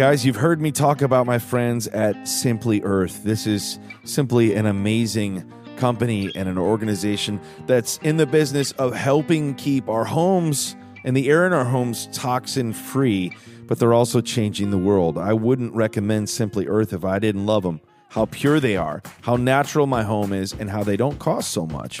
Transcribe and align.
Guys, 0.00 0.24
you've 0.24 0.36
heard 0.36 0.62
me 0.62 0.72
talk 0.72 1.02
about 1.02 1.26
my 1.26 1.38
friends 1.38 1.86
at 1.88 2.26
Simply 2.26 2.80
Earth. 2.84 3.22
This 3.22 3.46
is 3.46 3.78
simply 4.04 4.54
an 4.54 4.64
amazing 4.64 5.44
company 5.76 6.32
and 6.34 6.48
an 6.48 6.56
organization 6.56 7.38
that's 7.66 7.98
in 7.98 8.16
the 8.16 8.24
business 8.24 8.72
of 8.72 8.94
helping 8.94 9.54
keep 9.56 9.90
our 9.90 10.06
homes 10.06 10.74
and 11.04 11.14
the 11.14 11.28
air 11.28 11.46
in 11.46 11.52
our 11.52 11.66
homes 11.66 12.08
toxin 12.14 12.72
free, 12.72 13.36
but 13.66 13.78
they're 13.78 13.92
also 13.92 14.22
changing 14.22 14.70
the 14.70 14.78
world. 14.78 15.18
I 15.18 15.34
wouldn't 15.34 15.74
recommend 15.74 16.30
Simply 16.30 16.66
Earth 16.66 16.94
if 16.94 17.04
I 17.04 17.18
didn't 17.18 17.44
love 17.44 17.62
them. 17.62 17.82
How 18.08 18.24
pure 18.24 18.58
they 18.58 18.78
are, 18.78 19.02
how 19.20 19.36
natural 19.36 19.86
my 19.86 20.02
home 20.02 20.32
is, 20.32 20.54
and 20.54 20.70
how 20.70 20.82
they 20.82 20.96
don't 20.96 21.18
cost 21.18 21.50
so 21.50 21.66
much. 21.66 22.00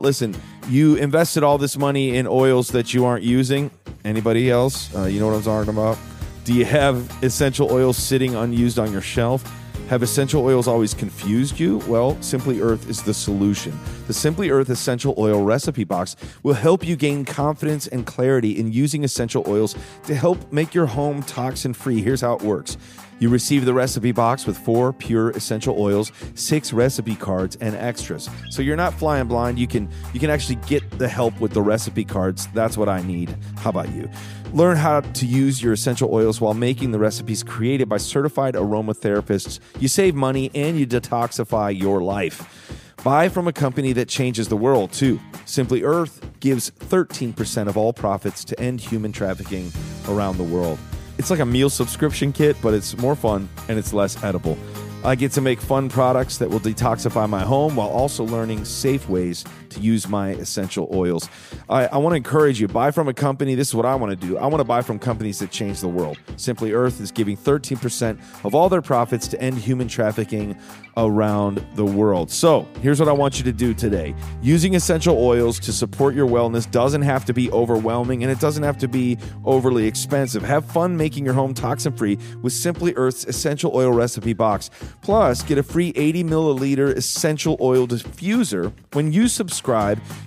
Listen, 0.00 0.34
you 0.68 0.96
invested 0.96 1.44
all 1.44 1.58
this 1.58 1.78
money 1.78 2.16
in 2.16 2.26
oils 2.26 2.70
that 2.70 2.92
you 2.92 3.04
aren't 3.04 3.22
using. 3.22 3.70
Anybody 4.04 4.50
else? 4.50 4.92
Uh, 4.96 5.04
you 5.04 5.20
know 5.20 5.28
what 5.28 5.36
I'm 5.36 5.42
talking 5.44 5.72
about? 5.72 5.96
Do 6.46 6.54
you 6.54 6.64
have 6.64 7.24
essential 7.24 7.72
oils 7.72 7.96
sitting 7.96 8.36
unused 8.36 8.78
on 8.78 8.92
your 8.92 9.00
shelf? 9.00 9.42
Have 9.88 10.04
essential 10.04 10.44
oils 10.44 10.68
always 10.68 10.94
confused 10.94 11.58
you? 11.58 11.78
Well, 11.88 12.16
Simply 12.22 12.60
Earth 12.60 12.88
is 12.88 13.02
the 13.02 13.12
solution. 13.12 13.76
The 14.06 14.12
Simply 14.12 14.50
Earth 14.50 14.70
Essential 14.70 15.12
Oil 15.18 15.42
Recipe 15.42 15.82
Box 15.82 16.14
will 16.44 16.54
help 16.54 16.86
you 16.86 16.94
gain 16.94 17.24
confidence 17.24 17.88
and 17.88 18.06
clarity 18.06 18.60
in 18.60 18.70
using 18.70 19.02
essential 19.02 19.42
oils 19.48 19.74
to 20.04 20.14
help 20.14 20.52
make 20.52 20.72
your 20.72 20.86
home 20.86 21.24
toxin 21.24 21.74
free. 21.74 22.00
Here's 22.00 22.20
how 22.20 22.34
it 22.34 22.42
works. 22.42 22.76
You 23.18 23.28
receive 23.28 23.64
the 23.64 23.72
recipe 23.72 24.12
box 24.12 24.46
with 24.46 24.58
four 24.58 24.92
pure 24.92 25.30
essential 25.30 25.80
oils, 25.80 26.12
six 26.34 26.72
recipe 26.72 27.16
cards, 27.16 27.56
and 27.56 27.74
extras. 27.76 28.28
So 28.50 28.62
you're 28.62 28.76
not 28.76 28.92
flying 28.94 29.26
blind. 29.26 29.58
You 29.58 29.66
can 29.66 29.90
you 30.12 30.20
can 30.20 30.30
actually 30.30 30.56
get 30.66 30.98
the 30.98 31.08
help 31.08 31.40
with 31.40 31.52
the 31.52 31.62
recipe 31.62 32.04
cards. 32.04 32.46
That's 32.54 32.76
what 32.76 32.88
I 32.88 33.02
need. 33.02 33.34
How 33.58 33.70
about 33.70 33.90
you? 33.92 34.10
Learn 34.52 34.76
how 34.76 35.00
to 35.00 35.26
use 35.26 35.62
your 35.62 35.72
essential 35.72 36.12
oils 36.12 36.40
while 36.40 36.54
making 36.54 36.92
the 36.92 36.98
recipes 36.98 37.42
created 37.42 37.88
by 37.88 37.96
certified 37.96 38.54
aromatherapists. 38.54 39.60
You 39.80 39.88
save 39.88 40.14
money 40.14 40.50
and 40.54 40.78
you 40.78 40.86
detoxify 40.86 41.78
your 41.78 42.02
life. 42.02 42.84
Buy 43.06 43.28
from 43.28 43.46
a 43.46 43.52
company 43.52 43.92
that 43.92 44.08
changes 44.08 44.48
the 44.48 44.56
world, 44.56 44.92
too. 44.92 45.20
Simply 45.44 45.84
Earth 45.84 46.20
gives 46.40 46.72
13% 46.72 47.68
of 47.68 47.76
all 47.76 47.92
profits 47.92 48.44
to 48.44 48.58
end 48.58 48.80
human 48.80 49.12
trafficking 49.12 49.70
around 50.08 50.38
the 50.38 50.44
world. 50.44 50.78
It's 51.18 51.30
like 51.30 51.40
a 51.40 51.46
meal 51.46 51.70
subscription 51.70 52.32
kit, 52.32 52.56
but 52.62 52.74
it's 52.74 52.96
more 52.98 53.16
fun 53.16 53.48
and 53.68 53.78
it's 53.78 53.92
less 53.92 54.22
edible. 54.22 54.58
I 55.04 55.14
get 55.14 55.32
to 55.32 55.40
make 55.40 55.60
fun 55.60 55.88
products 55.88 56.38
that 56.38 56.50
will 56.50 56.60
detoxify 56.60 57.28
my 57.28 57.42
home 57.42 57.76
while 57.76 57.88
also 57.88 58.24
learning 58.24 58.64
safe 58.64 59.08
ways 59.08 59.44
to 59.76 59.82
use 59.82 60.08
my 60.08 60.30
essential 60.30 60.88
oils. 60.92 61.28
I, 61.68 61.86
I 61.86 61.98
want 61.98 62.12
to 62.12 62.16
encourage 62.16 62.60
you 62.60 62.68
buy 62.68 62.90
from 62.90 63.08
a 63.08 63.14
company. 63.14 63.54
This 63.54 63.68
is 63.68 63.74
what 63.74 63.86
I 63.86 63.94
want 63.94 64.18
to 64.18 64.26
do. 64.26 64.36
I 64.38 64.46
want 64.46 64.60
to 64.60 64.64
buy 64.64 64.82
from 64.82 64.98
companies 64.98 65.38
that 65.38 65.50
change 65.50 65.80
the 65.80 65.88
world. 65.88 66.18
Simply 66.36 66.72
Earth 66.72 67.00
is 67.00 67.10
giving 67.12 67.36
13% 67.36 68.18
of 68.44 68.54
all 68.54 68.68
their 68.68 68.82
profits 68.82 69.28
to 69.28 69.40
end 69.40 69.58
human 69.58 69.88
trafficking 69.88 70.58
around 70.96 71.64
the 71.74 71.84
world. 71.84 72.30
So 72.30 72.66
here's 72.80 72.98
what 72.98 73.08
I 73.08 73.12
want 73.12 73.38
you 73.38 73.44
to 73.44 73.52
do 73.52 73.74
today 73.74 74.14
using 74.42 74.74
essential 74.74 75.18
oils 75.18 75.60
to 75.60 75.72
support 75.72 76.14
your 76.14 76.26
wellness 76.26 76.70
doesn't 76.70 77.02
have 77.02 77.24
to 77.26 77.34
be 77.34 77.50
overwhelming 77.50 78.22
and 78.22 78.32
it 78.32 78.40
doesn't 78.40 78.62
have 78.62 78.78
to 78.78 78.88
be 78.88 79.18
overly 79.44 79.86
expensive. 79.86 80.42
Have 80.42 80.64
fun 80.64 80.96
making 80.96 81.24
your 81.24 81.34
home 81.34 81.52
toxin 81.52 81.94
free 81.94 82.18
with 82.42 82.52
Simply 82.52 82.94
Earth's 82.96 83.24
essential 83.24 83.72
oil 83.74 83.92
recipe 83.92 84.32
box. 84.32 84.70
Plus, 85.02 85.42
get 85.42 85.58
a 85.58 85.62
free 85.62 85.92
80 85.94 86.24
milliliter 86.24 86.96
essential 86.96 87.56
oil 87.60 87.86
diffuser 87.86 88.72
when 88.92 89.12
you 89.12 89.28
subscribe 89.28 89.65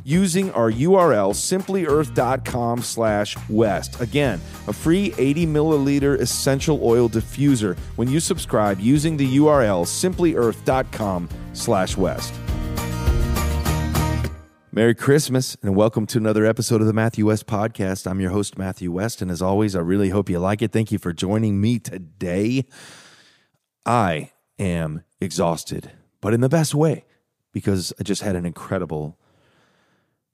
using 0.03 0.51
our 0.51 0.71
URL 0.71 1.33
simplyearth.com 1.33 2.81
slash 2.81 3.37
west. 3.49 3.99
Again, 4.01 4.41
a 4.67 4.73
free 4.73 5.13
80 5.17 5.47
milliliter 5.47 6.19
essential 6.19 6.79
oil 6.83 7.09
diffuser 7.09 7.77
when 7.95 8.07
you 8.07 8.19
subscribe 8.19 8.79
using 8.79 9.17
the 9.17 9.37
URL 9.37 9.85
simplyearth.com 9.85 11.29
slash 11.53 11.97
west. 11.97 12.33
Merry 14.71 14.93
Christmas 14.93 15.57
and 15.63 15.75
welcome 15.75 16.05
to 16.05 16.19
another 16.19 16.45
episode 16.45 16.79
of 16.79 16.87
the 16.87 16.93
Matthew 16.93 17.25
West 17.25 17.47
Podcast. 17.47 18.05
I'm 18.05 18.19
your 18.19 18.29
host, 18.29 18.57
Matthew 18.57 18.91
West, 18.91 19.21
and 19.21 19.31
as 19.31 19.41
always, 19.41 19.75
I 19.75 19.79
really 19.79 20.09
hope 20.09 20.29
you 20.29 20.37
like 20.37 20.61
it. 20.61 20.71
Thank 20.71 20.91
you 20.91 20.99
for 20.99 21.11
joining 21.11 21.59
me 21.59 21.79
today. 21.79 22.65
I 23.85 24.31
am 24.59 25.03
exhausted, 25.19 25.91
but 26.21 26.35
in 26.35 26.41
the 26.41 26.49
best 26.49 26.75
way 26.75 27.05
because 27.51 27.91
I 27.99 28.03
just 28.03 28.21
had 28.21 28.35
an 28.35 28.45
incredible 28.45 29.17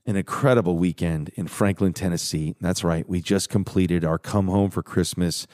an 0.06 0.16
incredible 0.16 0.78
weekend 0.78 1.30
in 1.36 1.48
Franklin, 1.48 1.94
Tennessee. 1.94 2.56
That's 2.62 2.84
right. 2.84 3.08
We 3.08 3.22
just 3.22 3.50
completed 3.50 4.06
our 4.06 4.20
come 4.20 4.48
home 4.48 4.70
for 4.70 4.84
Christmas, 4.84 5.48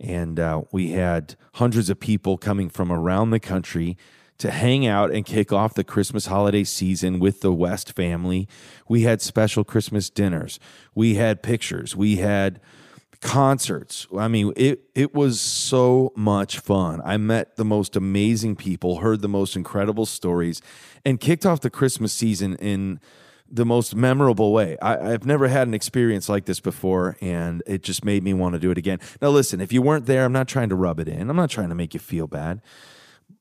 and 0.00 0.40
uh, 0.40 0.62
we 0.72 0.92
had 0.92 1.36
hundreds 1.54 1.90
of 1.90 2.00
people 2.00 2.38
coming 2.38 2.68
from 2.68 2.90
around 2.90 3.30
the 3.30 3.40
country 3.40 3.96
to 4.38 4.50
hang 4.50 4.86
out 4.86 5.10
and 5.10 5.26
kick 5.26 5.52
off 5.52 5.74
the 5.74 5.84
Christmas 5.84 6.26
holiday 6.26 6.64
season 6.64 7.18
with 7.18 7.40
the 7.40 7.52
West 7.52 7.94
family. 7.94 8.48
We 8.88 9.02
had 9.02 9.20
special 9.20 9.64
Christmas 9.64 10.10
dinners. 10.10 10.60
We 10.94 11.16
had 11.16 11.42
pictures. 11.42 11.96
We 11.96 12.16
had 12.16 12.60
concerts. 13.20 14.06
I 14.16 14.28
mean, 14.28 14.52
it 14.56 14.82
it 14.94 15.12
was 15.12 15.40
so 15.40 16.12
much 16.16 16.60
fun. 16.60 17.02
I 17.04 17.16
met 17.16 17.56
the 17.56 17.64
most 17.64 17.96
amazing 17.96 18.56
people, 18.56 18.98
heard 18.98 19.22
the 19.22 19.28
most 19.28 19.56
incredible 19.56 20.06
stories, 20.06 20.62
and 21.04 21.20
kicked 21.20 21.44
off 21.44 21.60
the 21.60 21.70
Christmas 21.70 22.12
season 22.12 22.54
in 22.56 23.00
the 23.50 23.64
most 23.64 23.94
memorable 23.94 24.52
way. 24.52 24.76
I, 24.80 25.10
have 25.10 25.26
never 25.26 25.48
had 25.48 25.68
an 25.68 25.74
experience 25.74 26.28
like 26.28 26.44
this 26.44 26.60
before, 26.60 27.16
and 27.20 27.62
it 27.66 27.82
just 27.82 28.04
made 28.04 28.22
me 28.22 28.34
want 28.34 28.54
to 28.54 28.58
do 28.58 28.70
it 28.70 28.78
again. 28.78 29.00
Now, 29.20 29.30
listen, 29.30 29.60
if 29.60 29.72
you 29.72 29.82
weren't 29.82 30.06
there, 30.06 30.24
I'm 30.24 30.32
not 30.32 30.48
trying 30.48 30.68
to 30.68 30.74
rub 30.74 31.00
it 31.00 31.08
in. 31.08 31.30
I'm 31.30 31.36
not 31.36 31.50
trying 31.50 31.68
to 31.70 31.74
make 31.74 31.94
you 31.94 32.00
feel 32.00 32.26
bad, 32.26 32.60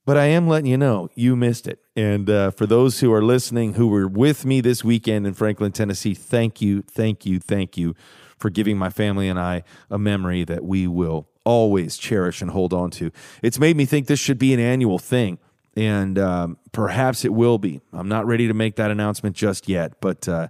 but 0.06 0.18
I 0.18 0.26
am 0.26 0.48
letting 0.48 0.70
you 0.70 0.78
know 0.78 1.10
you 1.16 1.36
missed 1.36 1.68
it. 1.68 1.82
And 1.96 2.30
uh, 2.30 2.52
for 2.52 2.66
those 2.66 3.00
who 3.00 3.12
are 3.14 3.24
listening, 3.24 3.74
who 3.74 3.88
were 3.88 4.08
with 4.08 4.46
me 4.46 4.62
this 4.62 4.84
weekend 4.84 5.28
in 5.28 5.34
Franklin, 5.34 5.72
Tennessee, 5.72 6.14
thank 6.14 6.62
you, 6.62 6.82
thank 6.82 7.26
you, 7.26 7.40
thank 7.40 7.78
you 7.78 7.96
for 8.38 8.50
giving 8.50 8.78
my 8.78 8.90
family 8.90 9.28
and 9.28 9.40
I 9.40 9.64
a 9.90 9.98
memory 9.98 10.44
that 10.44 10.64
we 10.64 10.88
will 10.88 11.28
always 11.44 11.98
cherish 11.98 12.42
and 12.42 12.52
hold 12.52 12.74
on 12.74 12.92
to. 12.92 13.12
It's 13.42 13.58
made 13.58 13.78
me 13.78 13.86
think 13.86 14.08
this 14.08 14.20
should 14.20 14.38
be 14.38 14.54
an 14.54 14.60
annual 14.60 15.00
thing 15.00 15.40
and 15.78 16.18
um, 16.18 16.58
perhaps 16.72 17.24
it 17.24 17.32
will 17.32 17.60
be. 17.60 17.80
I'm 17.94 18.10
not 18.10 18.26
ready 18.26 18.48
to 18.48 18.54
make 18.56 18.78
that 18.78 18.90
announcement 18.90 19.36
just 19.36 19.70
yet, 19.70 20.02
but 20.02 20.28
uh, 20.28 20.48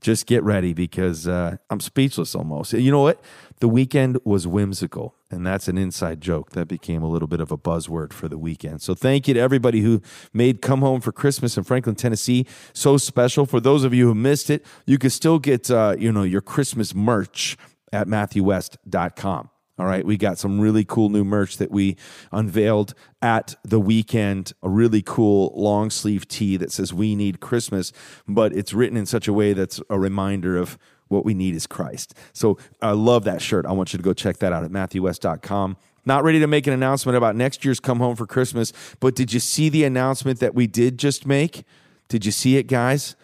just 0.00 0.26
get 0.26 0.42
ready 0.42 0.74
because 0.74 1.28
uh, 1.28 1.58
I'm 1.70 1.78
speechless 1.78 2.34
almost. 2.34 2.72
You 2.72 2.90
know 2.90 3.00
what? 3.00 3.22
The 3.60 3.68
weekend 3.68 4.18
was 4.24 4.48
whimsical, 4.48 5.14
and 5.30 5.46
that's 5.46 5.68
an 5.68 5.78
inside 5.78 6.20
joke 6.20 6.50
that 6.50 6.66
became 6.66 7.04
a 7.04 7.08
little 7.08 7.28
bit 7.28 7.40
of 7.40 7.52
a 7.52 7.56
buzzword 7.56 8.12
for 8.12 8.28
the 8.28 8.36
weekend. 8.36 8.82
So 8.82 8.94
thank 8.96 9.28
you 9.28 9.34
to 9.34 9.40
everybody 9.40 9.80
who 9.80 10.02
made 10.32 10.60
Come 10.60 10.80
Home 10.80 11.00
for 11.00 11.12
Christmas 11.12 11.56
in 11.56 11.62
Franklin, 11.62 11.94
Tennessee 11.94 12.44
so 12.72 12.96
special. 12.96 13.46
For 13.46 13.60
those 13.60 13.84
of 13.84 13.94
you 13.94 14.08
who 14.08 14.14
missed 14.14 14.50
it, 14.50 14.66
you 14.86 14.98
can 14.98 15.10
still 15.10 15.38
get 15.38 15.70
uh, 15.70 15.94
you 15.96 16.10
know 16.10 16.24
your 16.24 16.40
Christmas 16.40 16.96
merch 16.96 17.56
at 17.92 18.08
MatthewWest.com. 18.08 19.50
All 19.76 19.86
right, 19.86 20.06
we 20.06 20.16
got 20.16 20.38
some 20.38 20.60
really 20.60 20.84
cool 20.84 21.08
new 21.08 21.24
merch 21.24 21.56
that 21.56 21.72
we 21.72 21.96
unveiled 22.30 22.94
at 23.20 23.56
the 23.64 23.80
weekend. 23.80 24.52
A 24.62 24.68
really 24.68 25.02
cool 25.02 25.52
long 25.56 25.90
sleeve 25.90 26.28
tee 26.28 26.56
that 26.58 26.70
says 26.70 26.94
"We 26.94 27.16
Need 27.16 27.40
Christmas," 27.40 27.92
but 28.28 28.52
it's 28.54 28.72
written 28.72 28.96
in 28.96 29.06
such 29.06 29.26
a 29.26 29.32
way 29.32 29.52
that's 29.52 29.80
a 29.90 29.98
reminder 29.98 30.56
of 30.56 30.78
what 31.08 31.24
we 31.24 31.34
need 31.34 31.56
is 31.56 31.66
Christ. 31.66 32.14
So 32.32 32.56
I 32.80 32.92
love 32.92 33.24
that 33.24 33.42
shirt. 33.42 33.66
I 33.66 33.72
want 33.72 33.92
you 33.92 33.96
to 33.96 34.02
go 34.02 34.12
check 34.12 34.38
that 34.38 34.52
out 34.52 34.64
at 34.64 34.70
MatthewWest.com. 34.70 35.76
Not 36.06 36.22
ready 36.22 36.38
to 36.38 36.46
make 36.46 36.66
an 36.66 36.72
announcement 36.72 37.16
about 37.16 37.34
next 37.34 37.64
year's 37.64 37.80
Come 37.80 37.98
Home 37.98 38.14
for 38.14 38.26
Christmas, 38.26 38.72
but 39.00 39.14
did 39.14 39.32
you 39.32 39.40
see 39.40 39.68
the 39.68 39.84
announcement 39.84 40.38
that 40.40 40.54
we 40.54 40.66
did 40.66 40.98
just 40.98 41.26
make? 41.26 41.64
Did 42.08 42.24
you 42.24 42.32
see 42.32 42.56
it, 42.56 42.66
guys? 42.66 43.16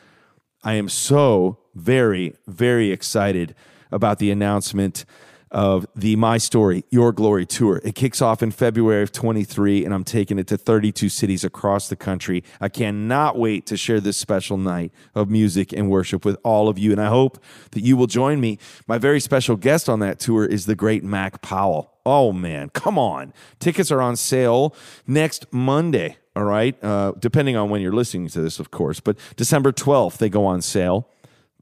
I 0.64 0.74
am 0.74 0.88
so 0.88 1.58
very, 1.74 2.34
very 2.46 2.90
excited 2.90 3.54
about 3.92 4.18
the 4.18 4.30
announcement 4.30 5.04
of 5.50 5.86
the 5.94 6.16
My 6.16 6.38
Story, 6.38 6.84
Your 6.90 7.12
Glory 7.12 7.46
tour. 7.46 7.80
It 7.84 7.94
kicks 7.94 8.22
off 8.22 8.42
in 8.42 8.50
February 8.50 9.02
of 9.02 9.12
23, 9.12 9.84
and 9.84 9.92
I'm 9.92 10.04
taking 10.04 10.38
it 10.38 10.46
to 10.48 10.56
32 10.56 11.08
cities 11.08 11.44
across 11.44 11.88
the 11.88 11.96
country. 11.96 12.44
I 12.60 12.68
cannot 12.68 13.38
wait 13.38 13.66
to 13.66 13.76
share 13.76 14.00
this 14.00 14.16
special 14.16 14.56
night 14.56 14.92
of 15.14 15.28
music 15.28 15.72
and 15.72 15.90
worship 15.90 16.24
with 16.24 16.36
all 16.44 16.68
of 16.68 16.78
you, 16.78 16.92
and 16.92 17.00
I 17.00 17.08
hope 17.08 17.42
that 17.72 17.80
you 17.80 17.96
will 17.96 18.06
join 18.06 18.40
me. 18.40 18.58
My 18.86 18.98
very 18.98 19.20
special 19.20 19.56
guest 19.56 19.88
on 19.88 19.98
that 20.00 20.18
tour 20.18 20.44
is 20.44 20.66
the 20.66 20.76
great 20.76 21.02
Mac 21.02 21.42
Powell. 21.42 21.92
Oh, 22.06 22.32
man, 22.32 22.70
come 22.70 22.98
on. 22.98 23.32
Tickets 23.58 23.90
are 23.90 24.00
on 24.00 24.16
sale 24.16 24.74
next 25.06 25.52
Monday, 25.52 26.16
all 26.34 26.44
right? 26.44 26.82
Uh, 26.82 27.12
depending 27.18 27.56
on 27.56 27.70
when 27.70 27.82
you're 27.82 27.92
listening 27.92 28.28
to 28.28 28.40
this, 28.40 28.58
of 28.58 28.70
course, 28.70 29.00
but 29.00 29.16
December 29.36 29.72
12th, 29.72 30.18
they 30.18 30.28
go 30.28 30.46
on 30.46 30.62
sale. 30.62 31.08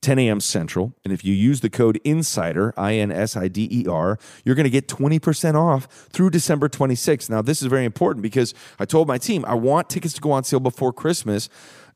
10 0.00 0.18
a.m. 0.18 0.40
Central. 0.40 0.94
And 1.04 1.12
if 1.12 1.24
you 1.24 1.34
use 1.34 1.60
the 1.60 1.70
code 1.70 2.00
INSIDER, 2.04 2.74
I 2.76 2.94
N 2.94 3.10
S 3.10 3.36
I 3.36 3.48
D 3.48 3.68
E 3.70 3.86
R, 3.86 4.18
you're 4.44 4.54
going 4.54 4.64
to 4.64 4.70
get 4.70 4.88
20% 4.88 5.54
off 5.54 5.86
through 6.10 6.30
December 6.30 6.68
26th. 6.68 7.30
Now, 7.30 7.42
this 7.42 7.62
is 7.62 7.68
very 7.68 7.84
important 7.84 8.22
because 8.22 8.54
I 8.78 8.84
told 8.84 9.08
my 9.08 9.18
team 9.18 9.44
I 9.46 9.54
want 9.54 9.88
tickets 9.88 10.14
to 10.14 10.20
go 10.20 10.30
on 10.30 10.44
sale 10.44 10.60
before 10.60 10.92
Christmas. 10.92 11.48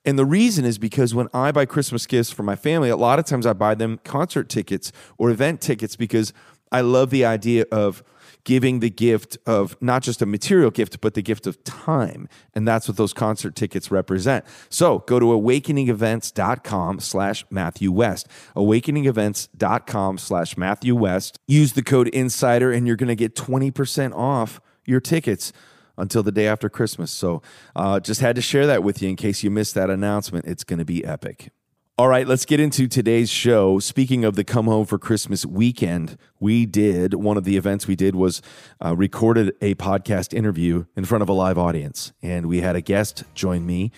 And 0.04 0.18
the 0.18 0.24
reason 0.24 0.64
is 0.64 0.78
because 0.78 1.14
when 1.14 1.28
I 1.32 1.52
buy 1.52 1.64
Christmas 1.64 2.06
gifts 2.06 2.30
for 2.30 2.42
my 2.42 2.56
family, 2.56 2.88
a 2.88 2.96
lot 2.96 3.18
of 3.18 3.24
times 3.24 3.46
I 3.46 3.52
buy 3.52 3.74
them 3.74 4.00
concert 4.04 4.48
tickets 4.48 4.90
or 5.16 5.30
event 5.30 5.60
tickets 5.60 5.94
because 5.94 6.32
I 6.72 6.80
love 6.80 7.10
the 7.10 7.24
idea 7.24 7.66
of 7.70 8.02
giving 8.44 8.80
the 8.80 8.90
gift 8.90 9.38
of 9.46 9.76
not 9.80 10.02
just 10.02 10.20
a 10.22 10.26
material 10.26 10.70
gift, 10.70 11.00
but 11.00 11.14
the 11.14 11.22
gift 11.22 11.46
of 11.46 11.62
time. 11.64 12.28
And 12.54 12.66
that's 12.66 12.88
what 12.88 12.96
those 12.96 13.12
concert 13.12 13.54
tickets 13.54 13.90
represent. 13.90 14.44
So 14.68 15.00
go 15.00 15.18
to 15.18 15.26
awakeningevents.com 15.26 17.00
slash 17.00 17.44
Matthew 17.50 17.92
West. 17.92 18.28
Awakeningevents.com 18.56 20.18
slash 20.18 20.56
Matthew 20.56 20.94
West. 20.94 21.38
Use 21.46 21.72
the 21.74 21.82
code 21.82 22.08
INSIDER 22.08 22.72
and 22.72 22.86
you're 22.86 22.96
going 22.96 23.08
to 23.08 23.16
get 23.16 23.34
20% 23.34 24.14
off 24.14 24.60
your 24.84 25.00
tickets 25.00 25.52
until 25.96 26.22
the 26.22 26.32
day 26.32 26.46
after 26.46 26.68
Christmas. 26.68 27.10
So 27.10 27.42
uh, 27.76 28.00
just 28.00 28.20
had 28.20 28.36
to 28.36 28.42
share 28.42 28.66
that 28.66 28.82
with 28.82 29.02
you 29.02 29.08
in 29.08 29.16
case 29.16 29.42
you 29.42 29.50
missed 29.50 29.74
that 29.74 29.90
announcement. 29.90 30.46
It's 30.46 30.64
going 30.64 30.78
to 30.78 30.84
be 30.84 31.04
epic. 31.04 31.50
All 32.02 32.08
right, 32.08 32.26
let's 32.26 32.44
get 32.44 32.58
into 32.58 32.88
today's 32.88 33.30
show. 33.30 33.78
Speaking 33.78 34.24
of 34.24 34.34
the 34.34 34.42
Come 34.42 34.66
Home 34.66 34.86
for 34.86 34.98
Christmas 34.98 35.46
weekend, 35.46 36.18
we 36.40 36.66
did 36.66 37.14
one 37.14 37.36
of 37.36 37.44
the 37.44 37.56
events 37.56 37.86
we 37.86 37.94
did 37.94 38.16
was 38.16 38.42
uh, 38.84 38.96
recorded 38.96 39.54
a 39.60 39.76
podcast 39.76 40.34
interview 40.34 40.86
in 40.96 41.04
front 41.04 41.22
of 41.22 41.28
a 41.28 41.32
live 41.32 41.58
audience, 41.58 42.12
and 42.20 42.46
we 42.46 42.60
had 42.60 42.74
a 42.74 42.80
guest 42.80 43.22
join 43.34 43.64
me 43.64 43.92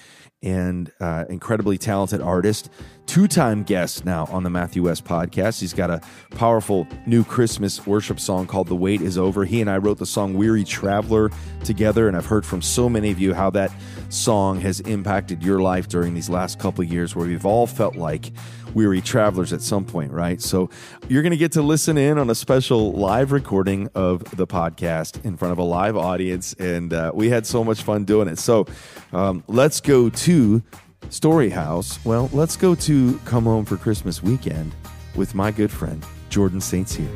and 0.45 0.93
uh, 1.01 1.25
incredibly 1.29 1.79
talented 1.79 2.21
artist, 2.21 2.71
two 3.07 3.27
time 3.27 3.63
guest 3.63 4.05
now 4.05 4.27
on 4.27 4.43
the 4.43 4.51
Matthew 4.51 4.85
West 4.85 5.05
podcast. 5.05 5.61
He's 5.61 5.73
got 5.73 5.91
a 5.91 6.01
powerful 6.33 6.87
new 7.07 7.25
Christmas 7.25 7.87
worship 7.87 8.21
song 8.21 8.47
called 8.47 8.69
The 8.69 8.77
Wait 8.77 9.01
Is 9.01 9.19
Over. 9.19 9.45
He 9.45 9.61
and 9.61 9.71
I 9.71 9.79
wrote 9.79 9.99
the 9.99 10.07
song 10.07 10.35
Weary 10.35 10.65
Traveler 10.65 11.31
together, 11.65 12.07
and 12.07 12.17
I've 12.17 12.27
heard 12.27 12.45
from 12.45 12.63
so 12.63 12.89
many 12.89 13.11
of 13.11 13.19
you 13.19 13.33
how 13.33 13.51
that 13.51 13.73
song 14.11 14.61
has 14.61 14.81
impacted 14.81 15.43
your 15.43 15.61
life 15.61 15.89
during 15.89 16.15
these 16.15 16.29
last 16.29 16.59
couple 16.59 16.85
years 16.85 17.17
where 17.17 17.27
we've 17.27 17.47
all 17.47 17.67
felt 17.67 17.97
like 17.97 18.31
weary 18.75 19.01
travelers 19.01 19.53
at 19.53 19.63
some 19.63 19.85
point, 19.85 20.13
right? 20.13 20.41
So 20.41 20.69
you're 21.09 21.23
going 21.23 21.33
to 21.33 21.37
get 21.37 21.53
to 21.53 21.63
listen 21.63 21.97
in 21.97 22.19
on 22.19 22.29
a 22.31 22.35
special 22.35 22.93
live 22.93 23.33
recording 23.33 23.89
of 23.95 24.25
the 24.37 24.47
podcast 24.47 25.25
in 25.25 25.37
front 25.37 25.53
of 25.53 25.59
a 25.59 25.63
live 25.63 25.97
audience. 25.97 26.55
And 26.55 26.93
uh, 26.93 27.13
we 27.15 27.31
had 27.31 27.47
so 27.47 27.65
much 27.65 27.83
fun 27.83 28.05
doing 28.05 28.29
it. 28.29 28.39
So 28.39 28.67
um, 29.13 29.45
let's 29.47 29.81
go 29.81 30.09
to 30.11 30.63
Story 31.11 31.51
House. 31.51 32.05
Well, 32.05 32.29
let's 32.33 32.57
go 32.57 32.75
to 32.75 33.19
Come 33.25 33.45
Home 33.45 33.65
for 33.65 33.77
Christmas 33.77 34.23
weekend 34.23 34.75
with 35.17 35.35
my 35.35 35.51
good 35.51 35.71
friend, 35.71 36.05
Jordan 36.29 36.61
St. 36.61 36.89
Cyr. 36.89 37.09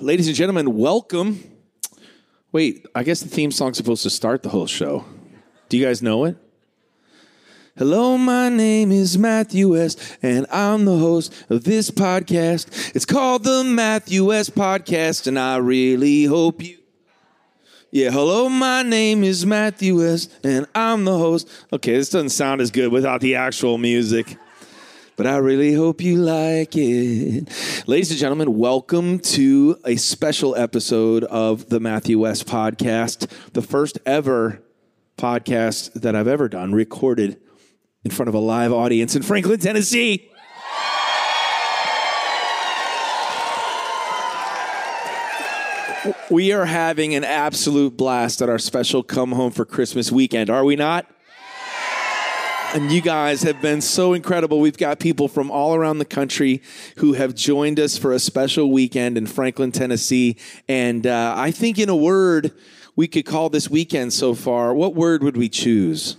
Ladies 0.00 0.26
and 0.26 0.36
gentlemen, 0.36 0.76
welcome. 0.76 1.42
Wait, 2.52 2.86
I 2.94 3.02
guess 3.02 3.20
the 3.20 3.28
theme 3.28 3.50
song's 3.50 3.78
supposed 3.78 4.02
to 4.02 4.10
start 4.10 4.42
the 4.42 4.50
whole 4.50 4.66
show. 4.66 5.04
Do 5.68 5.78
you 5.78 5.86
guys 5.86 6.02
know 6.02 6.24
it? 6.26 6.36
Hello, 7.76 8.18
my 8.18 8.50
name 8.50 8.92
is 8.92 9.16
Matthew 9.16 9.70
West, 9.70 10.18
and 10.22 10.46
I'm 10.52 10.84
the 10.84 10.98
host 10.98 11.32
of 11.48 11.64
this 11.64 11.90
podcast. 11.90 12.94
It's 12.94 13.06
called 13.06 13.44
the 13.44 13.64
Matthew 13.64 14.26
West 14.26 14.54
Podcast, 14.54 15.26
and 15.26 15.38
I 15.38 15.56
really 15.56 16.24
hope 16.24 16.62
you. 16.62 16.78
Yeah, 17.90 18.10
hello, 18.10 18.48
my 18.48 18.82
name 18.82 19.24
is 19.24 19.46
Matthew 19.46 19.98
West, 19.98 20.30
and 20.44 20.66
I'm 20.74 21.04
the 21.04 21.16
host. 21.16 21.48
Okay, 21.72 21.94
this 21.94 22.10
doesn't 22.10 22.30
sound 22.30 22.60
as 22.60 22.70
good 22.70 22.92
without 22.92 23.22
the 23.22 23.36
actual 23.36 23.78
music, 23.78 24.36
but 25.16 25.26
I 25.26 25.38
really 25.38 25.72
hope 25.72 26.02
you 26.02 26.16
like 26.16 26.76
it. 26.76 27.48
Ladies 27.88 28.10
and 28.10 28.20
gentlemen, 28.20 28.58
welcome 28.58 29.18
to 29.20 29.78
a 29.84 29.96
special 29.96 30.54
episode 30.56 31.24
of 31.24 31.70
the 31.70 31.80
Matthew 31.80 32.18
West 32.18 32.46
Podcast, 32.46 33.30
the 33.54 33.62
first 33.62 33.98
ever 34.04 34.60
podcast 35.16 35.92
that 35.94 36.14
I've 36.16 36.28
ever 36.28 36.48
done, 36.48 36.72
recorded 36.72 37.40
in 38.04 38.10
front 38.10 38.28
of 38.28 38.34
a 38.34 38.38
live 38.38 38.72
audience 38.72 39.16
in 39.16 39.22
Franklin, 39.22 39.58
Tennessee. 39.58 40.30
We 46.30 46.52
are 46.52 46.66
having 46.66 47.14
an 47.14 47.24
absolute 47.24 47.96
blast 47.96 48.42
at 48.42 48.50
our 48.50 48.58
special 48.58 49.02
Come 49.02 49.32
Home 49.32 49.50
for 49.50 49.64
Christmas 49.64 50.12
weekend, 50.12 50.50
are 50.50 50.64
we 50.64 50.76
not? 50.76 51.06
And 52.74 52.90
you 52.90 53.00
guys 53.00 53.42
have 53.42 53.62
been 53.62 53.80
so 53.80 54.14
incredible. 54.14 54.58
We've 54.58 54.76
got 54.76 54.98
people 54.98 55.28
from 55.28 55.50
all 55.50 55.76
around 55.76 55.98
the 55.98 56.04
country 56.04 56.60
who 56.96 57.12
have 57.12 57.34
joined 57.34 57.78
us 57.78 57.96
for 57.96 58.12
a 58.12 58.18
special 58.18 58.72
weekend 58.72 59.16
in 59.16 59.26
Franklin, 59.26 59.70
Tennessee. 59.70 60.36
And 60.68 61.06
uh, 61.06 61.34
I 61.36 61.52
think, 61.52 61.78
in 61.78 61.88
a 61.88 61.94
word, 61.94 62.52
we 62.96 63.08
could 63.08 63.26
call 63.26 63.48
this 63.48 63.68
weekend 63.68 64.12
so 64.12 64.34
far, 64.34 64.74
what 64.74 64.94
word 64.94 65.22
would 65.22 65.36
we 65.36 65.48
choose? 65.48 66.16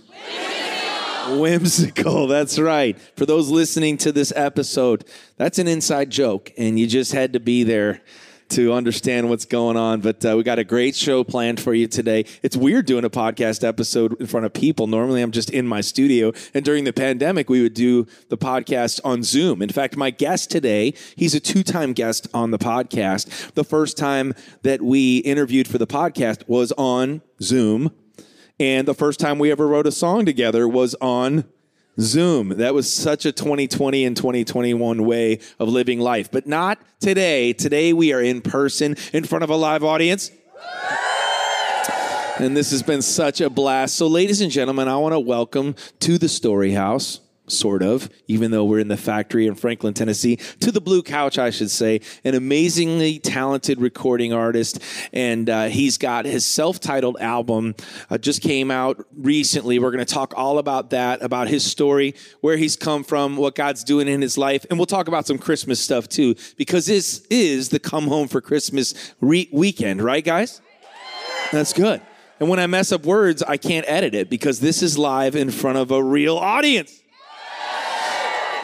Whimsical. 1.28 1.40
Whimsical, 1.40 2.26
that's 2.26 2.58
right. 2.58 2.98
For 3.16 3.26
those 3.26 3.48
listening 3.48 3.96
to 3.98 4.12
this 4.12 4.32
episode, 4.36 5.04
that's 5.36 5.58
an 5.58 5.68
inside 5.68 6.10
joke, 6.10 6.52
and 6.56 6.78
you 6.78 6.86
just 6.86 7.12
had 7.12 7.32
to 7.32 7.40
be 7.40 7.64
there 7.64 8.02
to 8.50 8.72
understand 8.72 9.28
what's 9.28 9.44
going 9.44 9.76
on. 9.76 10.00
But 10.00 10.24
uh, 10.24 10.34
we 10.36 10.42
got 10.42 10.58
a 10.58 10.64
great 10.64 10.94
show 10.94 11.24
planned 11.24 11.60
for 11.60 11.74
you 11.74 11.86
today. 11.86 12.24
It's 12.42 12.56
weird 12.56 12.86
doing 12.86 13.04
a 13.04 13.10
podcast 13.10 13.66
episode 13.66 14.20
in 14.20 14.26
front 14.26 14.46
of 14.46 14.52
people. 14.52 14.86
Normally, 14.86 15.22
I'm 15.22 15.30
just 15.30 15.50
in 15.50 15.66
my 15.66 15.80
studio. 15.80 16.32
And 16.54 16.64
during 16.64 16.84
the 16.84 16.92
pandemic, 16.92 17.48
we 17.48 17.62
would 17.62 17.74
do 17.74 18.06
the 18.28 18.38
podcast 18.38 19.00
on 19.04 19.22
Zoom. 19.22 19.62
In 19.62 19.68
fact, 19.68 19.96
my 19.96 20.10
guest 20.10 20.50
today, 20.50 20.94
he's 21.16 21.34
a 21.34 21.40
two 21.40 21.62
time 21.62 21.92
guest 21.92 22.28
on 22.32 22.50
the 22.50 22.58
podcast. 22.58 23.52
The 23.54 23.64
first 23.64 23.96
time 23.96 24.34
that 24.62 24.82
we 24.82 25.18
interviewed 25.18 25.68
for 25.68 25.78
the 25.78 25.86
podcast 25.86 26.48
was 26.48 26.72
on 26.72 27.22
Zoom. 27.42 27.92
And 28.58 28.88
the 28.88 28.94
first 28.94 29.20
time 29.20 29.38
we 29.38 29.50
ever 29.50 29.66
wrote 29.66 29.86
a 29.86 29.92
song 29.92 30.24
together 30.24 30.66
was 30.66 30.94
on 31.00 31.44
Zoom. 32.00 32.50
That 32.50 32.74
was 32.74 32.92
such 32.92 33.24
a 33.26 33.32
2020 33.32 34.04
and 34.04 34.16
2021 34.16 35.04
way 35.04 35.40
of 35.58 35.68
living 35.68 36.00
life, 36.00 36.30
but 36.30 36.46
not 36.46 36.78
today. 37.00 37.52
Today 37.52 37.92
we 37.92 38.12
are 38.12 38.20
in 38.20 38.42
person 38.42 38.96
in 39.12 39.24
front 39.24 39.44
of 39.44 39.50
a 39.50 39.56
live 39.56 39.82
audience. 39.82 40.30
And 42.38 42.54
this 42.54 42.70
has 42.70 42.82
been 42.82 43.00
such 43.00 43.40
a 43.40 43.48
blast. 43.48 43.96
So, 43.96 44.08
ladies 44.08 44.42
and 44.42 44.52
gentlemen, 44.52 44.88
I 44.88 44.96
want 44.98 45.14
to 45.14 45.20
welcome 45.20 45.74
to 46.00 46.18
the 46.18 46.28
Story 46.28 46.72
House 46.72 47.20
sort 47.48 47.82
of, 47.82 48.08
even 48.28 48.50
though 48.50 48.64
we're 48.64 48.80
in 48.80 48.88
the 48.88 48.96
factory 48.96 49.46
in 49.46 49.54
Franklin, 49.54 49.94
Tennessee, 49.94 50.36
to 50.60 50.72
the 50.72 50.80
Blue 50.80 51.02
Couch, 51.02 51.38
I 51.38 51.50
should 51.50 51.70
say, 51.70 52.00
an 52.24 52.34
amazingly 52.34 53.18
talented 53.18 53.80
recording 53.80 54.32
artist. 54.32 54.80
And 55.12 55.48
uh, 55.48 55.66
he's 55.66 55.98
got 55.98 56.24
his 56.24 56.46
self 56.46 56.80
titled 56.80 57.16
album 57.20 57.74
uh, 58.10 58.18
just 58.18 58.42
came 58.42 58.70
out 58.70 59.04
recently. 59.16 59.78
We're 59.78 59.90
going 59.90 60.04
to 60.04 60.14
talk 60.14 60.34
all 60.36 60.58
about 60.58 60.90
that, 60.90 61.22
about 61.22 61.48
his 61.48 61.64
story, 61.64 62.14
where 62.40 62.56
he's 62.56 62.76
come 62.76 63.04
from, 63.04 63.36
what 63.36 63.54
God's 63.54 63.84
doing 63.84 64.08
in 64.08 64.22
his 64.22 64.36
life. 64.38 64.66
And 64.70 64.78
we'll 64.78 64.86
talk 64.86 65.08
about 65.08 65.26
some 65.26 65.38
Christmas 65.38 65.80
stuff 65.80 66.08
too, 66.08 66.34
because 66.56 66.86
this 66.86 67.26
is 67.30 67.68
the 67.70 67.78
come 67.78 68.08
home 68.08 68.28
for 68.28 68.40
Christmas 68.40 69.14
re- 69.20 69.48
weekend, 69.52 70.02
right, 70.02 70.24
guys? 70.24 70.60
That's 71.52 71.72
good. 71.72 72.00
And 72.38 72.48
when 72.48 72.58
I 72.58 72.66
mess 72.66 72.92
up 72.92 73.06
words, 73.06 73.42
I 73.42 73.56
can't 73.56 73.86
edit 73.88 74.14
it 74.14 74.28
because 74.28 74.60
this 74.60 74.82
is 74.82 74.98
live 74.98 75.36
in 75.36 75.50
front 75.50 75.78
of 75.78 75.90
a 75.90 76.02
real 76.02 76.36
audience. 76.36 77.02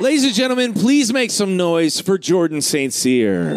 Ladies 0.01 0.25
and 0.25 0.35
gentlemen, 0.35 0.73
please 0.73 1.13
make 1.13 1.31
some 1.31 1.57
noise 1.57 2.01
for 2.01 2.17
Jordan 2.17 2.63
St. 2.63 2.95
Cyr. 2.95 3.57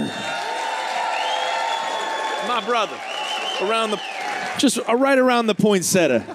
My 2.47 2.61
brother, 2.65 2.99
around 3.61 3.91
the, 3.91 4.01
just 4.57 4.77
uh, 4.77 4.95
right 4.95 5.17
around 5.17 5.47
the 5.47 5.55
poinsettia. 5.55 6.25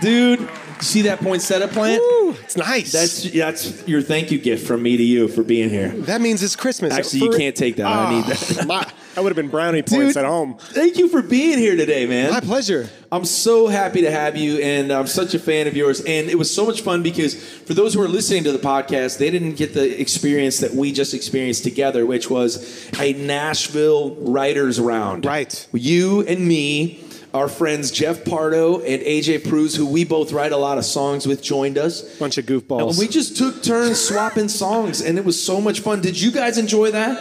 Dude, 0.00 0.48
see 0.80 1.02
that 1.02 1.20
poinsettia 1.20 1.68
plant? 1.68 2.00
Ooh, 2.02 2.36
it's 2.42 2.56
nice. 2.56 2.92
That's 2.92 3.30
that's 3.30 3.86
your 3.88 4.02
thank 4.02 4.30
you 4.30 4.38
gift 4.38 4.66
from 4.66 4.82
me 4.82 4.96
to 4.96 5.02
you 5.02 5.28
for 5.28 5.42
being 5.42 5.70
here. 5.70 5.88
that 5.90 6.20
means 6.20 6.42
it's 6.42 6.56
Christmas. 6.56 6.92
Actually, 6.92 7.20
you 7.20 7.32
For- 7.32 7.38
can't 7.38 7.56
take 7.56 7.76
that. 7.76 7.86
I 7.86 8.10
need 8.14 8.24
Ah, 8.26 8.28
that. 8.54 8.66
my- 8.66 8.86
that 9.14 9.22
would 9.24 9.30
have 9.30 9.36
been 9.36 9.48
brownie 9.48 9.82
points 9.82 10.16
at 10.16 10.24
home. 10.24 10.56
Thank 10.60 10.96
you 10.96 11.08
for 11.08 11.22
being 11.22 11.58
here 11.58 11.74
today, 11.74 12.06
man. 12.06 12.30
My 12.30 12.38
pleasure. 12.38 12.88
I'm 13.10 13.24
so 13.24 13.66
happy 13.66 14.02
to 14.02 14.10
have 14.12 14.36
you, 14.36 14.58
and 14.58 14.92
I'm 14.92 15.08
such 15.08 15.34
a 15.34 15.40
fan 15.40 15.66
of 15.66 15.76
yours. 15.76 16.00
And 16.02 16.28
it 16.30 16.38
was 16.38 16.54
so 16.54 16.64
much 16.64 16.82
fun 16.82 17.02
because 17.02 17.34
for 17.34 17.74
those 17.74 17.94
who 17.94 18.00
are 18.02 18.06
listening 18.08 18.44
to 18.44 18.52
the 18.52 18.60
podcast, 18.60 19.18
they 19.18 19.30
didn't 19.30 19.54
get 19.56 19.74
the 19.74 20.00
experience 20.00 20.58
that 20.60 20.72
we 20.74 20.92
just 20.92 21.14
experienced 21.14 21.64
together, 21.64 22.06
which 22.06 22.30
was 22.30 22.88
a 23.00 23.12
Nashville 23.14 24.14
writers 24.20 24.78
round. 24.78 25.24
Right. 25.24 25.66
You 25.72 26.20
and 26.28 26.46
me, 26.46 27.02
our 27.38 27.48
friends 27.48 27.92
Jeff 27.92 28.24
Pardo 28.24 28.80
and 28.80 29.00
AJ 29.00 29.44
Pruis, 29.44 29.76
who 29.76 29.86
we 29.86 30.04
both 30.04 30.32
write 30.32 30.50
a 30.50 30.56
lot 30.56 30.76
of 30.76 30.84
songs 30.84 31.26
with, 31.26 31.40
joined 31.40 31.78
us. 31.78 32.02
Bunch 32.18 32.36
of 32.36 32.46
goofballs. 32.46 32.90
And 32.90 32.98
we 32.98 33.06
just 33.06 33.36
took 33.36 33.62
turns 33.62 34.00
swapping 34.00 34.48
songs, 34.48 35.00
and 35.00 35.16
it 35.16 35.24
was 35.24 35.40
so 35.42 35.60
much 35.60 35.80
fun. 35.80 36.00
Did 36.00 36.20
you 36.20 36.32
guys 36.32 36.58
enjoy 36.58 36.90
that? 36.90 37.16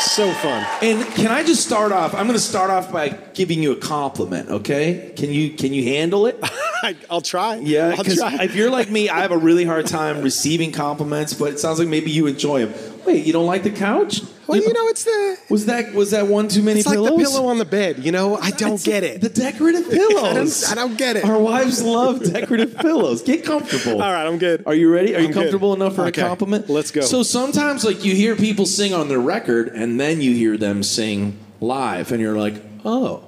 so 0.00 0.30
fun. 0.32 0.64
And 0.80 1.04
can 1.14 1.26
I 1.26 1.42
just 1.42 1.66
start 1.66 1.90
off? 1.90 2.14
I'm 2.14 2.26
going 2.26 2.38
to 2.38 2.44
start 2.44 2.70
off 2.70 2.92
by 2.92 3.08
giving 3.08 3.62
you 3.62 3.72
a 3.72 3.76
compliment, 3.76 4.48
okay? 4.48 5.12
Can 5.16 5.30
you 5.30 5.50
can 5.50 5.72
you 5.72 5.82
handle 5.82 6.26
it? 6.26 6.38
I'll 7.10 7.20
try. 7.20 7.56
Yeah, 7.56 7.96
because 7.96 8.20
if 8.22 8.54
you're 8.54 8.70
like 8.70 8.90
me, 8.90 9.08
I 9.08 9.20
have 9.20 9.32
a 9.32 9.38
really 9.38 9.64
hard 9.64 9.86
time 9.86 10.22
receiving 10.22 10.70
compliments, 10.70 11.34
but 11.34 11.52
it 11.52 11.58
sounds 11.58 11.80
like 11.80 11.88
maybe 11.88 12.12
you 12.12 12.28
enjoy 12.28 12.64
them. 12.64 13.00
Wait, 13.04 13.26
you 13.26 13.32
don't 13.32 13.46
like 13.46 13.64
the 13.64 13.70
couch? 13.70 14.22
Well, 14.48 14.60
you 14.62 14.72
know, 14.72 14.88
it's 14.88 15.04
the 15.04 15.38
Was 15.50 15.66
that 15.66 15.92
was 15.94 16.10
that 16.12 16.26
one 16.26 16.48
too 16.48 16.62
many 16.62 16.82
pillows. 16.82 17.06
it's 17.06 17.10
like 17.10 17.18
the 17.18 17.30
pillow 17.30 17.48
on 17.48 17.58
the 17.58 17.64
bed. 17.66 17.98
You 17.98 18.12
know, 18.12 18.36
I 18.36 18.50
don't 18.50 18.74
It's 18.74 18.84
get 18.84 19.04
it. 19.04 19.20
The 19.20 19.28
decorative 19.28 19.90
pillows. 19.90 20.64
I 20.64 20.74
don't 20.74 20.96
get 20.96 21.16
it. 21.16 21.24
Our 21.24 21.38
wives 21.38 21.82
love 21.82 22.22
decorative 22.24 22.74
pillows. 22.78 23.22
Get 23.22 23.44
comfortable. 23.44 24.02
All 24.02 24.10
right, 24.12 24.26
I'm 24.26 24.38
good. 24.38 24.62
Are 24.66 24.74
you 24.74 24.90
ready? 24.90 25.14
Are 25.14 25.18
you 25.20 25.26
I'm 25.26 25.32
good. 25.32 25.40
comfortable 25.42 25.74
enough 25.74 25.96
for 25.96 26.06
Okay, 26.06 26.22
a 26.22 26.24
compliment? 26.26 26.68
let's 26.70 26.90
go. 26.90 27.02
So 27.02 27.22
sometimes, 27.22 27.84
like, 27.84 28.04
you 28.04 28.14
hear 28.14 28.34
people 28.36 28.64
sing 28.64 28.94
on 28.94 29.08
their 29.08 29.20
record, 29.20 29.68
and 29.68 30.00
then 30.00 30.20
you 30.22 30.32
hear 30.32 30.56
them 30.56 30.82
sing 30.82 31.36
live, 31.60 32.10
and 32.10 32.20
you're 32.20 32.36
like, 32.38 32.54
oh. 32.86 33.24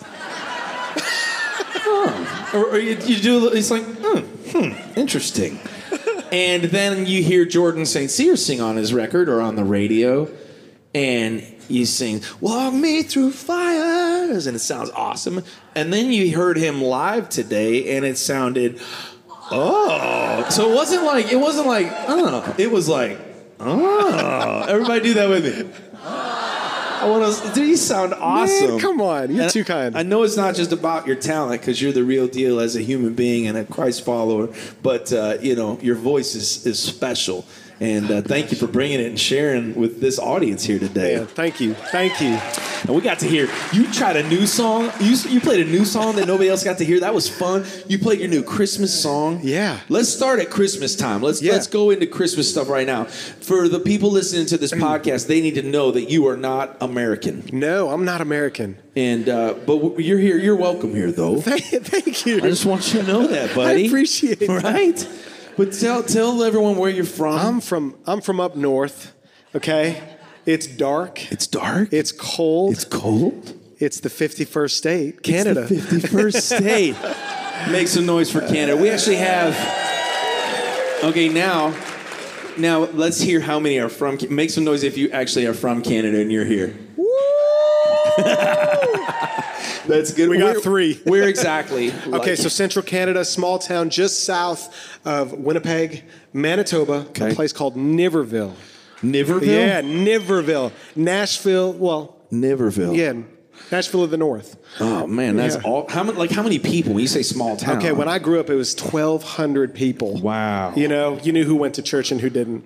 oh. 1.86 2.50
Or, 2.54 2.64
or 2.74 2.78
you, 2.78 2.96
you 3.04 3.16
do, 3.20 3.48
a 3.48 3.52
it's 3.52 3.70
like, 3.70 3.84
hmm, 3.84 4.18
hmm, 4.50 4.98
interesting. 4.98 5.58
and 6.32 6.64
then 6.64 7.06
you 7.06 7.22
hear 7.22 7.44
Jordan 7.44 7.86
St. 7.86 8.10
Cyr 8.10 8.36
sing 8.36 8.60
on 8.60 8.76
his 8.76 8.92
record 8.92 9.28
or 9.28 9.40
on 9.40 9.56
the 9.56 9.64
radio, 9.64 10.28
and 10.98 11.44
you 11.68 11.86
sing 11.86 12.22
"Walk 12.40 12.74
Me 12.74 13.02
Through 13.02 13.30
Fires," 13.32 14.46
and 14.46 14.56
it 14.56 14.60
sounds 14.60 14.90
awesome. 14.90 15.44
And 15.74 15.92
then 15.92 16.10
you 16.10 16.36
heard 16.36 16.56
him 16.56 16.82
live 16.82 17.28
today, 17.28 17.96
and 17.96 18.04
it 18.04 18.18
sounded 18.18 18.80
oh. 19.50 20.46
So 20.50 20.70
it 20.70 20.74
wasn't 20.74 21.04
like 21.04 21.32
it 21.32 21.36
wasn't 21.36 21.66
like 21.68 21.86
oh. 22.08 22.54
It 22.58 22.70
was 22.70 22.88
like 22.88 23.18
oh. 23.60 24.64
Everybody 24.68 25.00
do 25.00 25.14
that 25.14 25.28
with 25.28 25.44
me. 25.44 25.72
I 27.00 27.06
want 27.08 27.32
to. 27.32 27.54
Dude, 27.54 27.68
you 27.68 27.76
sound 27.76 28.12
awesome. 28.14 28.70
Man, 28.70 28.80
come 28.80 29.00
on, 29.00 29.32
you're 29.32 29.44
And 29.44 29.52
too 29.52 29.62
kind. 29.62 29.96
I 29.96 30.02
know 30.02 30.24
it's 30.24 30.36
not 30.36 30.56
just 30.56 30.72
about 30.72 31.06
your 31.06 31.14
talent 31.14 31.60
because 31.60 31.80
you're 31.80 31.92
the 31.92 32.02
real 32.02 32.26
deal 32.26 32.58
as 32.58 32.74
a 32.74 32.82
human 32.82 33.14
being 33.14 33.46
and 33.46 33.56
a 33.56 33.64
Christ 33.64 34.04
follower, 34.04 34.48
but 34.82 35.12
uh, 35.12 35.38
you 35.40 35.54
know 35.54 35.78
your 35.80 35.94
voice 35.94 36.34
is 36.34 36.66
is 36.66 36.80
special. 36.80 37.44
And 37.80 38.10
uh, 38.10 38.22
thank 38.22 38.50
you 38.50 38.56
for 38.56 38.66
bringing 38.66 38.98
it 39.00 39.06
and 39.06 39.18
sharing 39.20 39.74
with 39.76 40.00
this 40.00 40.18
audience 40.18 40.64
here 40.64 40.78
today. 40.80 41.14
Yeah, 41.18 41.24
thank 41.26 41.60
you, 41.60 41.74
thank 41.74 42.20
you. 42.20 42.38
And 42.82 42.90
we 42.94 43.00
got 43.00 43.18
to 43.20 43.26
hear 43.26 43.48
you 43.72 43.92
tried 43.92 44.16
a 44.16 44.22
new 44.28 44.46
song. 44.46 44.90
You 45.00 45.16
you 45.28 45.40
played 45.40 45.66
a 45.66 45.70
new 45.70 45.84
song 45.84 46.16
that 46.16 46.26
nobody 46.26 46.48
else 46.48 46.64
got 46.64 46.78
to 46.78 46.84
hear. 46.84 47.00
That 47.00 47.14
was 47.14 47.28
fun. 47.28 47.64
You 47.88 47.98
played 47.98 48.18
your 48.20 48.28
new 48.28 48.42
Christmas 48.42 49.00
song. 49.00 49.40
Yeah. 49.42 49.80
Let's 49.88 50.08
start 50.08 50.40
at 50.40 50.50
Christmas 50.50 50.96
time. 50.96 51.22
Let's 51.22 51.40
Yeah. 51.42 51.52
let's 51.52 51.66
go 51.68 51.90
into 51.90 52.06
Christmas 52.06 52.50
stuff 52.50 52.68
right 52.68 52.86
now. 52.86 53.04
For 53.04 53.68
the 53.68 53.80
people 53.80 54.10
listening 54.10 54.46
to 54.46 54.58
this 54.58 54.72
podcast, 54.86 55.26
they 55.26 55.40
need 55.40 55.54
to 55.56 55.62
know 55.62 55.90
that 55.92 56.10
you 56.10 56.26
are 56.28 56.36
not 56.36 56.76
American. 56.80 57.44
No, 57.52 57.90
I'm 57.90 58.04
not 58.04 58.20
American. 58.20 58.76
And 58.96 59.28
uh, 59.28 59.54
but 59.66 60.00
you're 60.00 60.18
here. 60.18 60.38
You're 60.38 60.56
welcome 60.56 60.94
here, 60.94 61.12
though. 61.12 61.40
Thank, 61.40 61.62
thank 61.84 62.26
you. 62.26 62.38
I 62.38 62.40
just 62.40 62.66
want 62.66 62.92
you 62.92 63.02
to 63.02 63.06
know 63.06 63.26
that, 63.28 63.54
buddy. 63.54 63.84
I 63.84 63.86
appreciate 63.86 64.40
that. 64.40 65.08
Right? 65.58 65.68
But 65.68 65.74
tell 65.74 66.02
tell 66.02 66.42
everyone 66.42 66.76
where 66.76 66.90
you're 66.90 67.04
from. 67.04 67.38
I'm 67.38 67.60
from 67.60 67.96
I'm 68.06 68.20
from 68.20 68.40
up 68.40 68.56
north. 68.56 69.14
Okay, 69.54 70.00
it's 70.46 70.66
dark. 70.66 71.30
it's 71.32 71.46
dark. 71.46 71.92
It's 71.92 72.12
cold. 72.12 72.74
it's 72.74 72.84
cold. 72.84 73.54
It's 73.78 74.00
the 74.00 74.08
51st 74.08 74.70
state, 74.70 75.22
Canada. 75.22 75.68
It's 75.70 75.86
the 75.88 75.98
51st 76.08 76.40
state. 76.58 77.70
Make 77.70 77.86
some 77.86 78.06
noise 78.06 78.30
for 78.30 78.40
Canada. 78.40 78.76
We 78.76 78.90
actually 78.90 79.16
have. 79.16 79.54
Okay, 81.04 81.28
now, 81.28 81.72
now 82.56 82.86
let's 82.86 83.20
hear 83.20 83.40
how 83.40 83.60
many 83.60 83.78
are 83.78 83.88
from. 83.88 84.18
Make 84.30 84.50
some 84.50 84.64
noise 84.64 84.82
if 84.82 84.98
you 84.98 85.10
actually 85.10 85.46
are 85.46 85.54
from 85.54 85.82
Canada 85.82 86.20
and 86.20 86.32
you're 86.32 86.44
here. 86.44 86.74
That's 89.88 90.12
good. 90.12 90.28
We 90.28 90.38
got 90.38 90.52
Where- 90.54 90.60
three. 90.60 90.94
Where 91.04 91.28
exactly? 91.28 91.92
Okay, 92.18 92.36
so 92.36 92.48
Central 92.48 92.84
Canada, 92.84 93.24
small 93.24 93.58
town 93.58 93.90
just 93.90 94.24
south 94.24 94.74
of 95.04 95.32
Winnipeg, 95.32 96.04
Manitoba, 96.32 97.06
Okay. 97.10 97.32
a 97.32 97.34
place 97.34 97.52
called 97.52 97.76
Niverville. 97.76 98.54
Niverville. 99.02 99.46
Yeah, 99.46 99.80
Niverville. 99.82 100.72
Nashville, 100.96 101.72
well, 101.72 102.16
Niverville. 102.32 102.96
yeah, 102.96 103.12
Nashville 103.70 104.02
of 104.04 104.10
the 104.10 104.16
North. 104.16 104.56
Oh 104.80 105.06
man, 105.06 105.36
that's 105.36 105.56
Yeah. 105.56 105.62
all. 105.64 105.86
How 105.88 106.02
many? 106.02 106.18
Like 106.18 106.30
how 106.30 106.42
many 106.42 106.58
people? 106.58 106.94
When 106.94 107.02
you 107.02 107.08
say 107.08 107.22
small 107.22 107.56
town. 107.56 107.78
Okay, 107.78 107.92
when 107.92 108.08
I 108.08 108.18
grew 108.18 108.40
up, 108.40 108.50
it 108.50 108.54
was 108.56 108.74
1,200 108.74 109.74
people. 109.74 110.20
Wow. 110.20 110.72
You 110.76 110.88
know, 110.88 111.18
you 111.22 111.32
knew 111.32 111.44
who 111.44 111.54
went 111.56 111.74
to 111.74 111.82
church 111.82 112.10
and 112.12 112.20
who 112.20 112.28
didn't. 112.30 112.64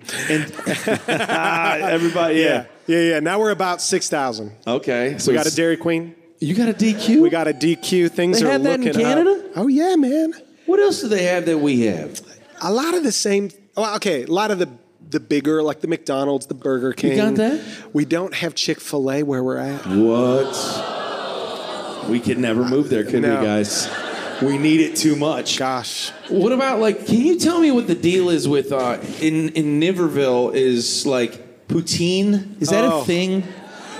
Ah, 1.07 1.75
everybody. 1.81 2.39
Yeah. 2.39 2.65
Yeah, 2.87 2.99
yeah. 2.99 3.19
Now 3.21 3.39
we're 3.39 3.51
about 3.51 3.81
6,000. 3.81 4.51
Okay. 4.67 5.15
So 5.17 5.31
We 5.31 5.37
got 5.37 5.45
a 5.47 5.55
Dairy 5.55 5.77
Queen. 5.77 6.15
You 6.39 6.55
got 6.55 6.69
a 6.69 6.73
DQ. 6.73 7.21
We 7.21 7.29
got 7.29 7.47
a 7.47 7.53
DQ. 7.53 8.11
Things 8.11 8.39
They 8.39 8.47
are 8.47 8.51
have 8.51 8.63
that 8.63 8.79
in 8.79 8.85
looking 8.85 9.01
Canada? 9.01 9.43
up. 9.45 9.51
Oh, 9.55 9.67
yeah, 9.67 9.95
man. 9.95 10.33
What 10.65 10.79
else 10.79 11.01
do 11.01 11.07
they 11.07 11.23
have 11.23 11.45
that 11.45 11.59
we 11.59 11.81
have? 11.81 12.19
A 12.61 12.71
lot 12.71 12.93
of 12.95 13.03
the 13.03 13.11
same. 13.11 13.49
Well, 13.75 13.95
okay, 13.95 14.23
a 14.23 14.27
lot 14.27 14.51
of 14.51 14.59
the 14.59 14.69
the 15.09 15.19
bigger, 15.19 15.61
like 15.61 15.81
the 15.81 15.87
McDonald's, 15.87 16.47
the 16.47 16.53
Burger 16.55 16.91
King. 16.93 17.17
got 17.17 17.35
that? 17.35 17.61
We 17.93 18.03
don't 18.05 18.33
have 18.33 18.55
Chick 18.55 18.79
Fil 18.79 19.11
A 19.11 19.21
where 19.23 19.43
we're 19.43 19.57
at. 19.57 19.85
What? 19.85 20.55
We 22.09 22.19
could 22.19 22.39
never 22.39 22.67
move 22.67 22.89
there, 22.89 23.03
could 23.03 23.21
No. 23.21 23.39
we, 23.39 23.45
guys? 23.45 23.87
We 24.41 24.57
need 24.57 24.79
it 24.81 24.95
too 24.95 25.15
much. 25.15 25.59
Gosh, 25.59 26.09
What 26.29 26.51
about 26.51 26.79
like? 26.79 27.05
Can 27.05 27.17
you 27.21 27.37
tell 27.37 27.59
me 27.61 27.69
what 27.71 27.85
the 27.87 27.95
deal 27.95 28.29
is 28.29 28.47
with 28.47 28.71
uh, 28.71 28.97
in 29.21 29.49
in 29.49 29.79
Niverville? 29.79 30.53
Is 30.55 31.05
like 31.05 31.67
poutine? 31.67 32.59
Is 32.61 32.69
that 32.69 32.85
Oh. 32.85 33.01
a 33.01 33.05
thing? 33.05 33.43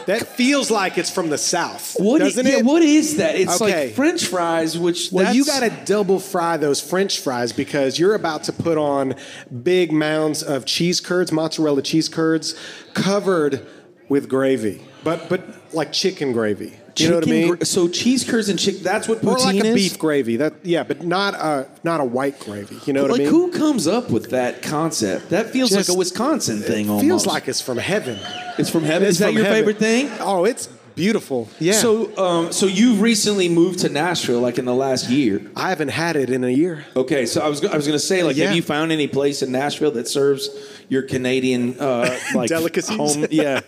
That 0.06 0.28
feels 0.28 0.70
like 0.72 0.98
it's 0.98 1.10
from 1.10 1.30
the 1.30 1.38
South, 1.38 1.96
What 2.00 2.20
doesn't 2.20 2.46
yeah, 2.46 2.58
it? 2.58 2.66
What 2.66 2.82
is 2.82 3.18
that? 3.18 3.36
It's 3.36 3.62
Okay. 3.62 3.88
like 3.88 3.96
French 3.96 4.26
fries, 4.26 4.78
which 4.78 5.12
Well, 5.12 5.34
you 5.34 5.46
got 5.46 5.62
to 5.62 5.70
double 5.86 6.20
fry 6.20 6.58
those 6.58 6.80
French 6.82 7.20
fries 7.20 7.52
because 7.54 7.98
you're 8.00 8.16
about 8.16 8.44
to 8.46 8.54
put 8.54 8.78
on 8.78 9.16
big 9.64 9.92
mounds 9.92 10.44
of 10.44 10.66
cheese 10.66 11.00
curds, 11.00 11.32
mozzarella 11.32 11.82
cheese 11.82 12.10
curds, 12.10 12.56
covered 12.94 13.66
with 14.10 14.28
gravy, 14.30 14.82
but 15.04 15.30
but 15.30 15.42
like 15.74 15.92
chicken 15.92 16.32
gravy. 16.34 16.74
You 16.98 17.10
know 17.10 17.16
what 17.16 17.28
I 17.28 17.32
mean? 17.32 17.56
gr- 17.56 17.64
so 17.64 17.88
cheese 17.88 18.24
curds 18.30 18.50
and 18.50 18.60
chicken. 18.60 18.84
That's 18.84 19.08
what 19.08 19.18
or 19.24 19.36
poutine 19.36 19.46
like 19.46 19.64
a 19.64 19.68
is. 19.68 19.76
beef 19.76 20.00
gravy. 20.00 20.38
That 20.38 20.54
yeah, 20.64 20.84
but 20.84 21.04
not 21.04 21.34
a 21.36 21.68
not 21.84 22.00
a 22.02 22.06
white 22.06 22.40
gravy. 22.40 22.78
You 22.86 22.94
know 22.94 23.02
what 23.04 23.12
like 23.12 23.22
I 23.22 23.24
mean? 23.26 23.34
Like 23.34 23.52
who 23.54 23.58
comes 23.58 23.88
up 23.88 24.10
with 24.10 24.30
that 24.32 24.62
concept? 24.62 25.30
That 25.30 25.50
feels 25.50 25.70
Just- 25.72 25.90
like 25.90 25.96
a 25.96 25.98
Wisconsin 25.98 26.60
thing. 26.60 26.90
almost. 26.90 27.06
Feels 27.06 27.26
like 27.26 27.48
it's 27.48 27.62
from 27.62 27.78
heaven. 27.78 28.20
it's 28.58 28.70
from 28.70 28.84
heaven. 28.84 29.08
It's 29.08 29.14
is 29.16 29.20
that 29.20 29.34
your 29.34 29.44
heaven. 29.44 29.58
favorite 29.60 29.78
thing? 29.78 30.10
Oh, 30.20 30.46
it's 30.46 30.68
beautiful. 30.96 31.50
Yeah. 31.60 31.74
So, 31.74 32.16
um, 32.18 32.52
so 32.54 32.68
you've 32.68 33.02
recently 33.02 33.50
moved 33.50 33.80
to 33.80 33.90
Nashville, 33.90 34.42
like 34.42 34.60
in 34.60 34.66
the 34.66 34.76
last 34.76 35.10
year. 35.10 35.42
I 35.56 35.70
haven't 35.70 35.88
had 35.88 36.16
it 36.16 36.30
in 36.30 36.44
a 36.44 36.50
year. 36.50 36.86
Okay, 36.96 37.26
so 37.26 37.42
I 37.42 37.48
was 37.50 37.66
I 37.66 37.76
was 37.76 37.88
going 37.88 37.98
to 37.98 38.06
say, 38.06 38.22
like, 38.22 38.36
Yeah. 38.38 38.46
have 38.48 38.56
you 38.56 38.62
found 38.62 38.92
any 38.92 39.08
place 39.08 39.42
in 39.42 39.52
Nashville 39.52 39.90
that 39.92 40.08
serves 40.08 40.50
your 40.90 41.04
Canadian 41.04 41.80
uh, 41.80 42.20
like 42.36 42.50
Delicacies? 42.50 42.96
Home, 42.98 43.28
yeah, 43.32 43.62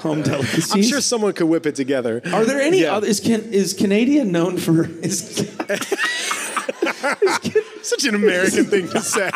home 0.00 0.22
delicacies. 0.24 0.74
I'm 0.74 0.82
sure 0.82 1.00
someone 1.00 1.32
could 1.32 1.48
whip 1.48 1.66
it 1.66 1.74
together. 1.74 2.20
Are 2.32 2.44
there 2.44 2.60
any? 2.60 2.82
Yeah. 2.82 2.96
Other, 2.96 3.06
is 3.06 3.20
can 3.20 3.52
is 3.52 3.74
Canada 3.74 4.24
known 4.24 4.58
for? 4.58 4.86
Is, 5.02 5.48
Such 7.82 8.04
an 8.04 8.14
American 8.14 8.66
thing 8.66 8.88
to 8.88 9.00
say. 9.00 9.30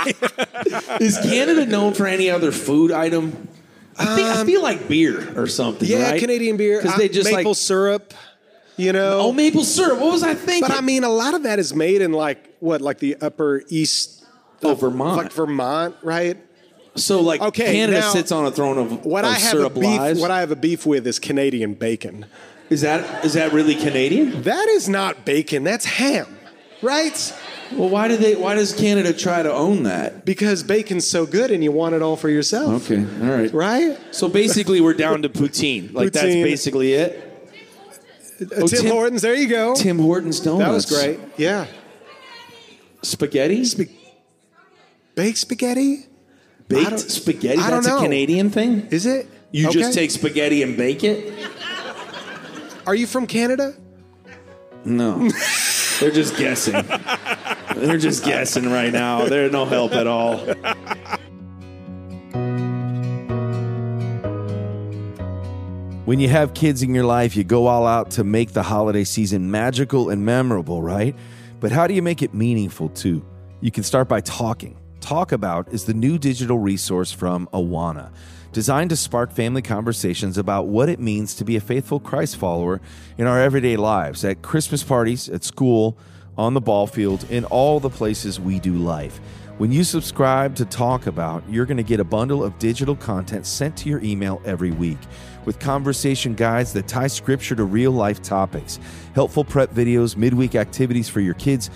is 1.01 1.19
Canada 1.23 1.65
known 1.67 1.95
for 1.95 2.07
any 2.07 2.29
other 2.29 2.53
food 2.53 2.93
item? 2.93 3.49
I, 3.99 4.17
think, 4.17 4.29
I 4.29 4.45
feel 4.45 4.63
like 4.63 4.89
beer 4.89 5.39
or 5.39 5.47
something. 5.47 5.91
Um, 5.93 6.01
yeah, 6.01 6.11
right? 6.11 6.21
Canadian 6.21 6.57
beer. 6.57 6.79
because 6.81 6.95
uh, 6.95 6.99
they 6.99 7.09
just 7.09 7.31
maple 7.31 7.51
like 7.51 7.57
syrup. 7.57 8.15
You 8.77 8.93
know. 8.93 9.21
oh 9.21 9.33
maple 9.33 9.65
syrup. 9.65 9.99
What 10.01 10.13
was 10.13 10.23
I 10.23 10.35
thinking? 10.35 10.69
But 10.69 10.77
I 10.77 10.81
mean, 10.81 11.05
a 11.05 11.09
lot 11.09 11.35
of 11.35 11.43
that 11.45 11.59
is 11.59 11.75
made 11.75 12.03
in 12.03 12.13
like 12.13 12.57
what, 12.61 12.81
like 12.81 12.99
the 12.99 13.17
Upper 13.17 13.63
East, 13.69 14.25
oh 14.63 14.75
Vermont. 14.75 15.17
like 15.17 15.33
Vermont, 15.33 15.95
right? 16.03 16.39
So 16.97 17.21
like 17.21 17.41
Okay, 17.41 17.73
Canada 17.73 18.01
now, 18.01 18.11
sits 18.11 18.33
on 18.33 18.47
a 18.47 18.51
throne 18.51 18.79
of, 18.79 19.05
What 19.05 19.25
of 19.25 19.31
I 19.33 19.39
have 19.39 19.59
a 19.61 19.71
beef, 19.71 19.85
lies. 19.85 20.21
what 20.21 20.31
I 20.31 20.41
have 20.41 20.51
a 20.51 20.57
beef 20.57 20.85
with 20.87 21.07
is 21.07 21.19
Canadian 21.19 21.75
bacon. 21.75 22.27
Is 22.71 22.81
that 22.83 23.25
is 23.25 23.35
that 23.35 23.53
really 23.53 23.75
Canadian? 23.75 24.43
That 24.43 24.69
is 24.69 24.89
not 24.89 25.25
bacon. 25.25 25.63
That's 25.65 25.85
ham, 25.85 26.27
right? 26.81 27.35
Well, 27.73 27.89
why 27.89 28.09
do 28.09 28.17
they? 28.17 28.35
Why 28.35 28.55
does 28.55 28.73
Canada 28.75 29.13
try 29.13 29.43
to 29.43 29.53
own 29.53 29.83
that? 29.85 30.25
Because 30.25 30.63
bacon's 30.63 31.07
so 31.07 31.25
good 31.27 31.51
and 31.51 31.63
you 31.65 31.73
want 31.73 31.95
it 31.95 32.03
all 32.03 32.17
for 32.17 32.29
yourself, 32.29 32.91
Okay, 32.91 32.99
all 33.23 33.31
right. 33.31 33.53
right? 33.53 33.99
So 34.11 34.29
basically, 34.29 34.81
we're 34.81 34.93
down 34.95 35.23
to 35.23 35.29
poutine. 35.29 35.93
Like 35.93 36.13
that's 36.13 36.25
basically 36.27 36.93
it. 36.95 37.29
Uh, 38.41 38.67
Tim, 38.67 38.69
Tim- 38.69 38.87
Hortons, 38.87 39.23
there 39.23 39.35
you 39.35 39.49
go. 39.49 39.75
Tim 39.75 39.99
Hortons 39.99 40.41
donuts. 40.41 40.65
that 40.67 40.73
was 40.73 40.87
great. 40.87 41.21
Yeah. 41.37 41.67
Spaghetti, 43.03 43.65
Baked 45.15 45.39
spaghetti? 45.39 46.07
I 46.73 46.79
baked 46.79 46.91
don't- 46.91 46.99
spaghetti. 47.11 47.59
I 47.59 47.71
don't 47.71 47.83
That's 47.83 47.87
a 47.87 47.91
know. 47.91 48.01
Canadian 48.03 48.51
thing. 48.51 48.89
Is 48.91 49.07
it? 49.07 49.27
You 49.51 49.71
just 49.71 49.91
Okay. 49.91 49.93
take 49.93 50.11
spaghetti 50.11 50.63
and 50.63 50.77
bake 50.77 51.05
it? 51.05 51.33
Are 52.87 52.95
you 52.95 53.07
from 53.07 53.27
Canada? 53.27 53.75
No, 54.85 55.19
they're 56.01 56.11
just 56.11 56.37
guessing. 56.37 56.75
They're 57.77 57.99
just 57.99 58.25
guessing 58.25 58.71
right 58.71 58.93
now. 58.93 59.27
They're 59.27 59.51
no 59.51 59.65
help 59.65 59.93
at 59.93 60.07
all. 60.07 60.39
When 66.05 66.19
you 66.19 66.29
have 66.29 66.53
kids 66.53 66.83
in 66.83 66.95
your 66.95 67.05
life, 67.05 67.37
you 67.37 67.45
go 67.45 67.67
all 67.69 67.87
out 67.87 68.11
to 68.13 68.25
make 68.25 68.53
the 68.53 68.63
holiday 68.63 69.05
season 69.05 69.51
magical 69.51 70.11
and 70.11 70.25
memorable, 70.27 70.83
right? 70.83 71.15
But 71.61 71.71
how 71.71 71.87
do 71.87 71.95
you 71.95 72.03
make 72.03 72.23
it 72.23 72.35
meaningful 72.35 72.89
too? 72.89 73.25
You 73.61 73.71
can 73.71 73.85
start 73.85 74.09
by 74.09 74.21
talking. 74.21 74.77
Talk 75.03 75.33
About 75.33 75.67
is 75.73 75.85
the 75.85 75.95
new 75.95 76.17
digital 76.17 76.61
resource 76.61 77.11
from 77.11 77.49
Awana, 77.53 78.13
designed 78.53 78.91
to 78.91 78.97
spark 78.97 79.33
family 79.33 79.61
conversations 79.61 80.39
about 80.39 80.69
what 80.69 80.89
it 80.89 81.01
means 81.01 81.35
to 81.35 81.45
be 81.45 81.57
a 81.57 81.61
faithful 81.61 81.99
Christ 81.99 82.37
follower 82.37 82.81
in 83.19 83.27
our 83.27 83.41
everyday 83.41 83.77
lives, 83.77 84.25
at 84.25 84.43
Christmas 84.43 84.85
parties, 84.85 85.29
at 85.29 85.43
school, 85.43 85.99
on 86.39 86.55
the 86.55 86.61
ball 86.61 86.87
field, 86.87 87.27
in 87.31 87.45
all 87.47 87.81
the 87.81 87.91
places 87.91 88.39
we 88.39 88.61
do 88.61 88.75
life. 88.75 89.19
When 89.59 89.73
you 89.73 89.83
subscribe 89.83 90.55
to 90.55 90.65
Talk 90.65 91.09
About, 91.09 91.43
you're 91.51 91.67
going 91.67 91.77
to 91.79 91.83
get 91.83 91.99
a 91.99 92.05
bundle 92.05 92.45
of 92.45 92.57
digital 92.61 92.95
content 92.95 93.45
sent 93.45 93.77
to 93.79 93.89
your 93.89 94.01
email 94.05 94.41
every 94.45 94.71
week 94.71 94.99
with 95.45 95.59
conversation 95.59 96.35
guides 96.35 96.73
that 96.75 96.87
tie 96.87 97.09
scripture 97.09 97.57
to 97.57 97.65
real 97.65 97.91
life 97.91 98.23
topics, 98.23 98.79
helpful 99.17 99.43
prep 99.43 99.73
videos, 99.73 100.17
midweek 100.17 100.55
activities 100.55 101.09
for 101.09 101.21
your 101.21 101.35
kids, 101.35 101.71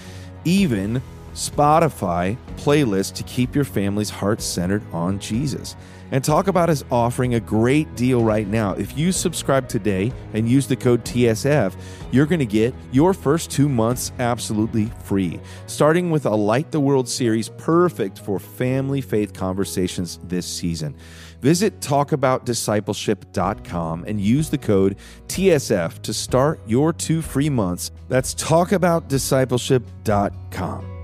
even 0.45 1.03
Spotify 1.37 2.37
playlist 2.57 3.13
to 3.15 3.23
keep 3.25 3.55
your 3.55 3.65
family's 3.65 4.09
heart 4.09 4.41
centered 4.41 4.83
on 4.93 5.19
Jesus. 5.19 5.77
And 6.13 6.25
Talk 6.25 6.47
About 6.47 6.71
is 6.71 6.85
offering 6.91 7.35
a 7.35 7.41
great 7.41 7.95
deal 7.95 8.25
right 8.25 8.49
now. 8.49 8.73
If 8.73 8.97
you 8.97 9.13
subscribe 9.13 9.69
today 9.69 10.13
and 10.33 10.49
use 10.49 10.67
the 10.67 10.77
code 10.77 11.05
TSF, 11.05 11.75
you're 12.11 12.25
going 12.27 12.39
to 12.39 12.47
get 12.47 12.75
your 12.91 13.13
first 13.13 13.51
two 13.51 13.69
months 13.69 14.13
absolutely 14.19 14.87
free, 15.05 15.39
starting 15.67 16.11
with 16.11 16.25
a 16.25 16.35
Light 16.35 16.71
the 16.71 16.81
World 16.81 17.07
series 17.09 17.49
perfect 17.49 18.21
for 18.21 18.39
family 18.39 19.03
faith 19.03 19.35
conversations 19.35 20.21
this 20.25 20.47
season. 20.47 20.97
Visit 21.41 21.81
talkaboutdiscipleship.com 21.81 24.05
and 24.07 24.21
use 24.21 24.49
the 24.49 24.59
code 24.59 24.97
TSF 25.27 26.01
to 26.03 26.15
start 26.15 26.61
your 26.67 26.93
two 26.93 27.21
free 27.21 27.51
months. 27.51 27.91
That's 28.09 28.33
talkaboutdiscipleship.com. 28.35 30.96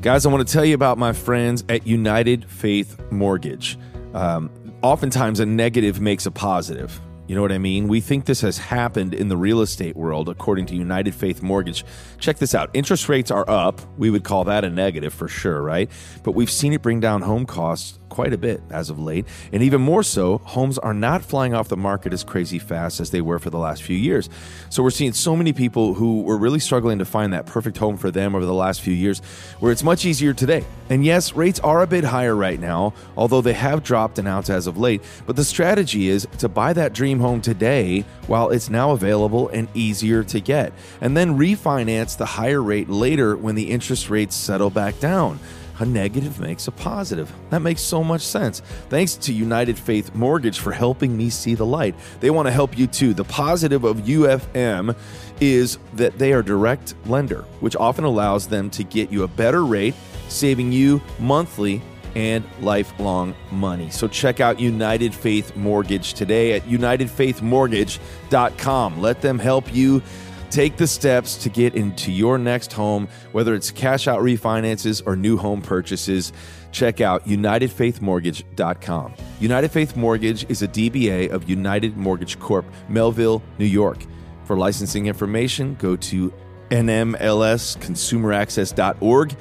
Guys, 0.00 0.24
I 0.24 0.28
want 0.28 0.46
to 0.46 0.52
tell 0.52 0.64
you 0.64 0.76
about 0.76 0.96
my 0.96 1.12
friends 1.12 1.64
at 1.68 1.84
United 1.84 2.48
Faith 2.48 3.00
Mortgage. 3.10 3.76
Um, 4.14 4.48
oftentimes, 4.80 5.40
a 5.40 5.46
negative 5.46 6.00
makes 6.00 6.24
a 6.24 6.30
positive. 6.30 7.00
You 7.26 7.34
know 7.34 7.42
what 7.42 7.50
I 7.50 7.58
mean? 7.58 7.88
We 7.88 8.00
think 8.00 8.24
this 8.24 8.40
has 8.42 8.58
happened 8.58 9.12
in 9.12 9.26
the 9.26 9.36
real 9.36 9.60
estate 9.60 9.96
world, 9.96 10.28
according 10.28 10.66
to 10.66 10.76
United 10.76 11.16
Faith 11.16 11.42
Mortgage. 11.42 11.84
Check 12.20 12.38
this 12.38 12.54
out 12.54 12.70
interest 12.74 13.08
rates 13.08 13.32
are 13.32 13.44
up. 13.50 13.80
We 13.98 14.08
would 14.08 14.22
call 14.22 14.44
that 14.44 14.64
a 14.64 14.70
negative 14.70 15.12
for 15.12 15.26
sure, 15.26 15.60
right? 15.60 15.90
But 16.22 16.32
we've 16.32 16.50
seen 16.50 16.72
it 16.72 16.80
bring 16.80 17.00
down 17.00 17.22
home 17.22 17.44
costs 17.44 17.98
quite 18.08 18.32
a 18.32 18.38
bit 18.38 18.60
as 18.70 18.90
of 18.90 18.98
late. 18.98 19.26
And 19.52 19.62
even 19.62 19.80
more 19.80 20.02
so, 20.02 20.38
homes 20.38 20.78
are 20.78 20.94
not 20.94 21.22
flying 21.22 21.54
off 21.54 21.68
the 21.68 21.76
market 21.76 22.12
as 22.12 22.24
crazy 22.24 22.58
fast 22.58 23.00
as 23.00 23.10
they 23.10 23.20
were 23.20 23.38
for 23.38 23.50
the 23.50 23.58
last 23.58 23.82
few 23.82 23.96
years. 23.96 24.28
So 24.70 24.82
we're 24.82 24.90
seeing 24.90 25.12
so 25.12 25.36
many 25.36 25.52
people 25.52 25.94
who 25.94 26.22
were 26.22 26.36
really 26.36 26.60
struggling 26.60 26.98
to 26.98 27.04
find 27.04 27.32
that 27.32 27.46
perfect 27.46 27.78
home 27.78 27.96
for 27.96 28.10
them 28.10 28.34
over 28.34 28.44
the 28.44 28.54
last 28.54 28.80
few 28.80 28.94
years, 28.94 29.20
where 29.60 29.72
it's 29.72 29.82
much 29.82 30.04
easier 30.04 30.32
today. 30.32 30.64
And 30.90 31.04
yes, 31.04 31.34
rates 31.34 31.60
are 31.60 31.82
a 31.82 31.86
bit 31.86 32.04
higher 32.04 32.34
right 32.34 32.58
now, 32.58 32.94
although 33.16 33.40
they 33.40 33.52
have 33.52 33.82
dropped 33.82 34.18
an 34.18 34.26
ounce 34.26 34.50
as 34.50 34.66
of 34.66 34.78
late. 34.78 35.02
But 35.26 35.36
the 35.36 35.44
strategy 35.44 36.08
is 36.08 36.26
to 36.38 36.48
buy 36.48 36.72
that 36.72 36.92
dream 36.92 37.20
home 37.20 37.40
today 37.40 38.04
while 38.26 38.50
it's 38.50 38.70
now 38.70 38.92
available 38.92 39.48
and 39.48 39.68
easier 39.74 40.22
to 40.24 40.40
get, 40.40 40.72
and 41.00 41.16
then 41.16 41.38
refinance 41.38 42.16
the 42.16 42.26
higher 42.26 42.62
rate 42.62 42.88
later 42.88 43.36
when 43.36 43.54
the 43.54 43.70
interest 43.70 44.10
rates 44.10 44.34
settle 44.34 44.70
back 44.70 44.98
down 45.00 45.38
a 45.80 45.86
negative 45.86 46.40
makes 46.40 46.68
a 46.68 46.72
positive. 46.72 47.32
That 47.50 47.62
makes 47.62 47.82
so 47.82 48.02
much 48.02 48.22
sense. 48.22 48.60
Thanks 48.88 49.14
to 49.16 49.32
United 49.32 49.78
Faith 49.78 50.14
Mortgage 50.14 50.58
for 50.58 50.72
helping 50.72 51.16
me 51.16 51.30
see 51.30 51.54
the 51.54 51.66
light. 51.66 51.94
They 52.20 52.30
want 52.30 52.46
to 52.46 52.52
help 52.52 52.76
you 52.76 52.86
too. 52.86 53.14
The 53.14 53.24
positive 53.24 53.84
of 53.84 53.98
UFM 53.98 54.96
is 55.40 55.78
that 55.94 56.18
they 56.18 56.32
are 56.32 56.42
direct 56.42 56.94
lender, 57.06 57.42
which 57.60 57.76
often 57.76 58.04
allows 58.04 58.48
them 58.48 58.70
to 58.70 58.84
get 58.84 59.10
you 59.10 59.22
a 59.22 59.28
better 59.28 59.64
rate, 59.64 59.94
saving 60.28 60.72
you 60.72 61.00
monthly 61.18 61.80
and 62.14 62.42
lifelong 62.60 63.34
money. 63.52 63.90
So 63.90 64.08
check 64.08 64.40
out 64.40 64.58
United 64.58 65.14
Faith 65.14 65.54
Mortgage 65.54 66.14
today 66.14 66.54
at 66.54 66.62
unitedfaithmortgage.com. 66.62 69.00
Let 69.00 69.20
them 69.20 69.38
help 69.38 69.74
you 69.74 70.02
Take 70.50 70.76
the 70.76 70.86
steps 70.86 71.36
to 71.38 71.48
get 71.48 71.74
into 71.74 72.10
your 72.10 72.38
next 72.38 72.72
home, 72.72 73.08
whether 73.32 73.54
it's 73.54 73.70
cash 73.70 74.08
out 74.08 74.20
refinances 74.20 75.02
or 75.06 75.16
new 75.16 75.36
home 75.36 75.60
purchases. 75.60 76.32
Check 76.72 77.00
out 77.00 77.26
UnitedFaithMortgage.com. 77.26 79.14
United 79.40 79.70
Faith 79.70 79.96
Mortgage 79.96 80.50
is 80.50 80.62
a 80.62 80.68
DBA 80.68 81.30
of 81.30 81.48
United 81.48 81.96
Mortgage 81.96 82.38
Corp, 82.38 82.66
Melville, 82.88 83.42
New 83.58 83.66
York. 83.66 83.98
For 84.44 84.56
licensing 84.56 85.06
information, 85.06 85.74
go 85.74 85.96
to 85.96 86.32
NMLSConsumerAccess.org. 86.70 89.36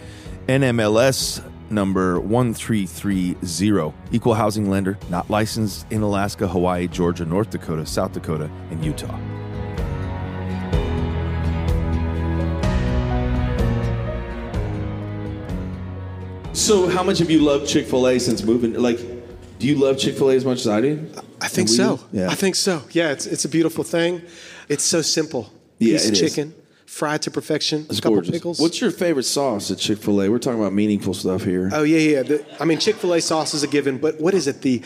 NMLS 0.48 1.44
number 1.70 2.20
1330. 2.20 3.94
Equal 4.12 4.34
housing 4.34 4.70
lender, 4.70 4.98
not 5.10 5.30
licensed 5.30 5.86
in 5.92 6.02
Alaska, 6.02 6.48
Hawaii, 6.48 6.88
Georgia, 6.88 7.26
North 7.26 7.50
Dakota, 7.50 7.86
South 7.86 8.14
Dakota, 8.14 8.50
and 8.72 8.84
Utah. 8.84 9.20
So, 16.58 16.88
how 16.90 17.04
much 17.04 17.20
have 17.20 17.30
you 17.30 17.40
loved 17.42 17.68
Chick 17.68 17.86
Fil 17.86 18.08
A 18.08 18.20
since 18.20 18.42
moving? 18.44 18.74
Like, 18.74 18.98
do 19.60 19.68
you 19.68 19.76
love 19.76 20.00
Chick 20.00 20.16
Fil 20.18 20.32
A 20.32 20.36
as 20.36 20.44
much 20.44 20.62
as 20.62 20.68
I 20.68 20.82
do? 20.82 21.08
I 21.40 21.48
think 21.48 21.70
so. 21.70 22.00
Yeah. 22.12 22.30
I 22.30 22.36
think 22.36 22.56
so. 22.56 22.82
Yeah, 22.92 23.12
it's 23.12 23.28
it's 23.28 23.46
a 23.46 23.50
beautiful 23.50 23.84
thing. 23.84 24.24
It's 24.68 24.84
so 24.84 25.04
simple. 25.04 25.54
Yeah, 25.78 25.94
Piece 25.94 26.06
of 26.08 26.14
it 26.14 26.22
is. 26.22 26.34
chicken, 26.34 26.56
fried 26.88 27.22
to 27.22 27.32
perfection. 27.32 27.86
It's 27.90 28.00
a 28.00 28.02
couple 28.02 28.16
gorgeous. 28.16 28.32
pickles. 28.32 28.60
What's 28.60 28.82
your 28.82 28.90
favorite 28.90 29.26
sauce 29.26 29.70
at 29.70 29.78
Chick 29.78 30.00
Fil 30.00 30.20
A? 30.24 30.30
We're 30.30 30.40
talking 30.40 30.60
about 30.60 30.74
meaningful 30.74 31.14
stuff 31.14 31.44
here. 31.44 31.70
Oh 31.72 31.84
yeah, 31.84 32.00
yeah. 32.00 32.24
The, 32.24 32.46
I 32.60 32.66
mean, 32.66 32.80
Chick 32.80 32.96
Fil 32.96 33.14
A 33.14 33.22
sauce 33.22 33.54
is 33.54 33.62
a 33.62 33.68
given, 33.68 34.00
but 34.00 34.20
what 34.20 34.34
is 34.34 34.48
it? 34.48 34.62
The 34.64 34.82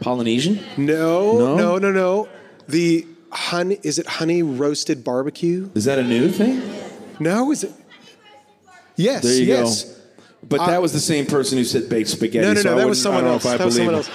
Polynesian. 0.00 0.60
no, 0.76 1.38
No? 1.38 1.56
no, 1.56 1.78
no, 1.78 1.90
no. 1.90 2.28
The 2.68 3.04
honey 3.32 3.78
is 3.82 3.98
it 3.98 4.06
honey 4.06 4.44
roasted 4.44 5.02
barbecue? 5.02 5.70
Is 5.74 5.86
that 5.86 5.98
a 5.98 6.04
new 6.04 6.30
thing? 6.30 6.62
No, 7.18 7.50
is 7.50 7.64
it? 7.64 7.72
Yes. 8.94 9.24
There 9.24 9.34
you 9.34 9.44
yes. 9.46 9.82
go. 9.84 9.92
But 10.48 10.66
that 10.66 10.80
was 10.82 10.92
the 10.92 11.00
same 11.00 11.26
person 11.26 11.58
who 11.58 11.64
said 11.64 11.88
baked 11.88 12.08
spaghetti. 12.08 12.46
No, 12.46 12.52
no, 12.54 12.60
so 12.62 12.70
no. 12.70 12.76
I 12.76 12.80
that 12.80 12.88
was 12.88 13.02
someone 13.02 13.24
else. 13.24 13.42
That 13.44 13.60
was 13.60 13.76
someone 13.76 13.94
else. 13.96 14.10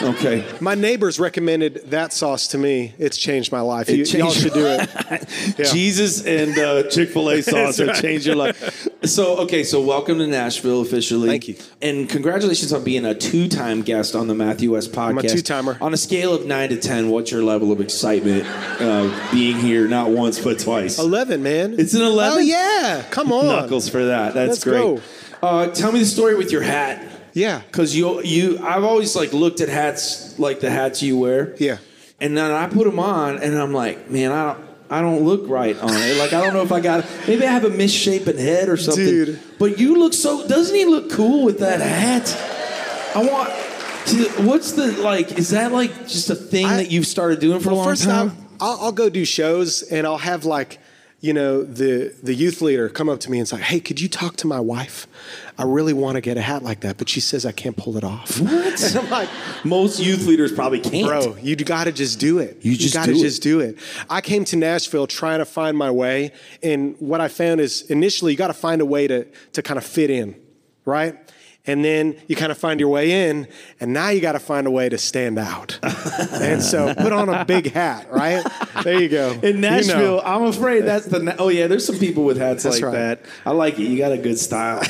Okay. 0.00 0.44
My 0.60 0.76
neighbors 0.76 1.18
recommended 1.18 1.90
that 1.90 2.12
sauce 2.12 2.46
to 2.48 2.58
me. 2.58 2.94
It's 2.98 3.16
changed 3.18 3.50
my 3.50 3.60
life. 3.62 3.88
It 3.88 3.96
You, 4.12 4.18
y'all 4.20 4.30
should 4.30 4.52
do 4.52 4.66
it. 4.66 4.88
Yeah. 5.58 5.64
Jesus 5.72 6.24
and 6.24 6.56
uh, 6.56 6.88
Chick 6.88 7.08
Fil 7.10 7.28
A 7.30 7.42
sauce 7.42 7.78
have 7.78 8.00
changed 8.00 8.26
your 8.26 8.36
life. 8.36 8.86
So, 9.02 9.38
okay, 9.38 9.64
so 9.64 9.80
welcome 9.80 10.18
to 10.18 10.26
Nashville 10.28 10.82
officially. 10.82 11.28
Thank 11.28 11.48
you. 11.48 11.56
and 11.82 12.08
congratulations 12.08 12.72
on 12.72 12.84
being 12.84 13.04
a 13.04 13.14
two-time 13.14 13.82
guest 13.82 14.14
on 14.14 14.28
the 14.28 14.34
Matthew 14.36 14.72
West 14.72 14.92
podcast. 14.92 15.24
a 15.24 15.36
two-timer. 15.36 15.78
On 15.80 15.92
a 15.92 15.96
scale 15.96 16.32
of 16.32 16.46
nine 16.46 16.68
to 16.68 16.76
ten, 16.76 17.08
what's 17.10 17.32
your 17.32 17.42
level 17.42 17.72
of 17.72 17.80
excitement 17.80 18.44
uh, 18.80 19.30
being 19.32 19.56
here? 19.58 19.88
Not 19.88 20.10
once, 20.10 20.38
but 20.38 20.60
twice. 20.60 20.98
Eleven, 20.98 21.42
man. 21.42 21.74
It's 21.78 21.94
an 21.94 22.02
11? 22.02 22.38
Oh 22.38 22.40
yeah. 22.40 23.04
Come 23.10 23.32
on. 23.32 23.46
Knuckles 23.46 23.88
for 23.88 24.04
that. 24.04 24.34
That's 24.34 24.50
Let's 24.50 24.64
great. 24.64 24.80
go. 24.80 25.00
Uh, 25.42 25.68
tell 25.68 25.92
me 25.92 26.00
the 26.00 26.06
story 26.06 26.34
with 26.34 26.50
your 26.50 26.62
hat. 26.62 27.04
Yeah. 27.32 27.62
Cause 27.70 27.94
you 27.94 28.22
you 28.22 28.58
I've 28.58 28.82
always 28.84 29.14
like 29.14 29.32
looked 29.32 29.60
at 29.60 29.68
hats 29.68 30.38
like 30.38 30.60
the 30.60 30.70
hats 30.70 31.02
you 31.02 31.16
wear. 31.18 31.54
Yeah. 31.58 31.78
And 32.20 32.36
then 32.36 32.50
I 32.50 32.66
put 32.68 32.84
them 32.84 32.98
on 32.98 33.38
and 33.38 33.56
I'm 33.56 33.72
like, 33.72 34.10
man, 34.10 34.32
I 34.32 34.52
don't 34.54 34.68
I 34.90 35.00
don't 35.02 35.22
look 35.22 35.48
right 35.48 35.78
on 35.78 35.90
it. 35.92 36.16
Like 36.16 36.32
I 36.32 36.40
don't 36.40 36.54
know 36.54 36.62
if 36.62 36.72
I 36.72 36.80
got 36.80 37.04
maybe 37.28 37.46
I 37.46 37.52
have 37.52 37.64
a 37.64 37.70
misshapen 37.70 38.36
head 38.38 38.68
or 38.68 38.76
something. 38.76 39.04
Dude. 39.04 39.40
But 39.58 39.78
you 39.78 39.96
look 39.98 40.14
so 40.14 40.48
doesn't 40.48 40.74
he 40.74 40.84
look 40.86 41.10
cool 41.12 41.44
with 41.44 41.60
that 41.60 41.80
hat? 41.80 42.34
I 43.14 43.24
want 43.24 43.50
to, 44.08 44.24
what's 44.48 44.72
the 44.72 44.92
like 45.02 45.38
is 45.38 45.50
that 45.50 45.70
like 45.70 46.08
just 46.08 46.30
a 46.30 46.34
thing 46.34 46.66
I- 46.66 46.78
that 46.78 46.90
you've 46.90 47.06
started 47.06 47.38
doing 47.38 47.60
for 47.60 47.70
a 47.70 47.74
long 47.74 47.86
first 47.86 48.04
time? 48.04 48.30
time, 48.30 48.48
I'll, 48.60 48.78
I'll 48.80 48.92
go 48.92 49.08
do 49.08 49.24
shows 49.24 49.82
and 49.82 50.04
I'll 50.06 50.18
have 50.18 50.44
like, 50.44 50.80
you 51.20 51.32
know, 51.32 51.64
the 51.64 52.14
the 52.22 52.32
youth 52.32 52.62
leader 52.62 52.88
come 52.88 53.08
up 53.08 53.18
to 53.20 53.30
me 53.30 53.38
and 53.38 53.48
say, 53.48 53.56
"Hey, 53.56 53.80
could 53.80 54.00
you 54.00 54.08
talk 54.08 54.36
to 54.36 54.46
my 54.46 54.60
wife? 54.60 55.06
I 55.58 55.64
really 55.64 55.92
want 55.92 56.14
to 56.14 56.20
get 56.20 56.36
a 56.36 56.40
hat 56.40 56.62
like 56.62 56.80
that, 56.80 56.96
but 56.96 57.08
she 57.08 57.18
says 57.18 57.44
I 57.44 57.50
can't 57.50 57.76
pull 57.76 57.96
it 57.96 58.04
off." 58.04 58.40
What? 58.40 58.68
And 58.88 58.96
I'm 58.96 59.10
like, 59.10 59.28
Most 59.64 59.98
youth 59.98 60.26
leaders 60.26 60.52
probably 60.52 60.78
can't. 60.78 61.08
Bro, 61.08 61.36
you 61.42 61.56
got 61.56 61.84
to 61.84 61.92
just 61.92 62.20
do 62.20 62.38
it. 62.38 62.58
You 62.62 62.76
just 62.76 62.94
got 62.94 63.06
to 63.06 63.14
just 63.14 63.42
do 63.42 63.58
it. 63.58 63.76
I 64.08 64.20
came 64.20 64.44
to 64.46 64.56
Nashville 64.56 65.08
trying 65.08 65.40
to 65.40 65.44
find 65.44 65.76
my 65.76 65.90
way, 65.90 66.32
and 66.62 66.94
what 67.00 67.20
I 67.20 67.26
found 67.26 67.60
is 67.60 67.82
initially 67.90 68.32
you 68.32 68.38
got 68.38 68.48
to 68.48 68.54
find 68.54 68.80
a 68.80 68.86
way 68.86 69.08
to 69.08 69.24
to 69.54 69.62
kind 69.62 69.78
of 69.78 69.84
fit 69.84 70.10
in, 70.10 70.36
right? 70.84 71.16
And 71.68 71.84
then 71.84 72.16
you 72.26 72.34
kind 72.34 72.50
of 72.50 72.58
find 72.58 72.80
your 72.80 72.88
way 72.88 73.28
in, 73.28 73.46
and 73.78 73.92
now 73.92 74.08
you 74.08 74.20
got 74.20 74.32
to 74.32 74.38
find 74.40 74.66
a 74.66 74.70
way 74.70 74.88
to 74.88 74.98
stand 74.98 75.38
out. 75.38 75.78
and 76.32 76.62
so 76.62 76.92
put 76.98 77.12
on 77.12 77.28
a 77.28 77.44
big 77.44 77.70
hat, 77.72 78.10
right? 78.10 78.44
There 78.82 79.00
you 79.00 79.08
go. 79.08 79.30
In 79.42 79.42
You 79.42 79.52
know. 79.54 79.70
Nashville, 79.70 80.22
I'm 80.24 80.42
afraid 80.44 80.80
that's 80.80 81.06
the. 81.06 81.20
Na- 81.20 81.34
Oh 81.38 81.50
yeah, 81.50 81.66
there's 81.68 81.84
some 81.86 81.98
people 81.98 82.24
with 82.24 82.36
hats 82.38 82.64
That's 82.64 82.76
like 82.76 82.84
right. 82.86 82.92
that. 82.92 83.22
I 83.46 83.52
like 83.52 83.78
it. 83.78 83.82
You 83.84 83.96
got 83.98 84.10
a 84.12 84.18
good 84.18 84.38
style. 84.38 84.82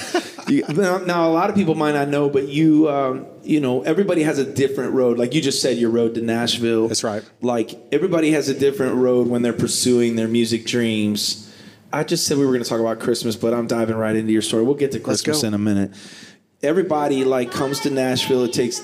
You- 0.49 0.65
now, 0.69 0.99
now, 0.99 1.29
a 1.29 1.33
lot 1.33 1.51
of 1.51 1.57
people 1.57 1.75
might 1.75 1.93
not 1.93 2.09
know, 2.09 2.31
but 2.31 2.49
you, 2.49 2.89
um, 2.89 3.27
you 3.43 3.61
know, 3.61 3.83
everybody 3.83 4.23
has 4.23 4.39
a 4.39 4.45
different 4.51 4.95
road. 4.95 5.19
Like 5.19 5.35
you 5.35 5.43
just 5.43 5.61
said, 5.61 5.77
your 5.77 5.91
road 5.91 6.15
to 6.15 6.23
Nashville. 6.23 6.89
That's 6.89 7.05
right. 7.05 7.23
Like 7.43 7.79
everybody 7.93 8.31
has 8.33 8.49
a 8.49 8.55
different 8.59 8.95
road 8.95 9.27
when 9.29 9.43
they're 9.43 9.53
pursuing 9.53 10.17
their 10.17 10.29
music 10.29 10.65
dreams. 10.65 11.45
I 11.93 12.05
just 12.05 12.27
said 12.27 12.37
we 12.39 12.45
were 12.47 12.53
going 12.53 12.63
to 12.63 12.69
talk 12.69 12.81
about 12.81 13.01
Christmas, 13.01 13.35
but 13.37 13.53
I'm 13.55 13.67
diving 13.67 13.97
right 13.97 14.15
into 14.15 14.31
your 14.33 14.43
story. 14.43 14.63
We'll 14.63 14.75
get 14.75 14.93
to 14.93 15.01
Christmas 15.01 15.43
in 15.43 15.55
a 15.55 15.59
minute. 15.59 15.91
Everybody 16.63 17.25
like 17.25 17.53
comes 17.53 17.81
to 17.81 17.91
Nashville. 17.91 18.43
It 18.45 18.53
takes. 18.53 18.81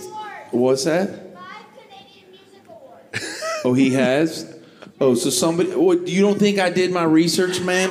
What's 0.53 0.85
that? 0.85 1.35
Five 1.35 1.67
Canadian 1.77 2.31
Music 2.31 2.63
Awards. 2.69 3.43
Oh, 3.65 3.75
he 3.75 3.93
has. 3.95 4.57
Oh, 5.01 5.17
so 5.17 5.29
somebody. 5.29 5.75
What, 5.75 6.07
you 6.07 6.23
don't 6.23 6.39
think 6.39 6.61
I 6.61 6.71
did 6.71 6.93
my 6.93 7.03
research, 7.03 7.61
man? 7.61 7.91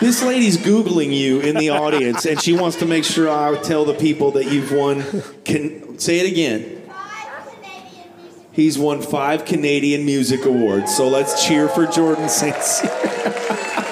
This 0.00 0.22
lady's 0.22 0.56
googling 0.56 1.12
you 1.12 1.40
in 1.40 1.56
the 1.56 1.70
audience, 1.70 2.26
and 2.26 2.40
she 2.40 2.56
wants 2.56 2.76
to 2.78 2.86
make 2.86 3.02
sure 3.04 3.28
I 3.28 3.60
tell 3.60 3.84
the 3.84 3.94
people 3.94 4.30
that 4.32 4.46
you've 4.52 4.70
won. 4.70 5.02
Can 5.44 5.98
say 5.98 6.20
it 6.20 6.30
again. 6.30 6.82
Five 6.86 7.54
Canadian 7.54 8.10
Music 8.22 8.42
He's 8.52 8.78
won 8.78 9.02
five 9.02 9.44
Canadian 9.44 10.04
Music 10.04 10.44
Awards. 10.44 10.94
So 10.96 11.08
let's 11.08 11.44
cheer 11.44 11.68
for 11.68 11.86
Jordan 11.86 12.28
St. 12.28 12.54
Cyr. 12.62 13.80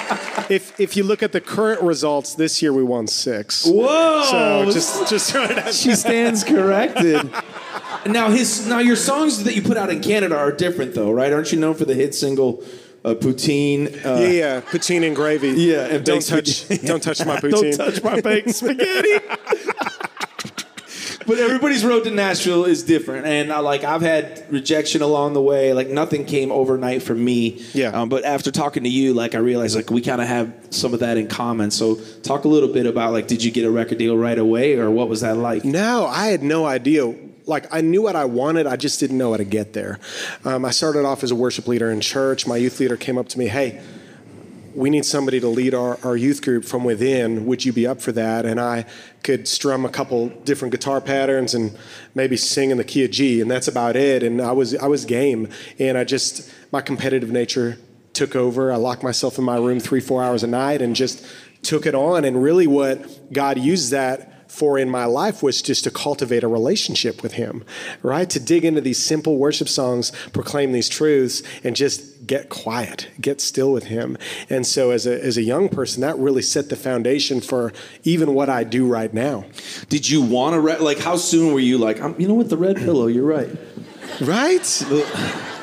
If 0.49 0.79
if 0.79 0.97
you 0.97 1.03
look 1.03 1.23
at 1.23 1.31
the 1.31 1.41
current 1.41 1.81
results, 1.81 2.35
this 2.35 2.61
year 2.61 2.73
we 2.73 2.83
won 2.83 3.07
six. 3.07 3.65
Whoa! 3.65 4.23
So 4.29 4.71
just 4.71 5.07
just 5.09 5.31
throw 5.31 5.43
it 5.45 5.57
out 5.57 5.73
she 5.73 5.95
stands 5.95 6.43
corrected. 6.43 7.29
now 8.05 8.29
his 8.29 8.67
now 8.67 8.79
your 8.79 8.95
songs 8.97 9.43
that 9.45 9.55
you 9.55 9.61
put 9.61 9.77
out 9.77 9.89
in 9.89 10.01
Canada 10.01 10.35
are 10.37 10.51
different 10.51 10.93
though, 10.95 11.11
right? 11.11 11.31
Aren't 11.31 11.51
you 11.53 11.59
known 11.59 11.75
for 11.75 11.85
the 11.85 11.93
hit 11.93 12.13
single 12.13 12.61
uh, 13.05 13.13
"Poutine"? 13.15 13.87
Uh, 14.05 14.19
Yeah, 14.21 14.27
yeah, 14.27 14.61
poutine 14.61 15.05
and 15.07 15.15
gravy. 15.15 15.49
Yeah, 15.51 15.85
and 15.87 16.03
don't 16.05 16.21
touch, 16.25 16.49
spaghetti. 16.49 16.87
don't 16.87 17.01
touch 17.03 17.25
my 17.25 17.37
poutine. 17.37 17.51
Don't 17.51 17.63
poutine. 17.63 17.77
touch 17.77 18.03
my 18.03 18.21
baked 18.21 18.49
spaghetti. 18.53 19.19
But 21.25 21.37
everybody's 21.37 21.83
road 21.85 22.03
to 22.05 22.11
Nashville 22.11 22.65
is 22.65 22.83
different, 22.83 23.25
and 23.25 23.51
I 23.51 23.59
like 23.59 23.83
I've 23.83 24.01
had 24.01 24.45
rejection 24.49 25.01
along 25.01 25.33
the 25.33 25.41
way. 25.41 25.73
Like 25.73 25.87
nothing 25.87 26.25
came 26.25 26.51
overnight 26.51 27.03
for 27.03 27.15
me. 27.15 27.61
Yeah. 27.73 27.89
Um, 27.89 28.09
but 28.09 28.23
after 28.25 28.51
talking 28.51 28.83
to 28.83 28.89
you, 28.89 29.13
like 29.13 29.35
I 29.35 29.39
realized 29.39 29.75
like 29.75 29.89
we 29.89 30.01
kind 30.01 30.21
of 30.21 30.27
have 30.27 30.53
some 30.69 30.93
of 30.93 30.99
that 31.01 31.17
in 31.17 31.27
common. 31.27 31.71
So 31.71 31.95
talk 32.23 32.45
a 32.45 32.47
little 32.47 32.71
bit 32.71 32.85
about 32.85 33.13
like, 33.13 33.27
did 33.27 33.43
you 33.43 33.51
get 33.51 33.65
a 33.65 33.71
record 33.71 33.97
deal 33.97 34.17
right 34.17 34.37
away, 34.37 34.75
or 34.77 34.89
what 34.91 35.09
was 35.09 35.21
that 35.21 35.37
like? 35.37 35.63
No, 35.65 36.05
I 36.05 36.27
had 36.27 36.43
no 36.43 36.65
idea. 36.65 37.13
Like 37.45 37.73
I 37.73 37.81
knew 37.81 38.01
what 38.01 38.15
I 38.15 38.25
wanted, 38.25 38.67
I 38.67 38.77
just 38.77 38.99
didn't 38.99 39.17
know 39.17 39.31
how 39.31 39.37
to 39.37 39.43
get 39.43 39.73
there. 39.73 39.99
Um, 40.45 40.63
I 40.63 40.71
started 40.71 41.05
off 41.05 41.23
as 41.23 41.31
a 41.31 41.35
worship 41.35 41.67
leader 41.67 41.91
in 41.91 41.99
church. 41.99 42.47
My 42.47 42.55
youth 42.57 42.79
leader 42.79 42.95
came 42.95 43.17
up 43.17 43.27
to 43.29 43.39
me, 43.39 43.47
"Hey, 43.47 43.81
we 44.75 44.89
need 44.89 45.05
somebody 45.05 45.39
to 45.39 45.47
lead 45.47 45.73
our, 45.73 45.97
our 46.03 46.17
youth 46.17 46.41
group 46.41 46.65
from 46.65 46.83
within. 46.83 47.45
Would 47.45 47.65
you 47.65 47.73
be 47.73 47.85
up 47.87 48.01
for 48.01 48.11
that?" 48.13 48.45
And 48.45 48.59
I 48.59 48.85
could 49.23 49.47
strum 49.47 49.85
a 49.85 49.89
couple 49.89 50.29
different 50.29 50.71
guitar 50.71 51.01
patterns 51.01 51.53
and 51.53 51.77
maybe 52.15 52.37
sing 52.37 52.71
in 52.71 52.77
the 52.77 52.83
key 52.83 53.05
of 53.05 53.11
G, 53.11 53.41
and 53.41 53.49
that's 53.49 53.67
about 53.67 53.95
it. 53.95 54.23
And 54.23 54.41
I 54.41 54.51
was 54.51 54.75
I 54.75 54.87
was 54.87 55.05
game, 55.05 55.49
and 55.79 55.97
I 55.97 56.03
just 56.03 56.51
my 56.71 56.81
competitive 56.81 57.31
nature 57.31 57.77
took 58.13 58.35
over. 58.35 58.71
I 58.71 58.75
locked 58.75 59.03
myself 59.03 59.37
in 59.37 59.43
my 59.43 59.57
room 59.57 59.79
three 59.79 60.01
four 60.01 60.23
hours 60.23 60.43
a 60.43 60.47
night 60.47 60.81
and 60.81 60.95
just 60.95 61.25
took 61.61 61.85
it 61.85 61.95
on. 61.95 62.25
And 62.25 62.41
really, 62.41 62.67
what 62.67 63.31
God 63.33 63.57
used 63.57 63.91
that 63.91 64.32
for 64.53 64.77
in 64.77 64.87
my 64.87 65.05
life 65.05 65.41
was 65.41 65.63
just 65.63 65.83
to 65.83 65.91
cultivate 65.91 66.43
a 66.43 66.47
relationship 66.47 67.23
with 67.23 67.33
him, 67.33 67.65
right? 68.03 68.29
To 68.29 68.39
dig 68.39 68.63
into 68.63 68.81
these 68.81 69.03
simple 69.03 69.37
worship 69.37 69.67
songs, 69.67 70.11
proclaim 70.31 70.71
these 70.73 70.87
truths, 70.87 71.41
and 71.63 71.75
just 71.75 72.27
get 72.27 72.49
quiet, 72.49 73.09
get 73.19 73.41
still 73.41 73.73
with 73.73 73.85
him. 73.85 74.15
And 74.49 74.65
so 74.67 74.91
as 74.91 75.07
a, 75.07 75.21
as 75.23 75.37
a 75.37 75.41
young 75.41 75.69
person, 75.69 76.01
that 76.01 76.17
really 76.19 76.43
set 76.43 76.69
the 76.69 76.75
foundation 76.75 77.41
for 77.41 77.73
even 78.03 78.35
what 78.35 78.47
I 78.47 78.63
do 78.63 78.87
right 78.87 79.11
now. 79.11 79.45
Did 79.89 80.07
you 80.07 80.21
want 80.21 80.53
to 80.53 80.59
re- 80.59 80.77
like? 80.77 80.99
How 80.99 81.15
soon 81.17 81.53
were 81.53 81.59
you 81.59 81.79
like? 81.79 81.99
I'm, 81.99 82.19
you 82.19 82.27
know 82.27 82.35
what? 82.35 82.49
The 82.49 82.57
red 82.57 82.77
pillow. 82.77 83.07
You're 83.07 83.25
right. 83.25 83.49
Right? 84.21 84.83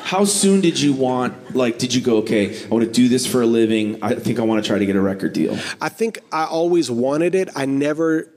How 0.03 0.25
soon 0.25 0.59
did 0.59 0.77
you 0.77 0.91
want? 0.91 1.55
Like, 1.55 1.79
did 1.79 1.93
you 1.93 2.01
go? 2.01 2.17
Okay, 2.17 2.61
I 2.65 2.67
want 2.67 2.83
to 2.83 2.91
do 2.91 3.07
this 3.07 3.25
for 3.25 3.41
a 3.41 3.45
living. 3.45 4.03
I 4.03 4.15
think 4.15 4.39
I 4.39 4.41
want 4.43 4.61
to 4.61 4.67
try 4.67 4.77
to 4.77 4.85
get 4.85 4.97
a 4.97 5.01
record 5.01 5.31
deal. 5.31 5.57
I 5.79 5.87
think 5.87 6.19
I 6.33 6.43
always 6.43 6.91
wanted 6.91 7.33
it. 7.33 7.47
I 7.55 7.65
never 7.65 8.27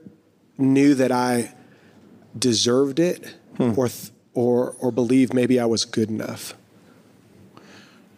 knew 0.57 0.95
that 0.95 1.11
I 1.11 1.53
deserved 2.37 2.99
it 2.99 3.35
or, 3.59 3.87
th- 3.87 4.11
or, 4.33 4.75
or 4.79 4.91
believed 4.91 5.33
maybe 5.33 5.59
I 5.59 5.65
was 5.65 5.85
good 5.85 6.09
enough. 6.09 6.53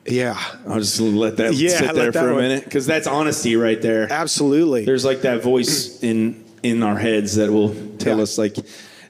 Yeah, 0.06 0.40
I'll 0.68 0.80
just 0.80 1.00
let 1.02 1.38
that 1.38 1.54
Yeah, 1.54 1.70
sit 1.80 1.94
there 1.94 2.14
for 2.14 2.30
a 2.30 2.34
one- 2.34 2.44
minute 2.44 2.64
because 2.64 2.86
that's 2.86 3.08
honesty 3.08 3.56
right 3.58 3.82
there. 3.82 4.08
absolutely. 4.12 4.86
There's 4.86 5.04
like 5.04 5.22
that 5.22 5.44
voice 5.44 6.02
in 6.02 6.46
in 6.64 6.82
our 6.82 6.98
heads 6.98 7.36
that 7.36 7.52
will 7.52 7.76
tell 7.98 8.18
Yeah. 8.18 8.24
us 8.24 8.38
like. 8.38 8.56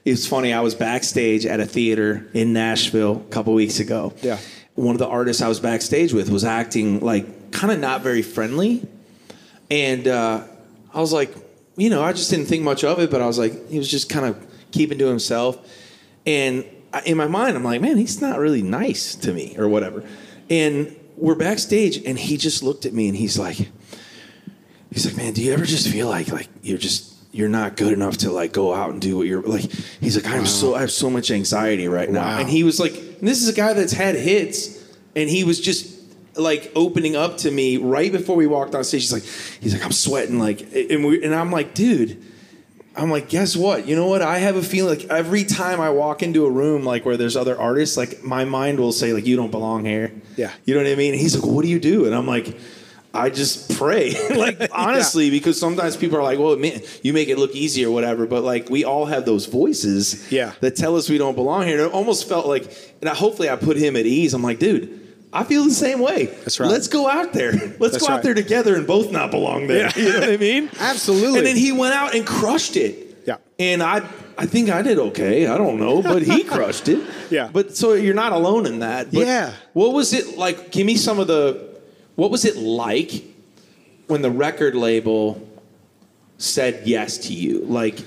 It's 0.04 0.26
funny. 0.26 0.52
I 0.54 0.60
was 0.60 0.74
backstage 0.74 1.44
at 1.44 1.60
a 1.60 1.66
theater 1.66 2.26
in 2.32 2.52
Nashville 2.54 3.22
a 3.28 3.30
couple 3.30 3.52
weeks 3.52 3.78
ago. 3.78 4.14
Yeah. 4.22 4.38
One 4.74 4.94
of 4.94 4.98
the 4.98 5.06
artists 5.06 5.42
I 5.42 5.48
was 5.48 5.60
backstage 5.60 6.12
with 6.14 6.30
was 6.30 6.44
acting 6.44 7.00
like 7.00 7.50
kind 7.52 7.72
of 7.72 7.78
not 7.78 8.00
very 8.02 8.22
friendly, 8.22 8.82
and 9.70 10.08
uh, 10.08 10.42
I 10.94 11.00
was 11.00 11.12
like, 11.12 11.32
you 11.78 11.88
know, 11.88 12.02
I 12.02 12.12
just 12.12 12.28
didn't 12.30 12.46
think 12.46 12.62
much 12.62 12.84
of 12.84 12.98
it, 12.98 13.10
but 13.10 13.22
I 13.22 13.26
was 13.26 13.38
like, 13.38 13.68
he 13.70 13.78
was 13.78 13.90
just 13.90 14.08
kind 14.10 14.26
of 14.26 14.36
keeping 14.72 14.98
to 14.98 15.06
himself, 15.06 15.56
and 16.26 16.64
I- 16.92 17.02
in 17.06 17.16
my 17.16 17.26
mind, 17.28 17.56
I'm 17.56 17.64
like, 17.64 17.80
man, 17.80 17.96
he's 17.96 18.20
not 18.20 18.38
really 18.38 18.62
nice 18.62 19.14
to 19.16 19.32
me 19.32 19.54
or 19.58 19.68
whatever. 19.68 20.04
And 20.50 20.94
we're 21.16 21.34
backstage, 21.34 22.02
and 22.04 22.18
he 22.18 22.36
just 22.36 22.62
looked 22.62 22.84
at 22.86 22.92
me 22.92 23.08
and 23.08 23.16
he's 23.16 23.38
like, 23.38 23.68
he's 24.92 25.06
like, 25.06 25.16
man, 25.16 25.32
do 25.32 25.42
you 25.42 25.52
ever 25.52 25.64
just 25.64 25.88
feel 25.88 26.08
like 26.08 26.28
like 26.32 26.48
you're 26.62 26.78
just 26.78 27.14
you're 27.30 27.48
not 27.48 27.76
good 27.76 27.92
enough 27.92 28.16
to 28.18 28.30
like 28.32 28.52
go 28.52 28.72
out 28.74 28.90
and 28.90 29.00
do 29.02 29.18
what 29.18 29.26
you're 29.26 29.42
like? 29.42 29.62
He's 30.00 30.16
like, 30.16 30.26
I'm 30.32 30.46
so 30.46 30.74
I 30.74 30.80
have 30.80 30.90
so 30.90 31.10
much 31.10 31.30
anxiety 31.30 31.88
right 31.88 32.10
now, 32.10 32.22
Wow. 32.24 32.40
and 32.40 32.48
he 32.48 32.64
was 32.64 32.80
like, 32.80 32.94
and 32.96 33.28
this 33.28 33.42
is 33.42 33.48
a 33.48 33.52
guy 33.52 33.72
that's 33.74 33.92
had 33.92 34.14
hits, 34.16 34.82
and 35.14 35.28
he 35.28 35.44
was 35.44 35.60
just 35.60 35.97
like 36.36 36.70
opening 36.74 37.16
up 37.16 37.38
to 37.38 37.50
me 37.50 37.76
right 37.76 38.12
before 38.12 38.36
we 38.36 38.46
walked 38.46 38.74
on 38.74 38.84
stage. 38.84 39.02
He's 39.02 39.12
like, 39.12 39.22
he's 39.60 39.72
like, 39.74 39.84
I'm 39.84 39.92
sweating, 39.92 40.38
like, 40.38 40.60
and 40.74 41.04
we 41.04 41.24
and 41.24 41.34
I'm 41.34 41.50
like, 41.50 41.74
dude. 41.74 42.22
I'm 42.96 43.12
like, 43.12 43.28
guess 43.28 43.54
what? 43.54 43.86
You 43.86 43.94
know 43.94 44.08
what? 44.08 44.22
I 44.22 44.38
have 44.38 44.56
a 44.56 44.62
feeling 44.62 44.98
like 44.98 45.08
every 45.08 45.44
time 45.44 45.80
I 45.80 45.90
walk 45.90 46.20
into 46.24 46.44
a 46.46 46.50
room 46.50 46.82
like 46.82 47.04
where 47.06 47.16
there's 47.16 47.36
other 47.36 47.56
artists, 47.56 47.96
like 47.96 48.24
my 48.24 48.44
mind 48.44 48.80
will 48.80 48.90
say 48.90 49.12
like, 49.12 49.24
you 49.24 49.36
don't 49.36 49.52
belong 49.52 49.84
here. 49.84 50.10
Yeah. 50.36 50.50
You 50.64 50.74
know 50.74 50.82
what 50.82 50.90
I 50.90 50.96
mean? 50.96 51.12
And 51.12 51.20
he's 51.20 51.36
like, 51.38 51.48
what 51.48 51.62
do 51.62 51.68
you 51.68 51.78
do? 51.78 52.06
And 52.06 52.14
I'm 52.14 52.26
like, 52.26 52.58
I 53.14 53.30
just 53.30 53.76
pray. 53.78 54.14
like 54.36 54.68
honestly, 54.72 55.30
because 55.30 55.60
sometimes 55.60 55.96
people 55.96 56.18
are 56.18 56.24
like, 56.24 56.40
well, 56.40 56.56
man, 56.56 56.80
you 57.04 57.12
make 57.12 57.28
it 57.28 57.38
look 57.38 57.54
easy 57.54 57.84
or 57.84 57.92
whatever. 57.92 58.26
But 58.26 58.42
like 58.42 58.68
we 58.68 58.82
all 58.82 59.06
have 59.06 59.24
those 59.24 59.46
voices 59.46 60.32
Yeah. 60.32 60.54
that 60.60 60.74
tell 60.74 60.96
us 60.96 61.08
we 61.08 61.18
don't 61.18 61.36
belong 61.36 61.66
here. 61.66 61.78
And 61.78 61.86
it 61.86 61.92
almost 61.92 62.28
felt 62.28 62.46
like, 62.46 62.64
and 63.00 63.08
I, 63.08 63.14
hopefully 63.14 63.48
I 63.48 63.54
put 63.54 63.76
him 63.76 63.94
at 63.94 64.06
ease. 64.06 64.34
I'm 64.34 64.42
like, 64.42 64.58
dude. 64.58 65.07
I 65.32 65.44
feel 65.44 65.64
the 65.64 65.70
same 65.70 66.00
way. 66.00 66.26
That's 66.26 66.58
right. 66.58 66.70
Let's 66.70 66.88
go 66.88 67.08
out 67.08 67.32
there. 67.32 67.52
Let's 67.78 67.78
That's 67.78 67.98
go 67.98 68.06
out 68.06 68.16
right. 68.16 68.22
there 68.22 68.34
together 68.34 68.76
and 68.76 68.86
both 68.86 69.10
not 69.12 69.30
belong 69.30 69.66
there. 69.66 69.86
Yeah. 69.86 69.92
You 69.96 70.12
know 70.12 70.20
what 70.20 70.30
I 70.30 70.36
mean? 70.36 70.70
Absolutely. 70.78 71.38
And 71.38 71.46
then 71.46 71.56
he 71.56 71.72
went 71.72 71.94
out 71.94 72.14
and 72.14 72.26
crushed 72.26 72.76
it. 72.76 73.22
Yeah. 73.26 73.36
And 73.58 73.82
I 73.82 74.08
I 74.38 74.46
think 74.46 74.70
I 74.70 74.82
did 74.82 74.98
okay. 74.98 75.46
I 75.46 75.58
don't 75.58 75.78
know, 75.78 76.00
but 76.00 76.22
he 76.22 76.44
crushed 76.54 76.88
it. 76.88 77.02
Yeah. 77.30 77.50
But 77.52 77.76
so 77.76 77.92
you're 77.92 78.14
not 78.14 78.32
alone 78.32 78.64
in 78.66 78.78
that. 78.80 79.12
But 79.12 79.26
Yeah. 79.26 79.52
What 79.74 79.92
was 79.92 80.12
it 80.12 80.38
like? 80.38 80.70
Give 80.70 80.86
me 80.86 80.96
some 80.96 81.18
of 81.18 81.26
the 81.26 81.76
what 82.14 82.30
was 82.30 82.44
it 82.44 82.56
like 82.56 83.24
when 84.06 84.22
the 84.22 84.30
record 84.30 84.74
label 84.74 85.46
said 86.38 86.86
yes 86.86 87.18
to 87.18 87.34
you? 87.34 87.64
Like 87.66 87.98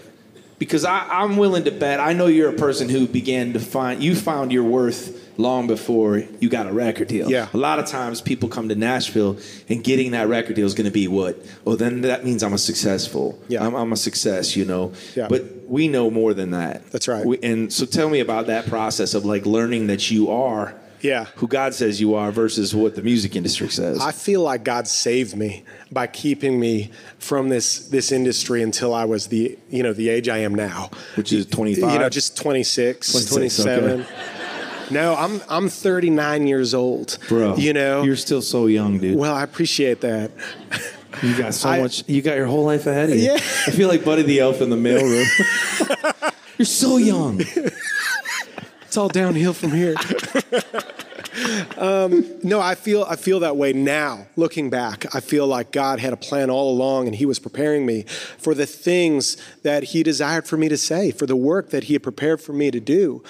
because 0.62 0.86
I, 0.86 1.08
I'm 1.10 1.38
willing 1.38 1.64
to 1.64 1.72
bet 1.72 2.00
I 2.00 2.14
know 2.14 2.28
you're 2.28 2.52
a 2.52 2.54
person 2.54 2.88
who 2.88 3.08
began 3.08 3.54
to 3.54 3.60
find 3.60 4.04
you 4.04 4.14
found 4.14 4.52
your 4.52 4.64
worth 4.64 5.36
long 5.36 5.66
before 5.66 6.20
you 6.40 6.50
got 6.50 6.68
a 6.68 6.72
record 6.72 7.08
deal. 7.08 7.32
Yeah. 7.32 7.48
A 7.52 7.58
lot 7.58 7.80
of 7.80 7.88
times 7.88 8.22
people 8.22 8.48
come 8.48 8.70
to 8.70 8.76
Nashville 8.76 9.40
and 9.70 9.84
getting 9.84 10.12
that 10.12 10.28
record 10.28 10.56
deal 10.56 10.68
is 10.68 10.76
going 10.76 10.86
to 10.86 10.92
be 10.92 11.08
what? 11.08 11.44
Well, 11.66 11.78
then 11.78 12.02
that 12.02 12.24
means 12.24 12.44
I'm 12.44 12.54
a 12.54 12.60
successful. 12.60 13.42
Yeah. 13.48 13.66
I'm, 13.66 13.74
I'm 13.74 13.92
a 13.92 13.98
success, 13.98 14.56
you 14.56 14.66
know. 14.66 14.94
Yeah. 15.16 15.28
But 15.30 15.68
we 15.68 15.88
know 15.88 16.12
more 16.12 16.36
than 16.36 16.52
that. 16.52 16.92
That's 16.92 17.08
right. 17.08 17.26
We, 17.26 17.40
and 17.42 17.74
so 17.74 17.88
tell 17.88 18.12
me 18.12 18.20
about 18.20 18.46
that 18.46 18.68
process 18.68 19.16
of 19.16 19.26
like 19.26 19.48
learning 19.48 19.88
that 19.88 20.12
you 20.12 20.30
are 20.30 20.76
Yeah. 21.02 21.26
who 21.36 21.48
God 21.48 21.74
says 21.74 22.00
you 22.00 22.16
are 22.16 22.32
versus 22.32 22.74
what 22.76 22.96
the 22.96 23.02
music 23.02 23.36
industry 23.36 23.70
says. 23.70 24.00
I 24.00 24.12
feel 24.12 24.42
like 24.42 24.64
God 24.64 24.88
saved 24.88 25.36
me 25.36 25.64
by 25.92 26.08
keeping 26.08 26.60
me 26.60 26.92
from 27.20 27.50
this 27.50 27.88
this 27.90 28.12
industry 28.12 28.62
until 28.62 28.94
I 28.94 29.06
was 29.06 29.28
the 29.28 29.58
you 29.70 29.84
know 29.84 29.94
the 29.94 30.10
age 30.10 30.30
I 30.30 30.38
am 30.40 30.54
now, 30.56 30.90
Which 31.16 31.34
is 31.34 31.46
25? 31.48 31.94
You 31.94 32.00
know, 32.00 32.10
just 32.10 32.38
26, 32.38 33.12
26, 33.12 33.32
27. 33.64 34.06
No, 34.92 35.16
I'm 35.16 35.42
I'm 35.50 35.70
39 35.70 36.48
years 36.48 36.74
old, 36.74 37.18
Bro, 37.30 37.56
You 37.58 37.72
know, 37.74 38.04
you're 38.04 38.16
still 38.18 38.42
so 38.42 38.68
young, 38.68 38.98
dude. 39.00 39.18
well, 39.18 39.34
I 39.34 39.44
appreciate 39.44 40.02
that. 40.02 40.32
You 41.24 41.38
got 41.38 41.54
so 41.54 41.70
I- 41.74 41.80
much. 41.82 42.04
You 42.10 42.22
got 42.22 42.36
your 42.36 42.48
whole 42.48 42.66
life 42.66 42.88
ahead 42.88 43.10
of 43.10 43.16
you. 43.16 43.24
Yeah. 43.24 43.36
I 43.36 43.72
feel 43.72 43.88
like 43.88 44.04
Buddy 44.04 44.24
the 44.24 44.40
Elf 44.40 44.62
in 44.62 44.70
the 44.70 44.76
mailroom. 44.76 46.34
You're 46.58 46.66
so 46.66 46.98
young. 46.98 47.42
It's 47.42 48.98
all 48.98 49.08
downhill 49.08 49.54
from 49.54 49.72
here. 49.72 49.96
No, 52.44 52.60
I 52.60 52.76
feel 52.76 53.04
I 53.10 53.16
feel 53.16 53.40
that 53.42 53.58
way 53.58 53.74
now. 53.74 54.28
Looking 54.36 54.70
back, 54.70 55.14
I 55.16 55.20
feel 55.20 55.48
like 55.48 55.72
God 55.72 56.00
had 56.00 56.14
a 56.14 56.18
plan 56.18 56.50
all 56.50 56.72
along, 56.72 57.08
and 57.08 57.16
He 57.16 57.26
was 57.26 57.40
preparing 57.40 57.86
me 57.86 58.04
for 58.38 58.54
the 58.54 58.66
things 58.66 59.38
that 59.64 59.84
He 59.84 60.04
desired 60.04 60.48
for 60.48 60.58
me 60.58 60.70
to 60.70 60.78
say, 60.78 61.12
for 61.12 61.26
the 61.26 61.36
work 61.36 61.70
that 61.72 61.86
He 61.86 61.94
had 61.94 62.04
prepared 62.04 62.42
for 62.42 62.54
me 62.54 62.72
to 62.72 62.80
do. 62.80 63.24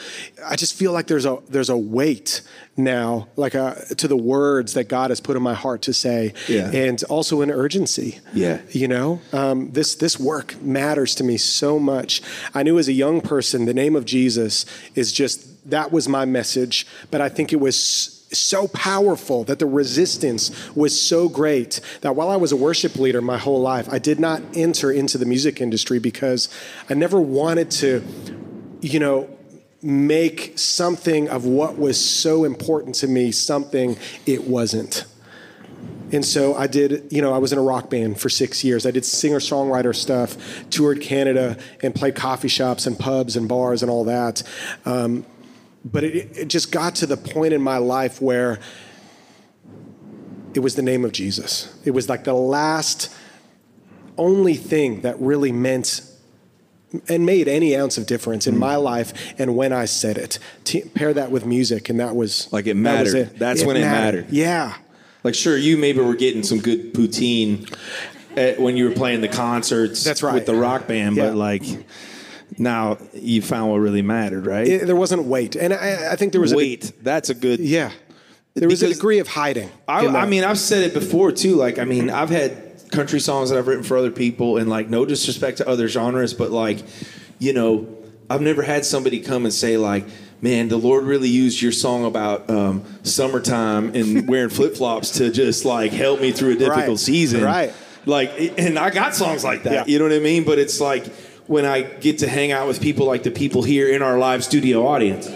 I 0.46 0.56
just 0.56 0.74
feel 0.76 0.92
like 0.92 1.08
there's 1.08 1.26
a 1.26 1.40
there's 1.50 1.70
a 1.70 1.78
weight 1.78 2.42
now, 2.78 3.28
like 3.36 3.54
a, 3.54 3.84
to 3.98 4.08
the 4.08 4.16
words 4.18 4.74
that 4.74 4.86
God 4.88 5.12
has 5.12 5.20
put 5.20 5.36
in 5.36 5.44
my 5.44 5.54
heart 5.54 5.82
to 5.84 5.94
say, 5.94 6.34
Yeah. 6.48 6.72
and 6.72 7.04
also 7.06 7.42
an 7.42 7.52
urgency. 7.52 8.20
Yeah. 8.34 8.62
you 8.72 8.88
know, 8.88 9.22
um, 9.34 9.72
this 9.72 9.96
this 9.96 10.20
work 10.20 10.62
matters 10.62 11.14
to 11.16 11.24
me 11.24 11.38
so 11.38 11.80
much. 11.80 12.22
I 12.54 12.64
knew 12.64 12.80
as 12.80 12.88
a 12.88 12.94
young 12.94 13.22
person, 13.22 13.66
the 13.66 13.74
name 13.74 13.96
of 13.96 14.06
Jesus 14.06 14.66
is 14.96 15.12
just 15.12 15.51
that 15.66 15.92
was 15.92 16.08
my 16.08 16.26
message, 16.26 16.88
but 17.12 17.22
I 17.22 17.30
think 17.30 17.54
it 17.54 17.58
was 17.58 18.18
so 18.34 18.68
powerful 18.70 19.44
that 19.44 19.60
the 19.60 19.66
resistance 19.66 20.52
was 20.76 21.00
so 21.00 21.28
great 21.28 21.82
that 22.02 22.16
while 22.16 22.30
I 22.30 22.38
was 22.38 22.52
a 22.52 22.56
worship 22.56 22.96
leader 22.96 23.22
my 23.22 23.38
whole 23.38 23.62
life, 23.62 23.90
I 23.92 24.00
did 24.00 24.20
not 24.20 24.42
enter 24.54 24.92
into 24.92 25.18
the 25.18 25.26
music 25.26 25.60
industry 25.62 26.00
because 26.00 26.50
I 26.90 26.94
never 26.94 27.20
wanted 27.20 27.70
to, 27.72 28.04
you 28.82 29.00
know, 29.00 29.30
make 29.82 30.58
something 30.58 31.28
of 31.28 31.46
what 31.46 31.78
was 31.78 32.00
so 32.04 32.44
important 32.44 32.96
to 32.96 33.08
me 33.08 33.32
something 33.32 33.98
it 34.26 34.48
wasn't. 34.48 35.06
And 36.12 36.26
so 36.26 36.56
I 36.56 36.68
did, 36.68 37.12
you 37.12 37.22
know, 37.22 37.34
I 37.34 37.38
was 37.38 37.54
in 37.54 37.60
a 37.60 37.62
rock 37.62 37.90
band 37.90 38.20
for 38.20 38.30
six 38.30 38.64
years. 38.64 38.86
I 38.86 38.92
did 38.92 39.06
singer 39.06 39.40
songwriter 39.40 39.96
stuff, 39.96 40.70
toured 40.70 41.02
Canada, 41.02 41.58
and 41.82 41.96
played 41.96 42.16
coffee 42.16 42.50
shops 42.50 42.86
and 42.86 43.00
pubs 43.00 43.38
and 43.38 43.48
bars 43.48 43.82
and 43.82 43.90
all 43.90 44.04
that. 44.06 44.44
Um, 44.86 45.26
but 45.84 46.04
it, 46.04 46.38
it 46.38 46.48
just 46.48 46.72
got 46.72 46.96
to 46.96 47.06
the 47.06 47.18
point 47.18 47.54
in 47.54 47.62
my 47.62 47.78
life 47.78 48.22
where 48.22 48.60
it 50.54 50.60
was 50.60 50.76
the 50.76 50.82
name 50.82 51.06
of 51.06 51.12
Jesus. 51.12 51.74
It 51.86 51.92
was 51.92 52.10
like 52.10 52.24
the 52.24 52.34
last, 52.34 53.14
only 54.18 54.56
thing 54.56 55.02
that 55.02 55.20
really 55.20 55.52
meant 55.52 56.02
and 57.08 57.26
made 57.26 57.48
any 57.48 57.76
ounce 57.76 57.98
of 57.98 58.06
difference 58.06 58.48
in 58.48 58.56
hmm. 58.56 58.60
my 58.60 58.76
life 58.76 59.14
and 59.40 59.56
when 59.56 59.72
I 59.72 59.86
said 59.86 60.18
it. 60.18 60.40
T- 60.64 60.82
pair 60.82 61.14
that 61.14 61.32
with 61.32 61.46
music, 61.46 61.90
and 61.90 62.00
that 62.00 62.16
was 62.16 62.52
Like 62.52 62.68
it 62.68 62.76
that 62.84 63.04
was 63.04 63.14
mattered. 63.14 63.40
That's 63.40 63.64
when 63.64 63.78
it 63.78 63.82
mattered. 63.82 64.30
Yeah. 64.30 64.76
Like, 65.24 65.36
sure, 65.36 65.56
you 65.56 65.78
maybe 65.78 66.00
were 66.00 66.16
getting 66.16 66.44
some 66.44 66.60
good 66.60 66.94
poutine 66.94 67.72
at, 68.36 68.60
when 68.60 68.76
you 68.76 68.90
were 68.90 68.96
playing 68.96 69.22
the 69.22 69.28
concerts 69.28 70.04
That's 70.04 70.24
right. 70.24 70.34
with 70.34 70.46
the 70.46 70.56
rock 70.56 70.88
band, 70.88 71.16
Yeah. 71.16 71.28
but 71.28 71.36
like 71.36 71.64
now 72.58 72.98
you 73.14 73.42
found 73.42 73.72
what 73.72 73.78
really 73.78 74.02
mattered, 74.02 74.46
right? 74.46 74.68
It- 74.68 74.86
there 74.86 74.96
wasn't 74.96 75.24
weight, 75.24 75.56
and 75.56 75.74
I, 75.74 76.12
I 76.14 76.16
think 76.16 76.32
there 76.32 76.42
was 76.42 76.54
Wait, 76.54 76.92
that's 77.02 77.30
a 77.30 77.34
good. 77.36 77.60
Yeah, 77.60 77.92
there 78.56 78.68
was 78.70 78.84
a 78.84 78.90
degree 78.94 79.20
of 79.20 79.28
hiding. 79.28 79.70
I. 79.88 80.06
I 80.08 80.26
mean, 80.26 80.44
I've 80.44 80.60
said 80.60 80.84
it 80.84 80.94
before 80.94 81.32
too. 81.32 81.56
Like, 81.56 81.80
I 81.80 81.86
mean, 81.86 82.10
I've 82.10 82.30
had 82.30 82.68
country 82.92 83.20
songs 83.22 83.50
that 83.50 83.58
I've 83.58 83.68
written 83.68 83.84
for 83.84 83.98
other 83.98 84.12
people, 84.12 84.58
and 84.58 84.70
like, 84.70 84.90
no 84.90 85.06
disrespect 85.06 85.58
to 85.60 85.68
other 85.68 85.88
genres, 85.88 86.34
but 86.34 86.52
like, 86.52 86.80
you 87.40 87.54
know, 87.54 87.88
I've 88.30 88.42
never 88.42 88.62
had 88.62 88.86
somebody 88.86 89.20
come 89.22 89.46
and 89.46 89.54
say 89.54 89.78
like, 89.78 90.06
"Man, 90.42 90.68
the 90.68 90.78
Lord 90.78 91.06
really 91.06 91.30
used 91.30 91.62
your 91.62 91.72
song 91.72 92.06
about 92.06 92.50
um, 92.50 92.84
summertime 93.04 93.96
and 93.96 94.28
wearing 94.30 94.50
flip 94.50 94.76
flops 94.76 95.12
to 95.20 95.32
just 95.32 95.64
like 95.66 95.92
help 95.94 96.20
me 96.22 96.32
through 96.32 96.52
a 96.52 96.56
difficult 96.56 96.88
Right. 96.88 97.00
season." 97.00 97.44
Right. 97.44 97.74
Like, 98.06 98.32
and 98.58 98.80
I 98.80 98.90
got 98.90 99.16
songs 99.16 99.44
like 99.44 99.64
that. 99.64 99.74
Yeah. 99.74 99.84
You 99.86 100.00
know 100.00 100.06
what 100.06 100.14
I 100.14 100.20
mean? 100.20 100.44
But 100.44 100.58
it's 100.60 100.82
like 100.82 101.06
when 101.52 101.66
I 101.66 101.82
get 101.82 102.20
to 102.20 102.30
hang 102.30 102.54
out 102.54 102.66
with 102.70 102.80
people 102.82 103.06
like 103.06 103.24
the 103.24 103.32
people 103.32 103.62
here 103.62 103.90
in 103.90 104.02
our 104.02 104.18
live 104.18 104.42
studio 104.42 104.88
audience 104.88 105.28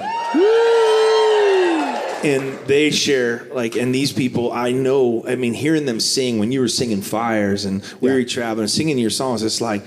and 2.24 2.58
they 2.68 2.90
share 2.90 3.46
like 3.54 3.76
and 3.76 3.94
these 3.94 4.12
people 4.14 4.52
i 4.52 4.72
know 4.72 5.24
i 5.28 5.36
mean 5.36 5.54
hearing 5.54 5.86
them 5.86 6.00
sing 6.00 6.40
when 6.40 6.52
you 6.52 6.60
were 6.62 6.68
singing 6.68 7.02
fires 7.02 7.66
and 7.66 7.84
weary 8.02 8.22
Yeah. 8.22 8.28
traveling 8.30 8.68
singing 8.68 8.98
your 8.98 9.10
songs 9.12 9.44
it's 9.44 9.62
like 9.62 9.84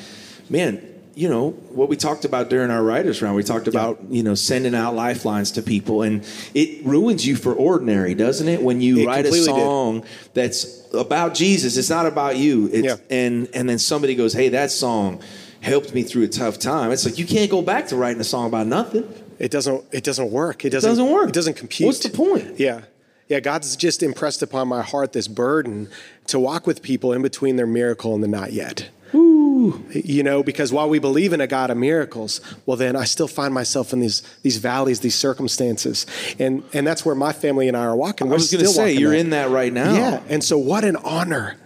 man 0.48 0.80
you 1.16 1.28
know 1.28 1.50
what 1.72 1.88
we 1.88 1.96
talked 1.96 2.24
about 2.24 2.48
during 2.50 2.70
our 2.70 2.82
writers 2.82 3.20
round 3.22 3.34
we 3.34 3.42
talked 3.42 3.66
about 3.66 3.98
you 4.08 4.22
know 4.22 4.34
sending 4.36 4.74
out 4.74 4.94
lifelines 4.94 5.50
to 5.52 5.62
people 5.62 6.02
and 6.02 6.24
it 6.54 6.84
ruins 6.84 7.26
you 7.26 7.34
for 7.34 7.54
ordinary 7.54 8.14
doesn't 8.14 8.46
it 8.48 8.62
when 8.62 8.80
you 8.80 8.98
It 9.00 9.06
write 9.06 9.20
a 9.20 9.22
completely 9.30 9.52
did. 9.54 9.60
song 9.60 10.04
that's 10.34 10.86
about 10.94 11.34
jesus 11.34 11.76
it's 11.76 11.90
not 11.90 12.06
about 12.06 12.36
you 12.36 12.68
it's, 12.72 12.86
Yeah. 12.86 12.96
and 13.10 13.48
and 13.54 13.68
then 13.68 13.78
somebody 13.80 14.14
goes 14.14 14.32
hey 14.34 14.50
that 14.50 14.70
song 14.70 15.20
helped 15.61 15.94
me 15.94 16.03
through 16.03 16.23
a 16.25 16.29
tough 16.29 16.59
time 16.59 16.90
it's 16.90 17.05
like 17.05 17.18
you 17.18 17.27
can't 17.27 17.51
go 17.51 17.62
back 17.62 17.87
to 17.87 17.97
writing 17.97 18.21
a 18.21 18.25
song 18.25 18.47
about 18.47 18.66
nothing 18.66 19.07
it 19.38 19.51
doesn't. 19.51 19.85
It 19.92 20.05
doesn't 20.05 20.31
work. 20.31 20.64
It 20.64 20.71
doesn't, 20.71 20.90
doesn't 20.90 21.11
work. 21.11 21.29
It 21.29 21.35
doesn't 21.35 21.55
compute. 21.55 21.87
What's 21.87 22.01
the 22.01 22.11
point? 22.11 22.59
Yeah, 22.59 22.83
yeah. 23.29 23.40
God's 23.40 23.77
just 23.77 24.03
impressed 24.03 24.42
upon 24.42 24.68
my 24.68 24.83
heart 24.83 25.12
this 25.12 25.29
burden 25.29 25.88
to 26.27 26.38
walk 26.38 26.66
with 26.66 26.83
people 26.83 27.12
in 27.12 27.23
between 27.23 27.57
their 27.57 27.66
miracle 27.66 28.14
and 28.14 28.23
the 28.23 28.29
not 28.29 28.53
yet. 28.53 28.90
Ooh. 29.14 29.85
You 29.90 30.23
know, 30.23 30.42
because 30.42 30.73
while 30.73 30.88
we 30.88 30.99
believe 30.99 31.33
in 31.33 31.40
a 31.40 31.47
God 31.47 31.71
of 31.71 31.79
miracles, 31.79 32.40
well, 32.66 32.77
then 32.77 32.94
I 32.94 33.05
still 33.05 33.29
find 33.29 33.55
myself 33.55 33.92
in 33.92 34.01
these 34.01 34.23
these 34.42 34.59
valleys, 34.59 35.01
these 35.01 35.14
circumstances, 35.14 36.05
and 36.38 36.64
and 36.73 36.87
that's 36.87 37.07
where 37.07 37.14
my 37.14 37.33
family 37.33 37.68
and 37.68 37.77
I 37.77 37.85
are 37.85 37.97
walking. 37.97 38.27
i 38.27 38.31
We're 38.31 38.37
was 38.37 38.51
going 38.51 38.64
to 38.64 38.71
say 38.71 38.92
you're 38.92 39.14
in 39.14 39.31
that 39.31 39.51
right 39.51 39.73
now 39.73 39.94
Yeah, 39.94 40.21
and 40.29 40.42
so 40.42 40.59
what 40.59 40.85
an 40.85 40.97
honor 40.97 41.57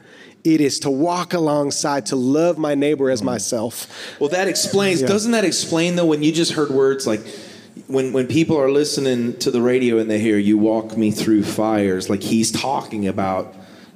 it 0.45 0.61
is 0.61 0.81
to 0.81 0.91
walk 0.91 1.35
alongside, 1.35 2.07
to 2.07 2.17
love 2.17 2.59
my 2.59 2.75
neighbor 2.75 3.11
as 3.11 3.23
myself. 3.23 3.87
Well, 4.21 4.31
that 4.31 4.49
explains. 4.49 5.01
Yeah. 5.01 5.09
Doesn't 5.09 5.33
that 5.33 5.45
explain 5.45 5.97
though 5.97 6.07
when 6.07 6.23
you 6.23 6.33
just 6.33 6.53
heard 6.53 6.71
words 6.71 7.07
like 7.07 7.21
when 7.87 8.13
when 8.13 8.27
people 8.27 8.59
are 8.59 8.71
listening 8.71 9.37
to 9.39 9.51
the 9.51 9.63
radio 9.63 9.99
and 9.99 10.11
they 10.11 10.19
hear 10.19 10.39
"You 10.39 10.59
walk 10.59 10.97
me 10.97 11.11
through 11.11 11.45
fires," 11.45 12.11
like 12.11 12.23
he's 12.23 12.51
talking 12.51 13.07
about 13.09 13.55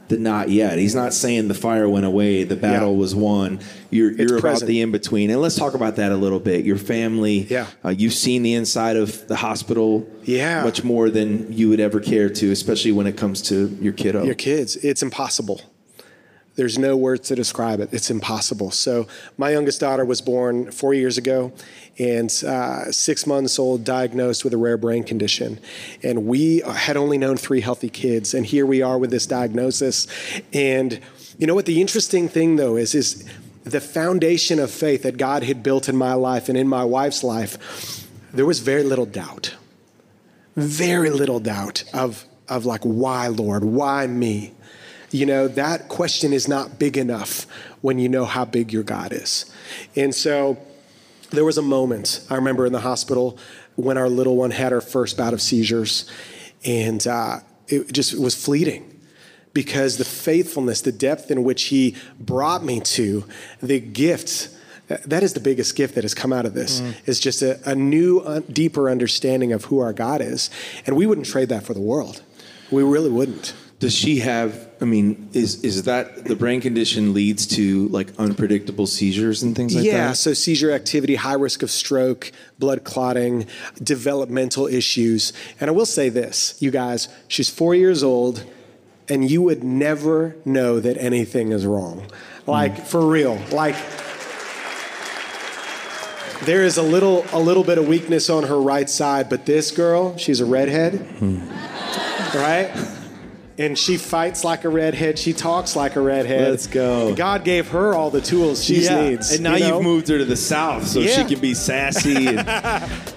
the 0.09 0.17
not 0.19 0.49
yet. 0.51 0.79
He's 0.79 0.95
not 0.95 1.13
saying 1.13 1.49
the 1.49 1.55
fire 1.55 1.89
went 1.89 2.07
away, 2.07 2.45
the 2.45 2.55
battle 2.55 2.93
Yeah. 2.93 2.99
was 2.99 3.15
won. 3.15 3.59
You're 3.91 4.13
you're 4.13 4.33
about 4.39 4.41
present. 4.41 4.69
the 4.69 4.81
in 4.81 4.93
between, 4.93 5.31
and 5.31 5.41
let's 5.43 5.57
talk 5.57 5.75
about 5.75 5.97
that 5.97 6.13
a 6.13 6.17
little 6.17 6.39
bit. 6.39 6.65
Your 6.65 6.77
family. 6.79 7.47
Yeah. 7.51 7.67
Uh, 7.85 7.89
you've 7.91 8.15
seen 8.15 8.43
the 8.45 8.55
inside 8.55 8.97
of 8.97 9.27
the 9.27 9.35
hospital. 9.37 10.07
Yeah. 10.25 10.63
Much 10.63 10.85
more 10.85 11.11
than 11.11 11.53
you 11.53 11.69
would 11.71 11.81
ever 11.81 11.99
care 12.01 12.31
to, 12.31 12.53
especially 12.53 12.93
when 12.93 13.07
it 13.09 13.17
comes 13.17 13.43
to 13.43 13.77
your 13.81 13.93
kiddo. 13.93 14.25
your 14.25 14.35
kids. 14.37 14.77
It's 14.77 15.03
impossible. 15.03 15.61
There's 16.57 16.79
no 16.79 16.97
words 16.97 17.29
to 17.29 17.35
describe 17.35 17.81
it. 17.81 17.91
It's 17.93 18.11
impossible. 18.11 18.71
So, 18.71 19.07
my 19.37 19.51
youngest 19.51 19.81
daughter 19.81 20.05
was 20.05 20.21
born 20.21 20.71
four 20.71 20.95
years 20.95 21.19
ago, 21.19 21.53
and 21.99 22.31
uh, 22.47 22.91
six 22.91 23.27
months 23.27 23.59
old, 23.59 23.85
diagnosed 23.85 24.43
with 24.43 24.53
a 24.53 24.57
rare 24.57 24.77
brain 24.77 25.05
condition. 25.05 25.61
And 26.03 26.27
we 26.27 26.61
had 26.61 26.97
only 26.97 27.19
known 27.19 27.37
three 27.37 27.61
healthy 27.61 27.89
kids, 27.91 28.35
and 28.35 28.45
here 28.45 28.67
we 28.67 28.83
are 28.83 28.99
with 28.99 29.11
this 29.11 29.27
diagnosis. 29.27 30.07
And 30.53 31.01
you 31.39 31.47
know 31.47 31.55
what? 31.55 31.67
The 31.67 31.81
interesting 31.81 32.29
thing, 32.29 32.57
though, 32.57 32.77
is 32.77 32.95
is 32.95 33.25
the 33.65 33.81
foundation 33.81 34.59
of 34.59 34.71
faith 34.71 35.03
that 35.03 35.17
God 35.17 35.43
had 35.43 35.63
built 35.63 35.89
in 35.89 35.97
my 35.97 36.15
life 36.15 36.49
and 36.49 36.57
in 36.57 36.69
my 36.69 36.85
wife's 36.85 37.23
life. 37.23 38.07
There 38.33 38.47
was 38.47 38.61
very 38.61 38.83
little 38.83 39.07
doubt 39.07 39.55
very 40.57 41.11
little 41.11 41.39
doubt 41.39 41.85
of 41.93 42.27
of 42.49 42.65
like 42.65 42.83
why 42.83 43.29
lord 43.29 43.63
why 43.63 44.07
me 44.07 44.53
you 45.17 45.27
know 45.27 45.49
that 45.49 45.89
question 45.89 46.33
is 46.33 46.47
not 46.49 46.79
big 46.79 46.97
enough 46.97 47.47
when 47.81 47.99
you 47.99 48.09
know 48.09 48.25
how 48.25 48.45
big 48.45 48.73
your 48.73 48.83
god 48.83 49.13
is 49.13 49.51
and 49.95 50.15
so 50.15 50.59
there 51.31 51.45
was 51.45 51.59
a 51.59 51.63
moment 51.63 52.27
i 52.31 52.35
remember 52.35 52.67
in 52.67 52.73
the 52.73 52.81
hospital 52.81 53.39
when 53.77 53.97
our 53.99 54.09
little 54.09 54.37
one 54.37 54.51
had 54.51 54.73
her 54.73 54.81
first 54.81 55.17
bout 55.17 55.33
of 55.33 55.41
seizures 55.41 56.11
and 56.65 57.07
uh, 57.07 57.39
it 57.69 57.93
just 57.93 58.19
was 58.19 58.35
fleeting 58.35 58.93
because 59.53 59.97
the 59.97 60.05
faithfulness, 60.05 60.83
the 60.83 60.93
depth 60.93 61.31
in 61.31 61.43
which 61.43 61.65
he 61.65 61.97
brought 62.21 62.63
me 62.63 62.79
to, 62.79 63.25
the 63.63 63.81
gift, 63.81 64.51
that 64.89 65.23
is 65.23 65.33
the 65.33 65.41
biggest 65.41 65.75
gift 65.75 65.95
that 65.95 66.05
has 66.05 66.13
come 66.15 66.31
out 66.31 66.45
of 66.45 66.53
this, 66.53 66.81
is 67.07 67.19
just 67.19 67.41
a, 67.41 67.59
a 67.69 67.75
new, 67.75 68.19
uh, 68.19 68.41
deeper 68.53 68.91
understanding 68.91 69.55
of 69.55 69.65
who 69.65 69.79
our 69.79 69.95
God 69.95 70.21
is. 70.21 70.51
And 70.85 70.95
we 70.95 71.07
wouldn't 71.07 71.27
trade 71.27 71.49
that 71.49 71.63
for 71.65 71.73
the 71.73 71.81
world. 71.81 72.23
We 72.71 72.83
really 72.83 73.11
wouldn't. 73.11 73.55
Does 73.79 73.95
she 73.95 74.21
have? 74.21 74.69
I 74.81 74.87
mean, 74.87 75.29
is 75.35 75.63
is 75.63 75.83
that 75.83 76.25
the 76.25 76.35
brain 76.35 76.63
condition 76.63 77.13
leads 77.13 77.47
to 77.57 77.89
like 77.89 78.09
unpredictable 78.19 78.87
seizures 78.87 79.43
and 79.43 79.55
things 79.55 79.75
like 79.75 79.85
yeah, 79.85 80.09
that? 80.09 80.17
so 80.17 80.33
seizure 80.33 80.71
activity, 80.71 81.17
high 81.17 81.35
risk 81.35 81.63
of 81.63 81.71
stroke, 81.71 82.33
blood 82.59 82.85
clotting, 82.85 83.47
developmental 83.83 84.67
issues. 84.67 85.35
And 85.61 85.69
I 85.69 85.73
will 85.73 85.85
say 85.85 86.09
this, 86.09 86.57
you 86.59 86.71
guys, 86.71 87.09
she's 87.29 87.51
four 87.51 87.75
years 87.75 88.03
old, 88.03 88.45
and 89.11 89.31
you 89.31 89.43
would 89.43 89.63
never 89.63 90.37
know 90.47 90.81
that 90.81 90.97
anything 90.97 91.53
is 91.53 91.67
wrong. 91.67 92.07
Hmm. 92.47 92.51
Like, 92.51 92.87
for 92.87 93.07
real. 93.07 93.39
Like, 93.53 93.77
there 96.45 96.65
is 96.65 96.79
a 96.79 96.83
little 96.83 97.27
a 97.33 97.39
little 97.39 97.65
bit 97.65 97.77
of 97.77 97.87
weakness 97.87 98.31
on 98.31 98.45
her 98.45 98.59
right 98.59 98.89
side, 98.89 99.29
but 99.29 99.45
this 99.45 99.71
girl, 99.71 100.17
she's 100.17 100.41
a 100.41 100.47
redhead. 100.47 100.95
Hmm. 100.95 101.47
Right? 102.35 102.71
And 103.59 103.79
she 103.79 103.97
fights 103.97 104.45
like 104.45 104.65
a 104.65 104.69
redhead. 104.69 105.19
She 105.19 105.33
talks 105.33 105.77
like 105.77 105.97
a 105.97 106.01
redhead. 106.01 106.51
Let's 106.51 106.67
go. 106.67 107.15
God 107.15 107.43
gave 107.43 107.69
her 107.69 107.95
all 107.95 108.11
the 108.11 108.21
tools 108.21 108.63
she 108.63 108.87
needs. 108.89 109.33
And 109.33 109.43
now 109.43 109.55
you 109.55 109.65
you 109.65 109.71
know? 109.71 109.75
have 109.77 109.83
moved 109.83 110.09
her 110.09 110.19
to 110.19 110.27
the 110.27 110.37
south 110.37 110.87
so 110.87 111.03
she 111.07 111.25
can 111.25 111.41
be 111.41 111.55
sassy. 111.55 112.27
And, 112.27 113.15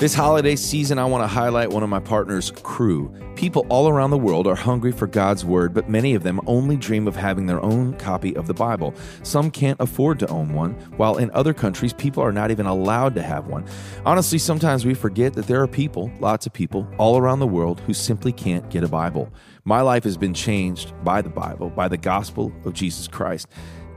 This 0.00 0.14
holiday 0.14 0.56
season, 0.56 0.98
I 0.98 1.04
want 1.04 1.24
to 1.24 1.28
highlight 1.28 1.68
one 1.68 1.82
of 1.82 1.90
my 1.90 2.00
partners, 2.00 2.50
Crew. 2.62 3.14
People 3.36 3.66
all 3.68 3.86
around 3.86 4.08
the 4.08 4.16
world 4.16 4.46
are 4.46 4.54
hungry 4.54 4.92
for 4.92 5.06
God's 5.06 5.44
Word, 5.44 5.74
but 5.74 5.90
many 5.90 6.14
of 6.14 6.22
them 6.22 6.40
only 6.46 6.78
dream 6.78 7.06
of 7.06 7.16
having 7.16 7.44
their 7.44 7.60
own 7.60 7.89
copy 8.00 8.34
of 8.34 8.46
the 8.46 8.54
Bible. 8.54 8.94
Some 9.22 9.50
can't 9.50 9.80
afford 9.80 10.18
to 10.20 10.28
own 10.28 10.52
one, 10.52 10.72
while 10.96 11.18
in 11.18 11.30
other 11.30 11.54
countries, 11.54 11.92
people 11.92 12.22
are 12.22 12.32
not 12.32 12.50
even 12.50 12.66
allowed 12.66 13.14
to 13.14 13.22
have 13.22 13.46
one. 13.46 13.64
Honestly, 14.04 14.38
sometimes 14.38 14.84
we 14.84 14.94
forget 14.94 15.34
that 15.34 15.46
there 15.46 15.62
are 15.62 15.68
people, 15.68 16.10
lots 16.18 16.46
of 16.46 16.52
people, 16.52 16.88
all 16.98 17.18
around 17.18 17.38
the 17.38 17.46
world 17.46 17.80
who 17.80 17.94
simply 17.94 18.32
can't 18.32 18.68
get 18.70 18.82
a 18.82 18.88
Bible. 18.88 19.32
My 19.64 19.82
life 19.82 20.04
has 20.04 20.16
been 20.16 20.34
changed 20.34 20.92
by 21.04 21.22
the 21.22 21.28
Bible, 21.28 21.70
by 21.70 21.86
the 21.86 21.98
gospel 21.98 22.52
of 22.64 22.72
Jesus 22.72 23.06
Christ. 23.06 23.46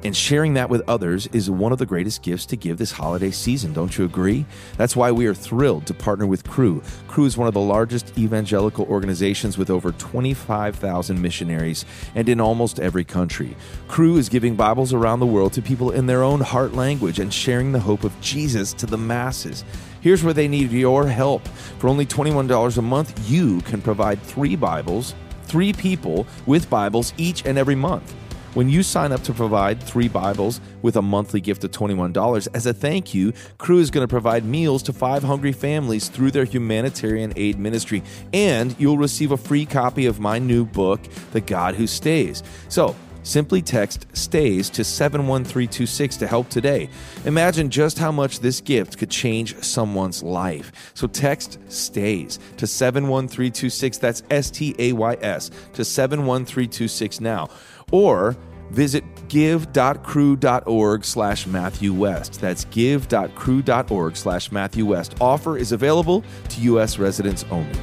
And 0.05 0.15
sharing 0.15 0.55
that 0.55 0.69
with 0.69 0.81
others 0.89 1.27
is 1.27 1.49
one 1.49 1.71
of 1.71 1.77
the 1.77 1.85
greatest 1.85 2.23
gifts 2.23 2.45
to 2.47 2.57
give 2.57 2.77
this 2.77 2.91
holiday 2.91 3.31
season. 3.31 3.71
Don't 3.71 3.97
you 3.97 4.03
agree? 4.03 4.45
That's 4.75 4.97
why 4.97 5.13
we 5.13 5.27
are 5.27 5.33
thrilled 5.33 5.87
to 5.87 5.93
partner 5.93 6.27
with 6.27 6.43
Cru. 6.43 6.83
Cru 7.07 7.23
is 7.25 7.37
one 7.37 7.47
of 7.47 7.53
the 7.53 7.61
largest 7.61 8.17
evangelical 8.17 8.85
organizations 8.87 9.57
with 9.57 9.69
over 9.69 9.93
25,000 9.93 11.21
missionaries 11.21 11.85
and 12.15 12.27
in 12.27 12.41
almost 12.41 12.81
every 12.81 13.05
country. 13.05 13.55
Cru 13.87 14.17
is 14.17 14.27
giving 14.27 14.55
Bibles 14.55 14.91
around 14.91 15.21
the 15.21 15.25
world 15.25 15.53
to 15.53 15.61
people 15.61 15.91
in 15.91 16.05
their 16.05 16.21
own 16.21 16.41
heart 16.41 16.73
language 16.73 17.19
and 17.19 17.33
sharing 17.33 17.71
the 17.71 17.79
hope 17.79 18.03
of 18.03 18.19
Jesus 18.19 18.73
to 18.73 18.85
the 18.85 18.97
masses. 18.97 19.63
Here's 20.01 20.21
where 20.21 20.33
they 20.33 20.49
need 20.49 20.69
your 20.71 21.07
help. 21.07 21.47
For 21.79 21.87
only 21.87 22.05
$21 22.05 22.77
a 22.77 22.81
month, 22.81 23.29
you 23.29 23.61
can 23.61 23.81
provide 23.81 24.21
three 24.21 24.57
Bibles, 24.57 25.15
three 25.43 25.71
people 25.71 26.27
with 26.45 26.69
Bibles 26.69 27.13
each 27.17 27.45
and 27.45 27.57
every 27.57 27.75
month. 27.75 28.13
When 28.53 28.69
you 28.69 28.83
sign 28.83 29.11
up 29.11 29.23
to 29.23 29.33
provide 29.33 29.81
three 29.81 30.07
Bibles 30.07 30.61
with 30.83 30.95
a 30.95 31.01
monthly 31.01 31.41
gift 31.41 31.63
of 31.63 31.71
$21, 31.71 32.47
as 32.53 32.67
a 32.67 32.73
thank 32.73 33.11
you, 33.11 33.33
Cru 33.57 33.79
is 33.79 33.89
going 33.89 34.03
to 34.03 34.07
provide 34.07 34.45
meals 34.45 34.83
to 34.83 34.93
five 34.93 35.23
hungry 35.23 35.53
families 35.53 36.07
through 36.07 36.29
their 36.29 36.43
humanitarian 36.45 37.33
aid 37.35 37.57
ministry. 37.57 38.03
And 38.31 38.75
you'll 38.77 38.99
receive 38.99 39.31
a 39.31 39.37
free 39.37 39.65
copy 39.65 40.05
of 40.05 40.19
my 40.19 40.37
new 40.37 40.65
book, 40.65 41.01
The 41.31 41.41
God 41.41 41.73
Who 41.73 41.87
Stays. 41.87 42.43
So, 42.69 42.95
Simply 43.23 43.61
text 43.61 44.05
STAYS 44.13 44.69
to 44.71 44.83
71326 44.83 46.17
to 46.17 46.27
help 46.27 46.49
today. 46.49 46.89
Imagine 47.23 47.69
just 47.69 47.97
how 47.97 48.11
much 48.11 48.41
this 48.41 48.59
gift 48.59 48.97
could 48.97 49.09
change 49.09 49.55
someone's 49.63 50.21
life. 50.21 50.91
So 50.93 51.07
text 51.07 51.57
STAYS 51.69 52.37
to 52.57 52.67
71326. 52.67 53.97
That's 53.97 54.23
S 54.29 54.51
T 54.51 54.75
A 54.77 54.91
Y 54.91 55.17
S 55.21 55.49
to 55.73 55.85
71326 55.85 57.21
now. 57.21 57.49
Or 57.93 58.35
visit 58.71 59.03
give.cru.org 59.29 61.05
slash 61.05 61.47
Matthew 61.47 61.93
West. 61.93 62.41
That's 62.41 62.65
give.cru.org 62.65 64.17
slash 64.17 64.51
Matthew 64.51 64.85
West. 64.85 65.15
Offer 65.21 65.57
is 65.57 65.71
available 65.71 66.23
to 66.49 66.61
U.S. 66.61 66.97
residents 66.97 67.45
only. 67.51 67.79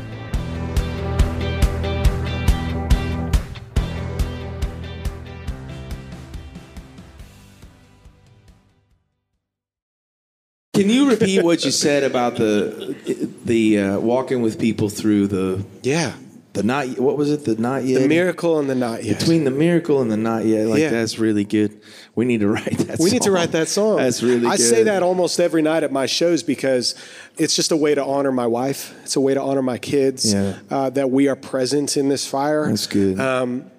Can 10.75 10.89
you 10.89 11.11
repeat 11.11 11.45
what 11.45 11.65
you 11.65 11.71
said 11.71 12.05
about 12.05 12.37
the 12.37 12.97
the 13.45 13.79
uh, 13.79 14.01
walking 14.01 14.41
with 14.41 14.59
people 14.59 14.89
through 14.89 15.27
the 15.27 15.65
Yeah. 15.83 16.15
The 16.53 16.63
not 16.65 16.99
what 16.99 17.17
was 17.17 17.31
it 17.31 17.45
the 17.45 17.55
not 17.57 17.85
yet 17.85 18.03
The 18.03 18.09
miracle 18.09 18.59
and 18.59 18.69
the 18.69 18.75
not 18.75 19.05
yet. 19.05 19.19
between 19.21 19.45
the 19.45 19.51
miracle 19.53 20.03
and 20.03 20.11
the 20.11 20.17
not 20.17 20.45
yet 20.45 20.67
like 20.67 20.81
Yeah. 20.81 20.91
that's 20.91 21.19
really 21.19 21.45
good. 21.45 21.81
We 22.17 22.25
need 22.25 22.41
to 22.41 22.49
write 22.57 22.77
that. 22.79 22.99
we 22.99 23.11
need 23.11 23.19
to 23.23 23.27
song. 23.27 23.33
write 23.35 23.53
that 23.53 23.69
song. 23.69 23.99
That's 23.99 24.23
really. 24.23 24.47
I 24.47 24.57
good. 24.57 24.69
say 24.69 24.83
that 24.83 25.03
almost 25.05 25.39
every 25.39 25.63
night 25.63 25.85
at 25.85 25.93
my 25.93 26.07
shows 26.07 26.43
because 26.43 26.95
it's 27.39 27.55
just 27.55 27.71
a 27.71 27.77
way 27.77 27.95
to 27.95 28.05
honor 28.05 28.33
my 28.33 28.47
wife. 28.49 28.93
It's 29.05 29.15
a 29.17 29.21
way 29.21 29.33
to 29.35 29.41
honor 29.41 29.63
my 29.63 29.79
kids. 29.79 30.33
Yeah. 30.33 30.59
Uh, 30.69 30.91
that 30.91 31.11
we 31.11 31.29
are 31.29 31.37
present 31.37 31.97
in 31.97 32.09
this 32.09 32.27
fire. 32.27 32.69
That's 32.69 32.87
good. 32.89 33.21
Um, 33.21 33.71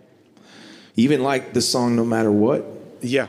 Even 0.95 1.23
like 1.23 1.53
the 1.53 1.61
song, 1.61 1.95
no 1.95 2.05
matter 2.05 2.31
what. 2.31 2.65
yeah. 3.01 3.27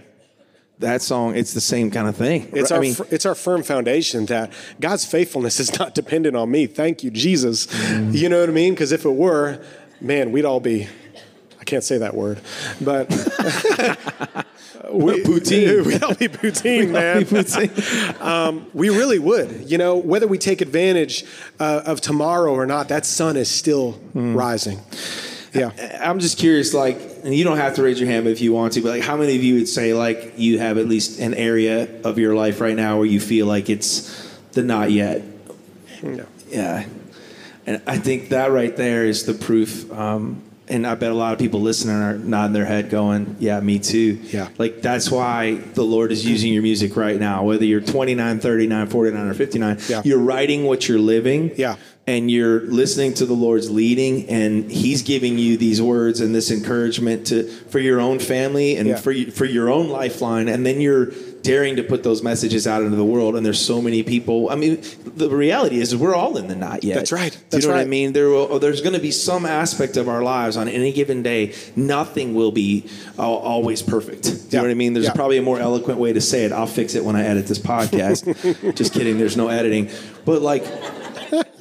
That 0.82 1.00
song, 1.00 1.36
it's 1.36 1.54
the 1.54 1.60
same 1.60 1.90
kind 1.92 2.08
of 2.08 2.16
thing. 2.16 2.50
It's 2.52 2.70
I 2.72 2.74
our 2.76 2.80
mean, 2.80 2.96
it's 3.10 3.24
our 3.24 3.36
firm 3.36 3.62
foundation 3.62 4.26
that 4.26 4.52
God's 4.80 5.04
faithfulness 5.04 5.60
is 5.60 5.78
not 5.78 5.94
dependent 5.94 6.36
on 6.36 6.50
me. 6.50 6.66
Thank 6.66 7.02
you, 7.04 7.10
Jesus. 7.10 7.66
Mm-hmm. 7.68 8.10
You 8.12 8.28
know 8.28 8.40
what 8.40 8.48
I 8.48 8.52
mean? 8.52 8.74
Because 8.74 8.90
if 8.90 9.04
it 9.04 9.14
were, 9.14 9.64
man, 10.00 10.32
we'd 10.32 10.44
all 10.44 10.60
be. 10.60 10.88
I 11.60 11.64
can't 11.64 11.84
say 11.84 11.98
that 11.98 12.14
word, 12.14 12.40
but 12.80 13.08
we, 14.90 15.22
poutine. 15.22 15.86
We'd 15.86 16.02
all 16.02 16.14
be 16.14 16.26
poutine, 16.26 16.90
man. 16.90 18.16
um, 18.20 18.66
we 18.74 18.88
really 18.90 19.20
would. 19.20 19.70
You 19.70 19.78
know, 19.78 19.96
whether 19.96 20.26
we 20.26 20.38
take 20.38 20.60
advantage 20.60 21.24
uh, 21.60 21.82
of 21.86 22.00
tomorrow 22.00 22.52
or 22.52 22.66
not, 22.66 22.88
that 22.88 23.06
sun 23.06 23.36
is 23.36 23.48
still 23.48 24.00
Mm. 24.14 24.36
rising. 24.36 24.80
Yeah. 25.54 25.70
I'm 26.02 26.18
just 26.18 26.36
curious, 26.38 26.74
like, 26.74 26.98
and 27.22 27.34
you 27.34 27.44
don't 27.44 27.56
have 27.56 27.74
to 27.76 27.82
raise 27.82 28.00
your 28.00 28.08
hand 28.08 28.26
if 28.26 28.40
you 28.40 28.52
want 28.52 28.74
to, 28.74 28.82
but 28.82 28.90
like, 28.90 29.02
how 29.02 29.16
many 29.16 29.36
of 29.36 29.42
you 29.42 29.54
would 29.54 29.68
say 29.68 29.94
like 29.94 30.34
you 30.36 30.58
have 30.58 30.78
at 30.78 30.88
least 30.88 31.20
an 31.20 31.34
area 31.34 31.88
of 32.02 32.18
your 32.18 32.34
life 32.34 32.60
right 32.60 32.76
now 32.76 32.98
where 32.98 33.06
you 33.06 33.20
feel 33.20 33.46
like 33.46 33.70
it's 33.70 34.38
the 34.52 34.62
not 34.62 34.90
yet? 34.90 35.22
Yeah. 36.02 36.24
Yeah. 36.48 36.86
And 37.66 37.80
I 37.86 37.98
think 37.98 38.30
that 38.30 38.50
right 38.50 38.76
there 38.76 39.04
is 39.04 39.24
the 39.24 39.34
proof. 39.34 39.90
Um, 39.92 40.42
and 40.68 40.86
I 40.86 40.94
bet 40.94 41.10
a 41.10 41.14
lot 41.14 41.32
of 41.32 41.38
people 41.38 41.60
listening 41.60 41.96
are 41.96 42.16
nodding 42.16 42.52
their 42.54 42.64
head 42.64 42.88
going, 42.88 43.36
yeah, 43.38 43.60
me 43.60 43.78
too. 43.78 44.20
Yeah. 44.24 44.48
Like 44.58 44.80
that's 44.80 45.10
why 45.10 45.56
the 45.56 45.82
Lord 45.82 46.12
is 46.12 46.24
using 46.24 46.52
your 46.52 46.62
music 46.62 46.96
right 46.96 47.18
now, 47.18 47.44
whether 47.44 47.64
you're 47.64 47.80
29, 47.80 48.40
39, 48.40 48.86
49, 48.86 49.28
or 49.28 49.34
59. 49.34 49.78
Yeah. 49.88 50.02
You're 50.04 50.18
writing 50.18 50.64
what 50.64 50.88
you're 50.88 50.98
living. 50.98 51.52
Yeah. 51.56 51.76
And 52.04 52.28
you're 52.28 52.62
listening 52.62 53.14
to 53.14 53.26
the 53.26 53.32
Lord's 53.32 53.70
leading, 53.70 54.28
and 54.28 54.68
He's 54.68 55.02
giving 55.02 55.38
you 55.38 55.56
these 55.56 55.80
words 55.80 56.20
and 56.20 56.34
this 56.34 56.50
encouragement 56.50 57.28
to 57.28 57.44
for 57.44 57.78
your 57.78 58.00
own 58.00 58.18
family 58.18 58.74
and 58.76 58.88
Yeah. 58.88 58.96
for 58.96 59.12
you, 59.12 59.30
for 59.30 59.44
your 59.44 59.70
own 59.70 59.88
lifeline, 59.88 60.48
and 60.48 60.66
then 60.66 60.80
you're 60.80 61.12
daring 61.42 61.76
to 61.76 61.82
put 61.84 62.02
those 62.02 62.20
messages 62.22 62.66
out 62.66 62.82
into 62.82 62.96
the 62.96 63.04
world. 63.04 63.36
And 63.36 63.46
there's 63.46 63.60
so 63.60 63.80
many 63.80 64.02
people. 64.02 64.48
I 64.50 64.56
mean, 64.56 64.80
the 65.16 65.28
reality 65.28 65.80
is 65.80 65.94
we're 65.94 66.14
all 66.14 66.36
in 66.36 66.46
the 66.48 66.54
not 66.56 66.82
yet. 66.84 66.94
That's 66.96 67.12
right. 67.12 67.30
Do 67.32 67.38
That's 67.50 67.64
you 67.64 67.70
know 67.70 67.76
what 67.76 67.82
I 67.82 67.88
mean? 67.88 68.12
There 68.12 68.28
will, 68.28 68.58
there's 68.60 68.80
going 68.80 68.94
to 68.94 69.00
be 69.00 69.10
some 69.12 69.44
aspect 69.46 69.96
of 69.96 70.08
our 70.08 70.22
lives 70.22 70.56
on 70.56 70.68
any 70.68 70.92
given 70.92 71.22
day. 71.22 71.52
Nothing 71.76 72.34
will 72.34 72.52
be 72.52 72.84
uh, 73.18 73.22
always 73.28 73.80
perfect. 73.82 74.22
Do 74.24 74.30
you 74.30 74.36
Yeah. 74.50 74.58
know 74.58 74.64
what 74.66 74.70
I 74.70 74.74
mean? 74.74 74.92
There's 74.92 75.06
Yeah. 75.06 75.12
probably 75.14 75.38
a 75.38 75.42
more 75.42 75.58
eloquent 75.58 75.98
way 76.00 76.12
to 76.12 76.20
say 76.20 76.44
it. 76.44 76.52
I'll 76.52 76.66
fix 76.68 76.94
it 76.94 77.04
when 77.04 77.16
I 77.16 77.24
edit 77.24 77.46
this 77.48 77.58
podcast. 77.58 78.74
Just 78.76 78.92
kidding. 78.92 79.18
There's 79.18 79.36
no 79.36 79.48
editing. 79.48 79.88
But 80.24 80.42
like 80.42 80.64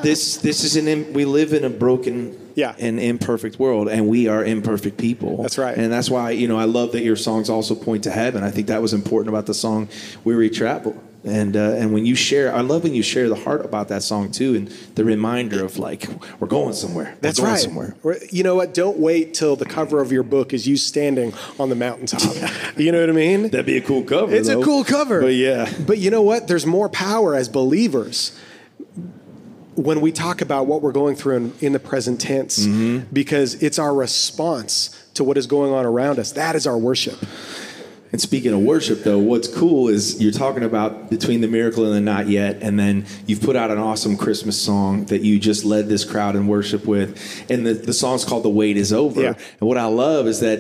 this, 0.02 0.38
this 0.38 0.64
is 0.64 0.76
an 0.76 0.88
im- 0.88 1.14
we 1.14 1.26
live 1.26 1.54
in 1.54 1.64
a 1.64 1.70
broken 1.70 2.38
Yeah. 2.56 2.76
and 2.80 3.00
imperfect 3.00 3.60
world, 3.60 3.88
and 3.88 4.08
we 4.08 4.28
are 4.28 4.44
imperfect 4.44 4.98
people. 4.98 5.42
That's 5.42 5.58
right. 5.58 5.78
And 5.78 5.92
that's 5.92 6.10
why 6.10 6.32
you 6.32 6.48
know 6.48 6.58
I 6.58 6.66
love 6.66 6.92
that 6.94 7.04
your 7.04 7.16
songs 7.16 7.50
also 7.50 7.76
point 7.76 8.04
to 8.04 8.12
heaven. 8.12 8.44
I 8.44 8.52
think 8.52 8.68
that 8.68 8.82
was 8.82 8.94
important 8.94 9.30
about 9.30 9.46
the 9.46 9.54
song 9.54 9.88
"Weary 10.24 10.50
Travel." 10.50 10.96
And 11.24 11.56
uh, 11.56 11.74
and 11.78 11.94
when 11.94 12.04
you 12.04 12.16
share, 12.16 12.52
I 12.52 12.62
love 12.62 12.82
when 12.84 12.96
you 12.96 13.04
share 13.04 13.30
the 13.30 13.36
heart 13.36 13.64
about 13.64 13.90
that 13.90 14.02
song 14.02 14.32
too, 14.32 14.56
and 14.56 14.68
the 14.96 15.06
reminder 15.06 15.64
of 15.64 15.78
like 15.78 16.08
we're 16.40 16.48
going 16.48 16.74
somewhere. 16.74 17.16
That's 17.22 17.38
going 17.40 17.52
right. 17.52 17.60
Somewhere. 17.62 17.96
You 18.32 18.42
know 18.44 18.56
what? 18.56 18.74
Don't 18.74 18.98
wait 18.98 19.36
till 19.36 19.56
the 19.56 19.66
cover 19.66 20.02
of 20.02 20.12
your 20.12 20.24
book 20.24 20.52
is 20.52 20.68
you 20.68 20.78
standing 20.78 21.32
on 21.60 21.70
the 21.70 21.76
mountaintop. 21.76 22.22
You 22.78 22.92
know 22.92 23.02
what 23.02 23.10
I 23.10 23.14
mean? 23.14 23.44
That'd 23.50 23.66
be 23.68 23.78
a 23.78 23.82
cool 23.82 24.02
cover. 24.04 24.34
It's 24.34 24.48
a 24.48 24.60
cool 24.60 24.84
cover. 24.84 25.22
But 25.22 25.36
yeah, 25.36 25.72
But 25.86 26.00
you 26.00 26.10
know 26.10 26.24
what? 26.24 26.48
There's 26.48 26.66
more 26.66 26.90
power 26.90 27.36
as 27.36 27.48
believers 27.50 28.32
when 29.76 30.02
we 30.02 30.12
talk 30.12 30.42
about 30.42 30.68
what 30.68 30.82
we're 30.82 30.92
going 30.92 31.16
through 31.16 31.38
in, 31.38 31.54
in 31.62 31.72
the 31.74 31.80
present 31.80 32.20
tense 32.20 32.66
Mm-hmm. 32.66 33.14
because 33.14 33.56
it's 33.64 33.80
our 33.80 33.94
response 33.94 34.90
to 35.14 35.24
what 35.24 35.38
is 35.38 35.48
going 35.48 35.72
on 35.74 35.86
around 35.86 36.20
us. 36.20 36.34
That 36.34 36.56
is 36.56 36.68
our 36.68 36.78
worship. 36.78 37.18
And 38.12 38.20
speaking 38.20 38.52
of 38.52 38.60
worship, 38.60 39.04
though, 39.04 39.20
what's 39.20 39.48
cool 39.48 39.88
is 39.88 40.22
you're 40.22 40.34
talking 40.34 40.64
about 40.64 41.10
between 41.10 41.40
the 41.40 41.48
miracle 41.48 41.86
and 41.86 41.94
the 41.96 42.02
not 42.02 42.28
yet, 42.28 42.58
and 42.62 42.78
then 42.78 43.06
you've 43.26 43.42
put 43.42 43.56
out 43.56 43.72
an 43.72 43.78
awesome 43.78 44.18
Christmas 44.18 44.62
song 44.62 45.06
that 45.06 45.22
you 45.22 45.40
just 45.40 45.64
led 45.64 45.88
this 45.88 46.04
crowd 46.04 46.36
in 46.36 46.48
worship 46.48 46.86
with, 46.86 47.18
and 47.50 47.66
the, 47.66 47.74
the 47.74 47.94
song's 47.94 48.26
called 48.26 48.44
"The 48.44 48.50
Wait 48.50 48.76
Is 48.76 48.92
Over." 48.92 49.22
Yeah. 49.22 49.34
And 49.62 49.62
what 49.62 49.78
I 49.78 49.86
love 49.86 50.28
is 50.28 50.42
that, 50.42 50.60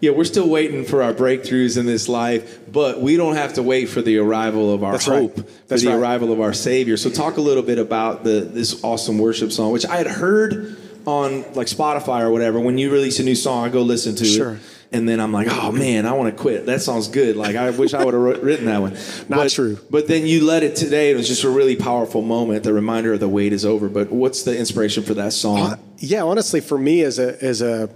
yeah, 0.00 0.10
we're 0.10 0.24
still 0.24 0.48
waiting 0.48 0.84
for 0.84 1.02
our 1.02 1.14
breakthroughs 1.14 1.78
in 1.78 1.86
this 1.86 2.08
life, 2.08 2.60
but 2.70 3.00
we 3.00 3.16
don't 3.16 3.36
have 3.36 3.54
to 3.54 3.62
wait 3.62 3.86
for 3.86 4.02
the 4.02 4.18
arrival 4.18 4.72
of 4.72 4.84
our 4.84 4.92
That's 4.92 5.08
right. 5.08 5.20
hope, 5.20 5.36
for 5.68 5.78
the 5.78 5.86
right. 5.88 5.94
arrival 5.94 6.32
of 6.32 6.40
our 6.40 6.52
Savior. 6.52 6.96
So, 6.96 7.10
talk 7.10 7.36
a 7.36 7.40
little 7.40 7.62
bit 7.62 7.78
about 7.78 8.24
the 8.24 8.40
this 8.40 8.82
awesome 8.84 9.18
worship 9.18 9.52
song, 9.52 9.72
which 9.72 9.86
I 9.86 9.96
had 9.96 10.06
heard 10.06 10.76
on 11.06 11.42
like 11.54 11.66
Spotify 11.68 12.20
or 12.20 12.30
whatever. 12.30 12.58
When 12.60 12.78
you 12.78 12.90
release 12.92 13.18
a 13.20 13.22
new 13.24 13.34
song, 13.34 13.64
I 13.64 13.68
go 13.68 13.82
listen 13.82 14.14
to 14.16 14.24
Sure. 14.24 14.54
it. 14.54 14.60
And 14.92 15.08
then 15.08 15.18
I'm 15.18 15.32
like, 15.32 15.48
oh 15.50 15.72
man, 15.72 16.06
I 16.06 16.12
want 16.12 16.34
to 16.34 16.40
quit. 16.40 16.66
That 16.66 16.80
sounds 16.80 17.08
good. 17.08 17.34
Like 17.34 17.56
I 17.56 17.70
wish 17.70 17.94
I 17.94 18.04
would 18.04 18.14
have 18.14 18.22
written 18.44 18.66
that 18.66 18.80
one. 18.80 18.92
Not 19.28 19.38
but, 19.38 19.50
true. 19.50 19.78
But 19.90 20.06
then 20.06 20.24
you 20.24 20.44
led 20.44 20.62
it 20.62 20.76
today. 20.76 21.10
It 21.10 21.16
was 21.16 21.26
just 21.26 21.42
a 21.42 21.50
really 21.50 21.74
powerful 21.74 22.22
moment. 22.22 22.62
The 22.62 22.72
reminder 22.72 23.12
of 23.12 23.18
the 23.18 23.28
wait 23.28 23.52
is 23.52 23.64
over. 23.64 23.88
But 23.88 24.12
what's 24.12 24.44
the 24.44 24.56
inspiration 24.56 25.02
for 25.02 25.14
that 25.14 25.32
song? 25.32 25.58
Uh, 25.58 25.76
yeah, 25.98 26.22
honestly, 26.22 26.60
for 26.60 26.78
me 26.78 27.02
as 27.02 27.18
a 27.18 27.42
as 27.42 27.60
a 27.60 27.90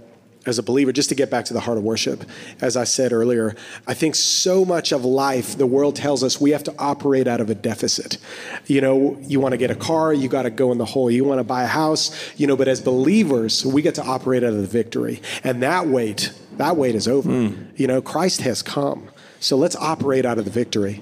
as 0.49 0.59
a 0.59 0.63
believer, 0.63 0.91
just 0.91 1.09
to 1.09 1.15
get 1.15 1.29
back 1.29 1.45
to 1.45 1.53
the 1.53 1.61
heart 1.61 1.77
of 1.77 1.83
worship, 1.83 2.25
as 2.59 2.75
I 2.75 2.83
said 2.83 3.13
earlier, 3.13 3.55
I 3.87 3.93
think 3.93 4.15
so 4.15 4.65
much 4.65 4.91
of 4.91 5.05
life, 5.05 5.57
the 5.57 5.65
world 5.65 5.95
tells 5.95 6.23
us 6.23 6.41
we 6.41 6.51
have 6.51 6.63
to 6.65 6.75
operate 6.77 7.27
out 7.27 7.39
of 7.39 7.49
a 7.49 7.55
deficit. 7.55 8.17
You 8.65 8.81
know, 8.81 9.17
you 9.21 9.39
want 9.39 9.53
to 9.53 9.57
get 9.57 9.71
a 9.71 9.75
car, 9.75 10.13
you 10.13 10.27
got 10.27 10.43
to 10.43 10.49
go 10.49 10.71
in 10.71 10.77
the 10.77 10.85
hole. 10.85 11.09
You 11.09 11.23
want 11.23 11.39
to 11.39 11.43
buy 11.43 11.63
a 11.63 11.67
house, 11.67 12.11
you 12.37 12.47
know, 12.47 12.57
but 12.57 12.67
as 12.67 12.81
believers, 12.81 13.65
we 13.65 13.81
get 13.81 13.95
to 13.95 14.03
operate 14.03 14.43
out 14.43 14.53
of 14.53 14.61
the 14.61 14.67
victory. 14.67 15.21
And 15.43 15.63
that 15.63 15.87
weight, 15.87 16.33
that 16.57 16.75
weight 16.75 16.95
is 16.95 17.07
over. 17.07 17.29
Hmm. 17.29 17.63
You 17.75 17.87
know, 17.87 18.01
Christ 18.01 18.41
has 18.41 18.61
come. 18.61 19.09
So 19.39 19.55
let's 19.55 19.75
operate 19.77 20.25
out 20.25 20.37
of 20.37 20.45
the 20.45 20.51
victory. 20.51 21.01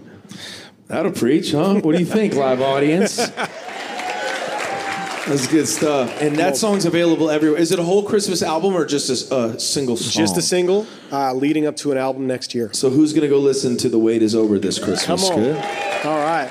That'll 0.87 1.11
preach, 1.11 1.51
huh? 1.51 1.81
What 1.81 1.93
do 1.93 1.99
you 1.99 2.05
think, 2.05 2.35
live 2.35 2.61
audience? 2.61 3.19
That's 5.27 5.45
good 5.47 5.67
stuff. 5.67 6.21
And 6.21 6.37
that 6.37 6.55
song's 6.55 6.85
available 6.85 7.29
everywhere. 7.29 7.59
Is 7.59 7.73
it 7.73 7.79
a 7.79 7.83
whole 7.83 8.03
Christmas 8.03 8.41
album 8.41 8.73
or 8.75 8.85
just 8.85 9.09
a, 9.09 9.35
a 9.35 9.59
single 9.59 9.97
song? 9.97 10.21
Just 10.21 10.37
a 10.37 10.41
single, 10.41 10.87
uh, 11.11 11.33
leading 11.33 11.65
up 11.65 11.75
to 11.77 11.91
an 11.91 11.97
album 11.97 12.27
next 12.27 12.55
year. 12.55 12.69
So 12.73 12.89
who's 12.89 13.11
going 13.11 13.23
to 13.23 13.27
go 13.27 13.37
listen 13.37 13.75
to 13.77 13.89
The 13.89 13.99
Wait 13.99 14.21
Is 14.21 14.33
Over 14.33 14.57
this 14.57 14.79
Christmas? 14.79 15.27
Come 15.27 15.37
on. 15.37 15.43
Good. 15.43 16.05
All 16.05 16.19
right. 16.19 16.49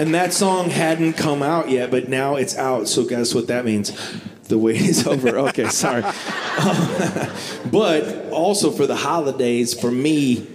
And 0.00 0.14
that 0.14 0.32
song 0.32 0.70
hadn't 0.70 1.12
come 1.14 1.42
out 1.42 1.70
yet, 1.70 1.92
but 1.92 2.08
now 2.08 2.34
it's 2.34 2.56
out. 2.56 2.88
So 2.88 3.04
guess 3.04 3.34
what 3.34 3.46
that 3.48 3.64
means? 3.64 3.92
The 4.48 4.58
wait 4.58 4.80
is 4.80 5.06
over. 5.06 5.38
Okay, 5.38 5.68
sorry. 5.68 6.02
but 7.70 8.30
also 8.32 8.70
for 8.70 8.86
the 8.86 8.96
holidays, 8.96 9.78
for 9.78 9.90
me, 9.90 10.46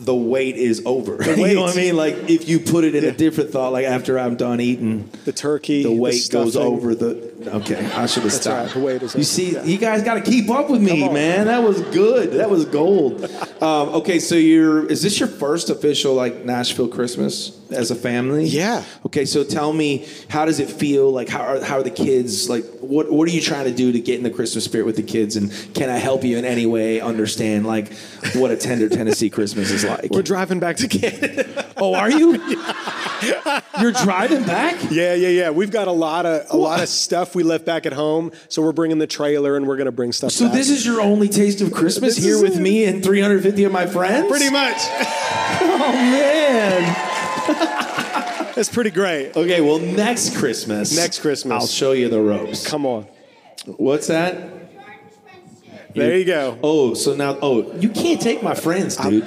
the 0.00 0.14
wait 0.14 0.56
is 0.56 0.82
over. 0.86 1.22
you 1.36 1.42
wait. 1.42 1.54
know 1.54 1.62
what 1.62 1.74
I 1.74 1.76
mean? 1.76 1.96
Like 1.96 2.14
if 2.30 2.48
you 2.48 2.58
put 2.58 2.84
it 2.84 2.94
in 2.94 3.04
a 3.04 3.12
different 3.12 3.50
thought, 3.50 3.72
like 3.72 3.84
after 3.86 4.18
I'm 4.18 4.36
done 4.36 4.60
eating, 4.60 5.10
The 5.24 5.32
turkey, 5.32 5.82
the 5.82 5.92
weight 5.92 6.28
goes 6.30 6.56
over 6.56 6.94
the. 6.94 7.30
Okay, 7.40 7.86
I 7.92 8.04
should 8.06 8.24
have 8.24 8.32
stopped. 8.34 8.66
right, 8.66 8.74
the 8.74 8.80
weight 8.80 9.02
is 9.02 9.14
you 9.14 9.18
over. 9.20 9.24
see, 9.24 9.52
Yeah. 9.54 9.64
you 9.64 9.78
guys 9.78 10.02
got 10.02 10.14
to 10.22 10.30
keep 10.30 10.50
up 10.50 10.68
with 10.68 10.82
me, 10.82 11.02
on. 11.04 11.14
man. 11.14 11.46
That 11.46 11.62
was 11.62 11.80
good. 11.80 12.32
That 12.32 12.50
was 12.50 12.66
gold. 12.66 13.24
um, 13.62 13.88
okay, 14.00 14.18
so 14.18 14.34
you're. 14.34 14.84
Is 14.86 15.00
this 15.02 15.18
your 15.18 15.28
first 15.28 15.70
official 15.70 16.14
like 16.14 16.44
Nashville 16.44 16.88
Christmas 16.88 17.58
as 17.70 17.90
a 17.90 17.94
family? 17.94 18.44
Yeah. 18.44 18.84
Okay, 19.06 19.24
so 19.24 19.42
tell 19.42 19.72
me, 19.72 20.06
how 20.28 20.44
does 20.44 20.60
it 20.60 20.68
feel? 20.70 21.10
Like, 21.12 21.28
how 21.30 21.40
are 21.42 21.60
how 21.64 21.78
are 21.78 21.82
the 21.82 21.90
kids? 21.90 22.50
Like, 22.50 22.64
what 22.80 23.10
what 23.10 23.26
are 23.26 23.32
you 23.32 23.40
trying 23.40 23.64
to 23.64 23.72
do 23.74 23.90
to 23.92 24.00
get 24.00 24.18
in 24.18 24.22
the 24.22 24.30
Christmas 24.30 24.64
spirit 24.64 24.84
with 24.84 24.96
the 24.96 25.02
kids? 25.02 25.36
And 25.36 25.50
can 25.74 25.88
I 25.88 25.96
help 25.96 26.24
you 26.24 26.36
in 26.36 26.44
any 26.44 26.66
way 26.66 27.00
understand 27.00 27.66
like 27.66 27.90
what 28.34 28.50
a 28.50 28.56
tender 28.56 28.88
Tennessee 28.90 29.30
Christmas 29.30 29.70
is 29.70 29.82
like? 29.82 29.89
We're 30.10 30.22
driving 30.22 30.60
back 30.60 30.76
to 30.76 30.88
Canada. 30.88 31.66
oh, 31.76 31.94
are 31.94 32.10
you? 32.10 32.32
You're 33.80 33.92
driving 33.92 34.44
back? 34.44 34.90
yeah, 34.90 35.14
yeah, 35.14 35.28
yeah. 35.28 35.50
We've 35.50 35.70
got 35.70 35.88
a 35.88 35.92
lot 35.92 36.26
of 36.26 36.46
a 36.50 36.56
lot 36.56 36.80
of 36.82 36.88
stuff 36.88 37.34
we 37.34 37.42
left 37.42 37.64
back 37.64 37.86
at 37.86 37.92
home, 37.92 38.32
so 38.48 38.62
we're 38.62 38.72
bringing 38.72 38.98
the 38.98 39.06
trailer 39.06 39.56
and 39.56 39.66
we're 39.66 39.76
going 39.76 39.86
to 39.86 39.92
bring 39.92 40.12
stuff. 40.12 40.32
So 40.32 40.46
back. 40.46 40.54
this 40.54 40.70
is 40.70 40.84
your 40.86 41.00
only 41.00 41.28
taste 41.28 41.60
of 41.60 41.72
Christmas 41.72 42.16
This 42.16 42.24
here 42.24 42.40
with 42.42 42.56
it. 42.56 42.60
me 42.60 42.84
and 42.84 43.02
350 43.02 43.64
of 43.64 43.72
my 43.72 43.86
friends? 43.86 44.28
pretty 44.28 44.50
much. 44.50 44.76
Oh 45.62 45.92
man. 45.92 46.82
That's 48.54 48.68
pretty 48.68 48.90
great. 48.90 49.36
Okay, 49.36 49.60
well 49.60 49.78
next 49.78 50.36
Christmas. 50.36 50.94
Next 50.96 51.20
Christmas. 51.20 51.52
I'll 51.52 51.66
show 51.66 51.92
you 51.92 52.08
the 52.08 52.20
ropes. 52.20 52.66
Come 52.66 52.86
on. 52.86 53.06
What's 53.66 54.06
that? 54.08 54.34
Jordan's 54.34 55.16
friends 55.22 55.62
too. 55.62 56.00
There 56.00 56.16
you 56.16 56.24
go. 56.24 56.58
Oh, 56.62 56.94
so 56.94 57.14
now 57.14 57.38
oh, 57.42 57.72
you 57.78 57.88
can't 57.88 58.20
take 58.20 58.42
my 58.42 58.54
friends, 58.54 58.96
dude. 58.96 59.24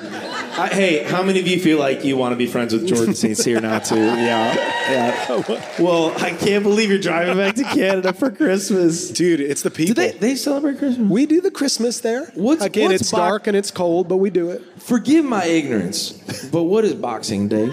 I, 0.55 0.67
hey, 0.71 1.03
how 1.03 1.23
many 1.23 1.39
of 1.39 1.47
you 1.47 1.59
feel 1.59 1.79
like 1.79 2.03
you 2.05 2.15
want 2.15 2.31
to 2.33 2.35
be 2.35 2.45
friends 2.45 2.73
with 2.73 2.85
Jordan 2.87 3.15
St. 3.15 3.35
Cyr 3.35 3.59
now 3.59 3.79
too? 3.79 3.95
Yeah. 4.23 4.53
Yeah. 4.91 5.61
Well, 5.79 6.13
I 6.21 6.31
can't 6.31 6.63
believe 6.63 6.89
you're 6.89 6.99
driving 6.99 7.37
back 7.37 7.55
to 7.55 7.63
Canada 7.63 8.13
for 8.13 8.29
Christmas. 8.29 9.09
Dude, 9.09 9.39
it's 9.39 9.61
the 9.63 9.69
Do 9.69 9.75
people. 9.75 9.95
they 9.95 10.11
they 10.11 10.35
celebrate 10.35 10.77
Christmas? 10.77 11.09
we 11.09 11.25
do 11.25 11.41
the 11.41 11.49
Christmas 11.51 12.01
there. 12.01 12.25
What's- 12.35 12.63
Again, 12.63 12.89
what's 12.91 13.01
it's 13.01 13.11
Bo- 13.11 13.17
dark 13.17 13.47
and 13.47 13.55
it's 13.57 13.71
cold, 13.71 14.07
but 14.07 14.17
we 14.17 14.29
do 14.29 14.49
it. 14.51 14.61
Forgive 14.81 15.25
my 15.25 15.45
ignorance, 15.45 16.11
but 16.51 16.63
what 16.63 16.83
is 16.85 16.93
Boxing 16.93 17.47
Day? 17.47 17.71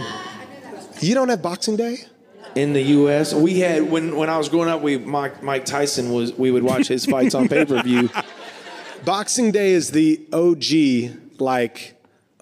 You 1.01 1.15
don't 1.15 1.29
have 1.29 1.43
Boxing 1.43 1.77
Day? 1.77 1.99
in 2.57 2.73
the 2.73 2.83
U.S. 2.83 3.33
We 3.33 3.61
had 3.61 3.89
when 3.91 4.17
when 4.17 4.29
I 4.31 4.37
was 4.39 4.49
growing 4.49 4.69
up, 4.69 4.81
we 4.83 4.99
Mike, 4.99 5.41
Mike 5.43 5.65
Tyson 5.65 6.13
was 6.13 6.33
we 6.37 6.51
would 6.51 6.63
watch 6.65 6.89
his 6.89 7.05
fights 7.07 7.35
on 7.35 7.49
pay 7.55 7.65
per 7.65 7.81
view. 7.83 8.09
Boxing 9.05 9.53
Day 9.53 9.71
is 9.73 9.91
the 9.93 10.21
OG, 10.33 11.41
like 11.41 11.95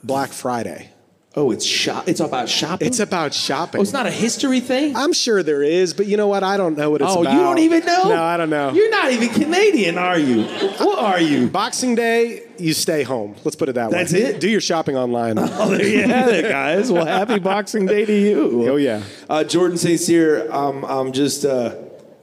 Black 0.02 0.30
Friday. 0.30 0.90
Oh, 1.34 1.52
it's 1.52 1.64
shop. 1.64 2.08
It's 2.08 2.18
about 2.18 2.48
shopping. 2.48 2.88
It's 2.88 2.98
about 2.98 3.32
shopping. 3.32 3.78
oh, 3.78 3.82
it's 3.82 3.92
not 3.92 4.06
a 4.06 4.10
history 4.10 4.58
thing. 4.58 4.96
I'm 4.96 5.12
sure 5.12 5.42
there 5.44 5.62
is, 5.62 5.94
but 5.94 6.06
you 6.06 6.16
know 6.16 6.26
what? 6.26 6.42
I 6.42 6.56
don't 6.56 6.76
know 6.76 6.90
what 6.90 7.00
it's 7.00 7.12
about. 7.12 7.18
oh, 7.18 7.20
about. 7.22 7.34
you 7.34 7.38
don't 7.38 7.58
even 7.58 7.84
know? 7.84 8.02
No, 8.04 8.22
I 8.22 8.36
don't 8.36 8.50
know. 8.50 8.72
You're 8.72 8.90
not 8.90 9.12
even 9.12 9.28
Canadian, 9.28 9.98
are 9.98 10.18
you? 10.18 10.42
What 10.42 10.98
are 10.98 11.20
you? 11.20 11.46
Boxing 11.48 11.94
Day, 11.94 12.42
you 12.58 12.72
stay 12.72 13.04
home. 13.04 13.36
Let's 13.44 13.54
put 13.56 13.68
it 13.68 13.74
that 13.74 13.90
That's 13.90 14.12
way. 14.12 14.20
That's 14.22 14.34
it? 14.36 14.40
Do 14.40 14.48
your 14.48 14.60
shopping 14.60 14.96
online. 14.96 15.38
Oh, 15.60 15.70
there 15.70 15.86
you 15.86 16.02
have 16.02 16.28
it, 16.28 16.48
guys. 16.48 16.90
Well, 16.90 17.04
happy 17.04 17.38
Boxing 17.38 17.86
Day 17.86 18.04
to 18.04 18.12
you. 18.12 18.70
Oh, 18.70 18.76
yeah. 18.76 19.02
Uh, 19.28 19.44
Jordan 19.44 19.76
St. 19.76 20.00
Cyr, 20.00 20.48
um, 20.50 20.84
I'm 20.84 21.12
just 21.12 21.44
uh, 21.44 21.76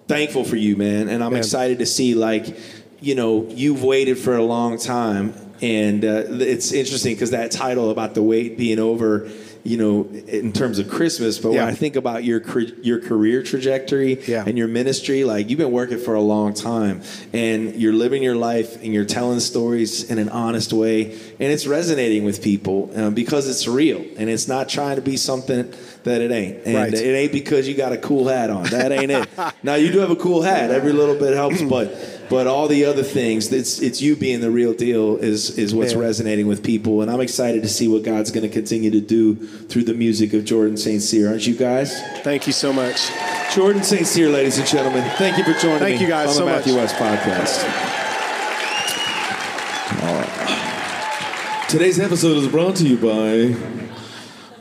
thankful 0.08 0.44
for 0.44 0.56
you, 0.56 0.76
man, 0.76 1.08
and 1.10 1.24
I'm 1.24 1.32
Man. 1.32 1.40
excited 1.40 1.80
to 1.80 1.86
see 1.86 2.16
like, 2.16 2.58
you 3.00 3.16
know, 3.16 3.46
you've 3.50 3.84
waited 3.84 4.18
for 4.18 4.36
a 4.36 4.44
long 4.44 4.78
time, 4.78 5.34
and 5.66 6.06
uh, 6.06 6.24
it's 6.30 6.72
interesting 6.72 7.16
because 7.16 7.32
that 7.32 7.50
title 7.52 7.90
about 7.90 8.14
the 8.14 8.22
wait 8.24 8.58
being 8.58 8.80
over. 8.80 9.30
You 9.68 9.78
know, 9.78 10.04
in 10.28 10.54
terms 10.54 10.78
of 10.78 10.88
Christmas, 10.88 11.40
but 11.40 11.52
Yeah. 11.54 11.62
when 11.66 11.74
I 11.74 11.76
think 11.76 11.96
about 11.96 12.24
your 12.24 12.40
your 12.84 13.00
career 13.00 13.42
trajectory 13.42 14.20
Yeah. 14.28 14.44
and 14.46 14.60
your 14.60 14.68
ministry, 14.68 15.24
like 15.24 15.50
you've 15.50 15.58
been 15.58 15.72
working 15.72 15.98
for 15.98 16.14
a 16.14 16.22
long 16.22 16.54
time, 16.54 17.02
and 17.34 17.76
you're 17.76 17.92
living 17.92 18.22
your 18.22 18.36
life 18.36 18.76
and 18.84 18.94
you're 18.94 19.06
telling 19.06 19.40
stories 19.40 20.04
in 20.12 20.20
an 20.20 20.30
honest 20.30 20.72
way, 20.72 21.14
and 21.40 21.52
it's 21.52 21.66
resonating 21.66 22.24
with 22.26 22.44
people 22.44 22.92
um, 22.96 23.16
because 23.16 23.50
it's 23.50 23.68
real 23.68 24.06
and 24.20 24.30
it's 24.30 24.48
not 24.48 24.70
trying 24.70 24.98
to 24.98 25.02
be 25.02 25.18
something 25.18 25.74
that 26.04 26.22
it 26.22 26.30
ain't. 26.32 26.58
And 26.68 26.76
Right. 26.76 26.94
it 26.94 27.16
ain't 27.16 27.32
because 27.32 27.68
you 27.68 27.74
got 27.74 27.92
a 27.92 27.98
cool 27.98 28.28
hat 28.28 28.52
on. 28.52 28.66
That 28.66 28.92
ain't 28.92 29.10
it. 29.10 29.28
now 29.64 29.74
you 29.74 29.92
do 29.92 29.98
have 29.98 30.12
a 30.12 30.16
cool 30.16 30.44
hat. 30.44 30.70
Every 30.70 30.94
little 30.94 31.16
bit 31.16 31.34
helps, 31.34 31.64
but 31.64 31.92
but 32.30 32.48
all 32.48 32.68
the 32.68 32.86
other 32.86 33.04
things, 33.04 33.52
it's 33.52 33.80
it's 33.80 34.02
you 34.02 34.16
being 34.16 34.42
the 34.42 34.50
real 34.52 34.74
deal 34.74 35.18
is 35.18 35.58
is 35.58 35.74
what's 35.76 35.94
Yeah. 35.94 36.00
resonating 36.00 36.48
with 36.48 36.64
people. 36.64 37.02
And 37.02 37.12
I'm 37.12 37.22
excited 37.22 37.62
to 37.64 37.70
see 37.70 37.88
what 37.88 38.04
God's 38.04 38.32
going 38.32 38.48
to 38.48 38.54
continue 38.54 38.90
to 38.92 39.02
do 39.02 39.36
through 39.68 39.84
the 39.84 39.94
music 39.94 40.34
of 40.34 40.44
Jordan 40.46 40.78
St. 40.78 41.02
Cyr. 41.02 41.28
Aren't 41.30 41.46
you 41.48 41.56
guys? 41.56 42.02
Thank 42.24 42.48
you 42.48 42.54
so 42.54 42.74
much. 42.74 43.10
Jordan 43.54 43.84
St. 43.84 44.06
Cyr, 44.08 44.30
ladies 44.30 44.58
and 44.58 44.68
gentlemen. 44.68 45.04
Thank 45.18 45.38
you 45.38 45.44
for 45.44 45.54
joining 45.60 45.80
Thank 45.80 45.96
me 46.00 46.06
you 46.06 46.08
guys 46.08 46.38
on 46.40 46.46
the 46.46 46.52
Matthew 46.52 46.74
much. 46.74 46.92
West 46.92 46.96
podcast. 46.96 47.92
Today's 51.70 52.00
episode 52.00 52.38
is 52.38 52.48
brought 52.48 52.76
to 52.78 52.88
you 52.88 52.96
by 52.96 53.56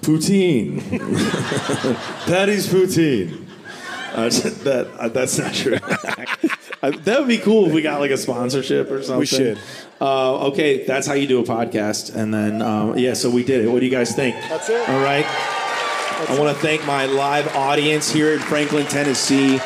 Poutine. 0.00 0.80
Patty's 2.26 2.66
Poutine. 2.66 3.46
Uh, 4.14 4.28
that, 4.64 4.90
uh, 4.98 5.08
that's 5.08 5.38
not 5.38 5.52
true. 5.54 5.78
That 6.90 7.18
would 7.18 7.28
be 7.28 7.38
cool 7.38 7.66
if 7.66 7.72
we 7.72 7.82
got 7.82 8.00
like 8.00 8.10
a 8.10 8.16
sponsorship 8.16 8.90
or 8.90 9.02
something. 9.02 9.20
We 9.20 9.26
should. 9.26 9.58
Uh, 10.00 10.46
okay, 10.48 10.84
that's 10.84 11.06
how 11.06 11.14
you 11.14 11.26
do 11.26 11.40
a 11.40 11.44
podcast. 11.44 12.14
And 12.14 12.32
then, 12.32 12.62
um, 12.62 12.98
yeah, 12.98 13.14
so 13.14 13.30
we 13.30 13.44
did 13.44 13.64
it. 13.64 13.68
What 13.68 13.80
do 13.80 13.86
you 13.86 13.92
guys 13.92 14.14
think? 14.14 14.36
That's 14.48 14.68
it. 14.68 14.88
All 14.88 15.00
right. 15.00 15.24
I 15.26 16.38
want 16.38 16.56
to 16.56 16.62
thank 16.62 16.86
my 16.86 17.06
live 17.06 17.54
audience 17.56 18.10
here 18.10 18.32
in 18.32 18.38
Franklin, 18.38 18.86
Tennessee. 18.86 19.58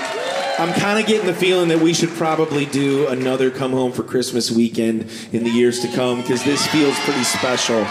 I'm 0.59 0.73
kind 0.73 0.99
of 0.99 1.07
getting 1.07 1.27
the 1.27 1.35
feeling 1.35 1.69
that 1.69 1.79
we 1.79 1.95
should 1.95 2.09
probably 2.11 2.66
do 2.66 3.07
another 3.09 3.51
Come 3.51 3.71
Home 3.73 3.93
for 3.93 4.03
Christmas 4.03 4.51
weekend 4.51 5.09
in 5.33 5.45
the 5.45 5.51
years 5.51 5.81
to 5.81 5.89
come 5.89 6.21
because 6.21 6.43
this 6.43 6.66
feels 6.66 6.99
pretty 7.01 7.23
special. 7.23 7.87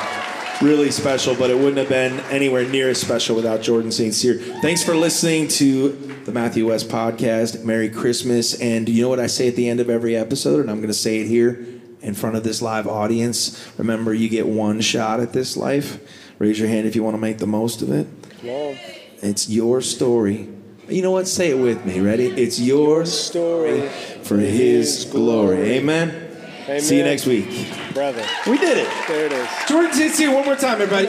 Really 0.61 0.89
special, 0.89 1.35
but 1.35 1.51
it 1.51 1.55
wouldn't 1.55 1.77
have 1.77 1.87
been 1.87 2.19
anywhere 2.31 2.67
near 2.67 2.89
as 2.89 2.99
special 2.99 3.35
without 3.35 3.61
Jordan 3.61 3.91
St. 3.91 4.11
Cyr. 4.11 4.39
Thanks 4.59 4.83
for 4.83 4.95
listening 4.95 5.47
to 5.49 5.89
the 6.25 6.31
Matthew 6.31 6.67
West 6.67 6.89
podcast. 6.89 7.63
Merry 7.63 7.89
Christmas. 7.89 8.59
And 8.59 8.89
you 8.89 9.03
know 9.03 9.09
what 9.09 9.19
I 9.19 9.27
say 9.27 9.47
at 9.49 9.55
the 9.55 9.69
end 9.69 9.79
of 9.79 9.87
every 9.87 10.15
episode? 10.15 10.61
And 10.61 10.71
I'm 10.71 10.77
going 10.77 10.87
to 10.87 10.95
say 10.95 11.19
it 11.19 11.27
here 11.27 11.63
in 12.01 12.15
front 12.15 12.37
of 12.37 12.43
this 12.43 12.59
live 12.59 12.87
audience. 12.87 13.71
Remember, 13.77 14.15
you 14.15 14.29
get 14.29 14.47
one 14.47 14.81
shot 14.81 15.19
at 15.19 15.31
this 15.31 15.57
life. 15.57 15.99
Raise 16.39 16.59
your 16.59 16.69
hand 16.69 16.87
if 16.87 16.95
you 16.95 17.03
want 17.03 17.13
to 17.13 17.21
make 17.21 17.37
the 17.37 17.45
most 17.45 17.83
of 17.83 17.91
it. 17.91 18.07
It's 19.21 19.47
your 19.47 19.81
story. 19.81 20.49
You 20.89 21.03
know 21.03 21.11
what? 21.11 21.27
Say 21.27 21.51
it 21.51 21.59
with 21.59 21.85
me. 21.85 21.99
Ready? 21.99 22.27
It's 22.29 22.59
your 22.59 23.05
story 23.05 23.87
for 24.23 24.37
His 24.37 25.05
glory. 25.05 25.73
Amen. 25.73 26.26
Amen. 26.67 26.81
See 26.81 26.97
you 26.97 27.03
next 27.03 27.25
week. 27.25 27.47
Brother. 27.93 28.25
We 28.45 28.57
did 28.57 28.77
it. 28.77 28.89
There 29.07 29.25
it 29.25 29.31
is. 29.31 29.47
Jordan 29.69 29.93
St. 29.93 30.13
Cyr 30.13 30.33
one 30.33 30.43
more 30.43 30.57
time, 30.57 30.81
everybody. 30.81 31.07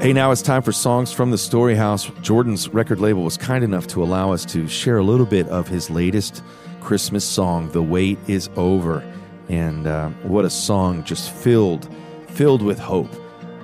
Hey, 0.00 0.12
now 0.12 0.32
it's 0.32 0.42
time 0.42 0.62
for 0.62 0.72
Songs 0.72 1.12
from 1.12 1.30
the 1.30 1.38
Story 1.38 1.76
House. 1.76 2.10
Jordan's 2.20 2.68
record 2.70 2.98
label 2.98 3.22
was 3.22 3.36
kind 3.36 3.62
enough 3.62 3.86
to 3.88 4.02
allow 4.02 4.32
us 4.32 4.44
to 4.46 4.66
share 4.66 4.98
a 4.98 5.04
little 5.04 5.26
bit 5.26 5.46
of 5.48 5.68
his 5.68 5.88
latest 5.88 6.42
Christmas 6.80 7.24
song, 7.24 7.70
The 7.70 7.82
Wait 7.82 8.18
is 8.26 8.50
Over. 8.56 9.04
And 9.48 9.86
uh, 9.86 10.08
what 10.24 10.44
a 10.44 10.50
song, 10.50 11.04
just 11.04 11.30
filled, 11.30 11.88
filled 12.30 12.62
with 12.62 12.80
hope. 12.80 13.14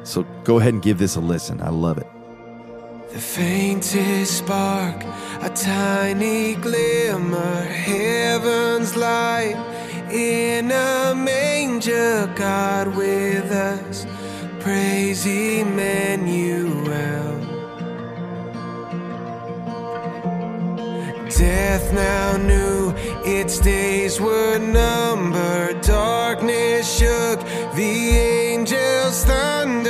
So 0.05 0.23
go 0.45 0.61
ahead 0.61 0.75
and 0.75 0.83
give 0.83 0.99
this 0.99 1.17
a 1.17 1.21
listen. 1.21 1.61
I 1.61 1.71
love 1.71 1.99
it. 1.99 2.07
The 3.15 3.21
faintest 3.21 4.39
spark, 4.39 5.05
a 5.41 5.49
tiny 5.49 6.57
glimmer, 6.57 7.63
heaven's 7.63 8.97
light. 8.97 9.55
In 10.11 10.73
a 10.73 11.15
manger, 11.15 12.29
God 12.35 12.89
with 12.97 13.53
us, 13.53 14.05
praise 14.59 15.23
him, 15.23 15.79
Emmanuel. 15.79 17.39
Death 21.39 21.93
now 21.93 22.37
knew 22.37 22.93
its 23.25 23.61
days 23.61 24.21
were 24.21 24.59
numbered. 24.59 25.81
Darkness 25.83 26.99
shook, 26.99 27.39
the 27.77 28.11
angels 28.11 29.25
thundered. 29.25 29.84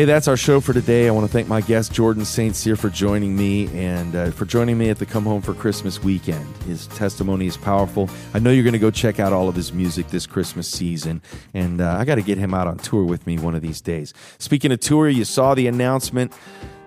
Hey, 0.00 0.06
that's 0.06 0.28
our 0.28 0.36
show 0.38 0.60
for 0.60 0.72
today. 0.72 1.08
I 1.08 1.10
want 1.10 1.26
to 1.26 1.30
thank 1.30 1.46
my 1.46 1.60
guest, 1.60 1.92
Jordan 1.92 2.24
St. 2.24 2.56
Cyr, 2.56 2.74
for 2.74 2.88
joining 2.88 3.36
me 3.36 3.66
and 3.78 4.16
uh, 4.16 4.30
for 4.30 4.46
joining 4.46 4.78
me 4.78 4.88
at 4.88 4.96
the 4.96 5.04
Come 5.04 5.24
Home 5.24 5.42
for 5.42 5.52
Christmas 5.52 6.02
weekend. 6.02 6.46
His 6.62 6.86
testimony 6.86 7.46
is 7.46 7.58
powerful. 7.58 8.08
I 8.32 8.38
know 8.38 8.50
you're 8.50 8.64
going 8.64 8.72
to 8.72 8.78
go 8.78 8.90
check 8.90 9.20
out 9.20 9.34
all 9.34 9.46
of 9.46 9.54
his 9.54 9.74
music 9.74 10.08
this 10.08 10.24
Christmas 10.24 10.66
season, 10.66 11.20
and 11.52 11.82
uh, 11.82 11.98
I 11.98 12.06
got 12.06 12.14
to 12.14 12.22
get 12.22 12.38
him 12.38 12.54
out 12.54 12.66
on 12.66 12.78
tour 12.78 13.04
with 13.04 13.26
me 13.26 13.38
one 13.38 13.54
of 13.54 13.60
these 13.60 13.82
days. 13.82 14.14
Speaking 14.38 14.72
of 14.72 14.80
tour, 14.80 15.06
you 15.06 15.26
saw 15.26 15.54
the 15.54 15.66
announcement, 15.66 16.32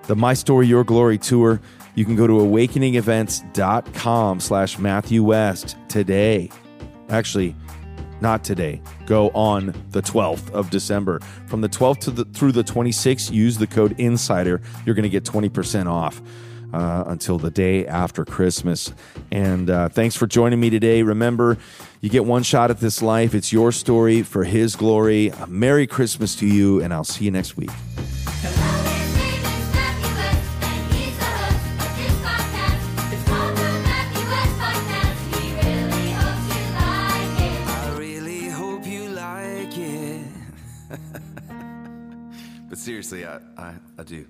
the 0.08 0.16
My 0.16 0.34
Story, 0.34 0.66
Your 0.66 0.84
Glory 0.84 1.20
tour. 1.20 1.62
You 1.94 2.06
can 2.06 2.16
go 2.16 2.26
to 2.26 2.34
awakeningevents.com 2.34 4.40
slash 4.40 4.80
Matthew 4.80 5.24
West 5.24 5.78
today. 5.88 6.50
Actually, 7.10 7.56
not 8.24 8.44
today. 8.44 8.82
Go 9.06 9.30
on 9.36 9.68
the 9.92 10.02
12th 10.02 10.50
of 10.52 10.72
December. 10.72 11.20
From 11.46 11.62
the 11.62 11.70
12th 11.70 12.00
to 12.00 12.12
the, 12.12 12.26
through 12.26 12.54
the 12.54 12.64
26th, 12.64 13.32
use 13.32 13.60
the 13.60 13.68
code 13.68 13.94
INSIDER. 14.00 14.62
You're 14.86 14.96
going 14.96 15.04
to 15.04 15.10
get 15.10 15.26
20% 15.26 15.86
off 15.86 16.20
uh, 16.74 17.04
until 17.06 17.38
the 17.38 17.52
day 17.52 17.86
after 17.86 18.26
Christmas. 18.26 18.92
And 19.30 19.70
uh, 19.70 19.90
thanks 19.90 20.16
for 20.16 20.26
joining 20.26 20.60
me 20.60 20.72
today. 20.72 21.04
Remember, 21.04 21.58
you 22.02 22.10
get 22.10 22.26
one 22.26 22.42
shot 22.42 22.72
at 22.72 22.80
this 22.80 23.02
life. 23.02 23.36
It's 23.36 23.54
your 23.54 23.72
story 23.72 24.24
for 24.24 24.44
His 24.44 24.76
glory. 24.76 25.28
A 25.30 25.46
Merry 25.46 25.86
Christmas 25.86 26.36
to 26.38 26.48
you, 26.48 26.82
and 26.82 26.94
I'll 26.94 27.04
see 27.04 27.26
you 27.26 27.32
next 27.32 27.58
week. 27.58 27.70
Seriously, 43.14 43.26
I, 43.58 43.70
I, 43.70 43.74
I 43.98 44.04
do. 44.04 44.26